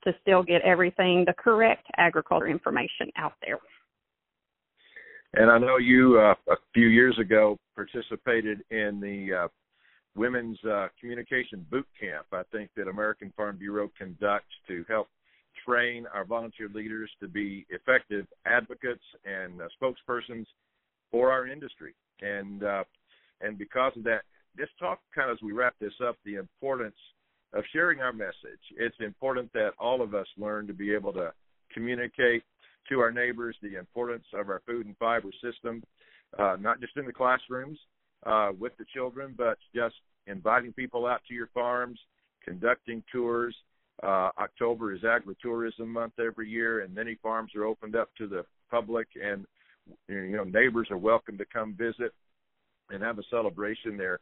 to 0.06 0.14
still 0.22 0.44
get 0.44 0.62
everything 0.62 1.24
the 1.26 1.34
correct 1.34 1.86
agriculture 1.98 2.48
information 2.48 3.10
out 3.18 3.34
there. 3.46 3.60
And 5.34 5.52
i 5.52 5.58
know 5.58 5.78
you 5.78 6.20
uh, 6.20 6.36
a 6.52 6.56
few 6.74 6.88
years 6.88 7.18
ago 7.20 7.58
participated 7.76 8.62
in 8.72 9.02
the 9.02 9.44
uh, 9.44 9.48
women's 10.16 10.60
uh, 10.64 10.88
communication 11.00 11.66
boot 11.72 11.88
camp. 12.00 12.26
I 12.32 12.44
think 12.52 12.70
that 12.78 12.88
American 12.88 13.34
Farm 13.36 13.58
Bureau 13.58 13.90
conducts 13.98 14.54
to 14.68 14.86
help 14.88 15.08
train 15.66 16.06
our 16.14 16.26
volunteer 16.26 16.70
leaders 16.74 17.10
to 17.20 17.28
be 17.28 17.66
effective 17.70 18.26
advocates 18.46 19.04
and 19.26 19.62
uh, 19.62 19.68
spokespersons 19.82 20.46
for 21.12 21.32
our 21.32 21.48
industry. 21.48 21.94
And 22.22 22.64
uh, 22.64 22.84
and 23.42 23.58
because 23.58 23.92
of 23.98 24.04
that, 24.04 24.22
this 24.56 24.70
talk 24.80 25.00
kind 25.14 25.30
of 25.30 25.38
as 25.38 25.42
we 25.42 25.52
wrap 25.52 25.76
this 25.80 25.94
up 26.08 26.16
the 26.26 26.36
importance 26.36 26.96
of 27.54 27.64
sharing 27.72 28.00
our 28.00 28.14
message. 28.14 28.64
It's 28.78 28.96
important 29.00 29.52
that 29.54 29.72
all 29.80 30.02
of 30.02 30.16
us 30.16 30.28
learn 30.38 30.68
to 30.68 30.74
be 30.74 30.94
able 30.94 31.14
to 31.14 31.32
communicate 31.74 32.44
to 32.90 33.00
our 33.00 33.12
neighbors 33.12 33.56
the 33.62 33.78
importance 33.78 34.26
of 34.34 34.50
our 34.50 34.62
food 34.66 34.86
and 34.86 34.98
fiber 34.98 35.30
system, 35.42 35.84
uh, 36.38 36.58
not 36.60 36.80
just 36.80 36.98
in 36.98 37.06
the 37.06 37.14
classrooms, 37.14 37.78
uh, 38.26 38.52
with 38.58 38.76
the 38.78 38.86
children, 38.94 39.34
but 39.38 39.58
just 39.76 39.96
inviting 40.28 40.74
people 40.74 41.06
out 41.06 41.22
to 41.28 41.34
your 41.34 41.50
farms, 41.54 42.00
conducting 42.44 43.04
tours. 43.12 43.56
Uh, 44.02 44.30
October 44.40 44.94
is 44.94 45.02
agritourism 45.02 45.88
month 45.88 46.14
every 46.20 46.50
year, 46.50 46.82
and 46.82 46.94
many 46.94 47.16
farms 47.22 47.52
are 47.56 47.66
opened 47.66 47.96
up 47.96 48.10
to 48.18 48.28
the 48.28 48.44
public, 48.72 49.08
and 49.22 49.46
you 50.08 50.36
know 50.36 50.44
neighbors 50.44 50.88
are 50.90 50.98
welcome 50.98 51.38
to 51.38 51.46
come 51.46 51.74
visit 51.74 52.14
and 52.90 53.04
have 53.04 53.20
a 53.20 53.24
celebration 53.30 53.98
there. 53.98 54.20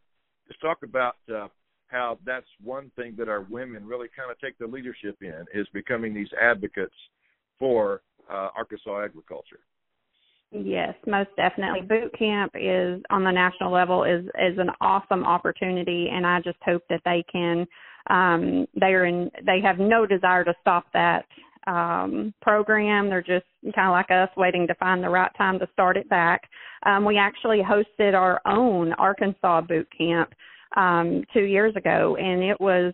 Just 0.47 0.59
talk 0.61 0.83
about 0.83 1.15
uh, 1.33 1.47
how 1.87 2.17
that's 2.25 2.47
one 2.63 2.91
thing 2.95 3.15
that 3.17 3.29
our 3.29 3.41
women 3.41 3.85
really 3.85 4.07
kind 4.15 4.31
of 4.31 4.39
take 4.39 4.57
the 4.57 4.67
leadership 4.67 5.17
in 5.21 5.45
is 5.53 5.67
becoming 5.73 6.13
these 6.13 6.29
advocates 6.41 6.95
for 7.59 8.01
uh, 8.29 8.49
Arkansas 8.57 9.03
agriculture. 9.03 9.59
Yes, 10.51 10.95
most 11.07 11.29
definitely. 11.37 11.81
Boot 11.81 12.13
camp 12.17 12.51
is 12.55 13.01
on 13.09 13.23
the 13.23 13.31
national 13.31 13.71
level 13.71 14.03
is 14.03 14.25
is 14.25 14.57
an 14.57 14.69
awesome 14.81 15.23
opportunity, 15.23 16.09
and 16.11 16.27
I 16.27 16.41
just 16.41 16.57
hope 16.65 16.83
that 16.89 17.01
they 17.05 17.23
can. 17.31 17.65
Um, 18.09 18.67
they 18.79 18.87
are 18.87 19.05
in. 19.05 19.31
They 19.45 19.61
have 19.61 19.79
no 19.79 20.05
desire 20.05 20.43
to 20.43 20.53
stop 20.59 20.85
that 20.93 21.25
um, 21.67 22.33
program. 22.41 23.07
They're 23.07 23.21
just 23.21 23.45
kind 23.73 23.87
of 23.87 23.91
like 23.93 24.11
us, 24.11 24.29
waiting 24.35 24.67
to 24.67 24.75
find 24.75 25.01
the 25.01 25.09
right 25.09 25.31
time 25.37 25.57
to 25.59 25.67
start 25.71 25.95
it 25.95 26.09
back. 26.09 26.41
Um, 26.85 27.05
we 27.05 27.17
actually 27.17 27.61
hosted 27.61 28.13
our 28.13 28.41
own 28.45 28.91
Arkansas 28.93 29.61
boot 29.61 29.87
camp 29.97 30.33
um, 30.75 31.23
two 31.33 31.43
years 31.43 31.73
ago, 31.77 32.17
and 32.19 32.43
it 32.43 32.59
was. 32.59 32.93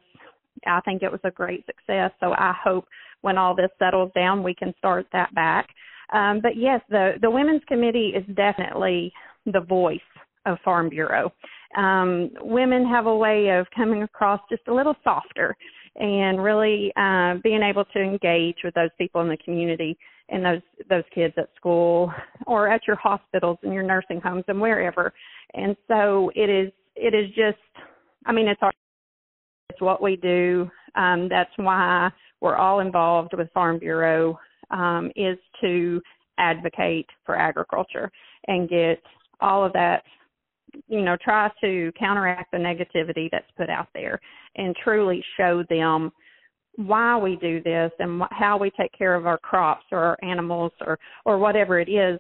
I 0.66 0.82
think 0.82 1.02
it 1.02 1.12
was 1.12 1.22
a 1.24 1.32
great 1.32 1.66
success. 1.66 2.12
So 2.20 2.34
I 2.34 2.54
hope 2.64 2.88
when 3.22 3.38
all 3.38 3.56
this 3.56 3.70
settles 3.80 4.12
down, 4.16 4.44
we 4.44 4.54
can 4.54 4.74
start 4.78 5.08
that 5.12 5.34
back. 5.34 5.70
Um, 6.14 6.40
but 6.42 6.56
yes, 6.56 6.82
the 6.90 7.14
the 7.22 7.30
women's 7.30 7.64
committee 7.68 8.14
is 8.16 8.24
definitely 8.36 9.12
the 9.46 9.62
voice 9.62 10.00
of 10.46 10.58
Farm 10.64 10.90
Bureau. 10.90 11.32
Um, 11.76 12.32
women 12.42 12.86
have 12.86 13.06
a 13.06 13.16
way 13.16 13.50
of 13.50 13.68
coming 13.76 14.04
across 14.04 14.40
just 14.50 14.64
a 14.68 14.74
little 14.74 14.96
softer 15.04 15.56
and 15.98 16.42
really 16.42 16.94
uh, 16.96 17.36
being 17.44 17.62
able 17.62 17.86
to 17.86 18.00
engage 18.00 18.58
with 18.64 18.74
those 18.74 18.90
people 18.98 19.22
in 19.22 19.28
the 19.28 19.38
community 19.38 19.98
and 20.30 20.44
those 20.46 20.62
those 20.90 21.04
kids 21.14 21.34
at 21.38 21.50
school 21.56 22.12
or 22.46 22.70
at 22.70 22.82
your 22.88 22.96
hospitals 22.96 23.58
and 23.64 23.74
your 23.74 23.84
nursing 23.84 24.22
homes 24.22 24.44
and 24.48 24.60
wherever. 24.60 25.14
And 25.54 25.76
so 25.88 26.32
it 26.36 26.50
is 26.50 26.72
it 26.96 27.14
is 27.14 27.28
just 27.36 27.58
I 28.26 28.32
mean 28.32 28.48
it's 28.48 28.62
our 28.62 28.72
it's 29.70 29.82
what 29.82 30.02
we 30.02 30.16
do. 30.16 30.70
Um, 30.96 31.28
that's 31.30 31.52
why 31.58 32.10
we're 32.42 32.56
all 32.56 32.80
involved 32.80 33.34
with 33.36 33.52
Farm 33.54 33.80
Bureau 33.80 34.40
um, 34.72 35.12
is 35.16 35.38
to 35.62 36.02
advocate 36.38 37.08
for 37.26 37.38
agriculture 37.38 38.12
and 38.48 38.70
get 38.70 39.02
all 39.42 39.66
of 39.66 39.74
that 39.74 40.04
you 40.88 41.02
know 41.02 41.18
try 41.24 41.50
to 41.62 41.92
counteract 41.98 42.52
the 42.52 42.58
negativity 42.58 43.30
that's 43.32 43.50
put 43.58 43.70
out 43.70 43.88
there 43.94 44.20
and 44.56 44.76
truly 44.84 45.24
show 45.38 45.64
them 45.70 46.12
why 46.76 47.18
we 47.18 47.36
do 47.38 47.62
this 47.64 47.92
and 48.00 48.22
wh- 48.22 48.32
how 48.32 48.58
we 48.58 48.70
take 48.72 48.92
care 48.96 49.16
of 49.16 49.26
our 49.26 49.38
crops 49.38 49.86
or 49.92 50.00
our 50.00 50.18
animals 50.24 50.72
or 50.86 51.00
or 51.26 51.38
whatever 51.38 51.80
it 51.80 51.90
is 51.90 52.20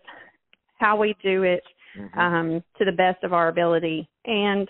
how 0.77 0.95
we 0.95 1.15
do 1.23 1.43
it 1.43 1.63
mm-hmm. 1.97 2.19
um 2.19 2.63
to 2.77 2.85
the 2.85 2.91
best 2.91 3.23
of 3.23 3.33
our 3.33 3.49
ability 3.49 4.07
and 4.25 4.67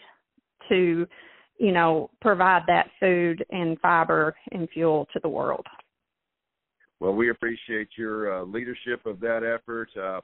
to 0.68 1.08
you 1.60 1.72
know 1.72 2.10
provide 2.22 2.64
that 2.68 2.90
food 3.00 3.46
and 3.52 3.80
fiber 3.80 4.36
and 4.52 4.68
fuel 4.74 5.08
to 5.14 5.20
the 5.22 5.30
world 5.30 5.66
well, 7.00 7.14
we 7.14 7.30
appreciate 7.30 7.90
your 7.98 8.42
uh, 8.42 8.44
leadership 8.44 9.06
of 9.06 9.20
that 9.20 9.44
effort, 9.44 9.90
uh, 10.00 10.22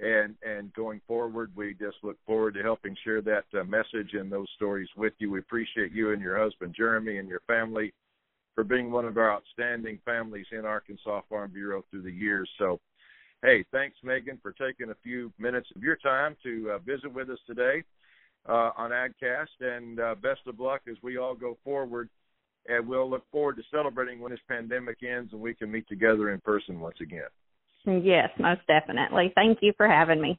and 0.00 0.34
and 0.42 0.72
going 0.74 1.00
forward, 1.06 1.50
we 1.56 1.74
just 1.74 1.96
look 2.02 2.16
forward 2.26 2.54
to 2.54 2.62
helping 2.62 2.96
share 3.04 3.20
that 3.22 3.44
uh, 3.58 3.64
message 3.64 4.14
and 4.14 4.30
those 4.30 4.48
stories 4.56 4.88
with 4.96 5.12
you. 5.18 5.30
We 5.30 5.40
appreciate 5.40 5.92
you 5.92 6.12
and 6.12 6.22
your 6.22 6.38
husband 6.38 6.74
Jeremy 6.76 7.18
and 7.18 7.28
your 7.28 7.42
family 7.46 7.92
for 8.54 8.64
being 8.64 8.90
one 8.90 9.04
of 9.04 9.16
our 9.16 9.32
outstanding 9.32 10.00
families 10.04 10.46
in 10.50 10.64
Arkansas 10.64 11.20
Farm 11.28 11.52
Bureau 11.52 11.84
through 11.90 12.02
the 12.02 12.10
years. 12.10 12.50
So, 12.58 12.80
hey, 13.42 13.64
thanks 13.70 13.96
Megan 14.02 14.38
for 14.42 14.52
taking 14.52 14.90
a 14.90 14.96
few 15.02 15.32
minutes 15.38 15.68
of 15.76 15.82
your 15.82 15.96
time 15.96 16.36
to 16.42 16.72
uh, 16.72 16.78
visit 16.78 17.12
with 17.12 17.30
us 17.30 17.38
today 17.46 17.84
uh, 18.48 18.70
on 18.76 18.90
AgCast, 18.90 19.60
and 19.60 20.00
uh, 20.00 20.14
best 20.16 20.40
of 20.46 20.58
luck 20.58 20.82
as 20.90 20.96
we 21.02 21.18
all 21.18 21.34
go 21.34 21.56
forward 21.62 22.08
and 22.68 22.86
we'll 22.86 23.08
look 23.08 23.24
forward 23.32 23.56
to 23.56 23.62
celebrating 23.70 24.20
when 24.20 24.30
this 24.30 24.40
pandemic 24.48 24.98
ends 25.02 25.32
and 25.32 25.40
we 25.40 25.54
can 25.54 25.70
meet 25.70 25.88
together 25.88 26.30
in 26.30 26.40
person 26.40 26.80
once 26.80 26.96
again. 27.00 27.28
Yes, 27.86 28.28
most 28.38 28.60
definitely. 28.66 29.32
Thank 29.34 29.58
you 29.62 29.72
for 29.76 29.88
having 29.88 30.20
me. 30.20 30.38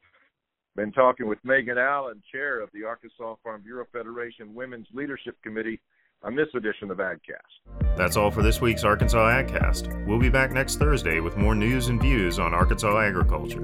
Been 0.75 0.91
talking 0.91 1.27
with 1.27 1.39
Megan 1.43 1.77
Allen, 1.77 2.21
chair 2.31 2.61
of 2.61 2.69
the 2.73 2.85
Arkansas 2.85 3.35
Farm 3.43 3.61
Bureau 3.61 3.85
Federation 3.91 4.53
Women's 4.53 4.87
Leadership 4.93 5.35
Committee, 5.43 5.81
on 6.23 6.35
this 6.35 6.47
edition 6.53 6.91
of 6.91 6.97
AgCast. 6.97 7.95
That's 7.97 8.17
all 8.17 8.31
for 8.31 8.43
this 8.43 8.61
week's 8.61 8.83
Arkansas 8.83 9.17
AgCast. 9.17 10.05
We'll 10.05 10.19
be 10.19 10.29
back 10.29 10.51
next 10.51 10.75
Thursday 10.75 11.19
with 11.19 11.37
more 11.37 11.55
news 11.55 11.87
and 11.87 12.01
views 12.01 12.39
on 12.39 12.53
Arkansas 12.53 12.99
agriculture. 12.99 13.61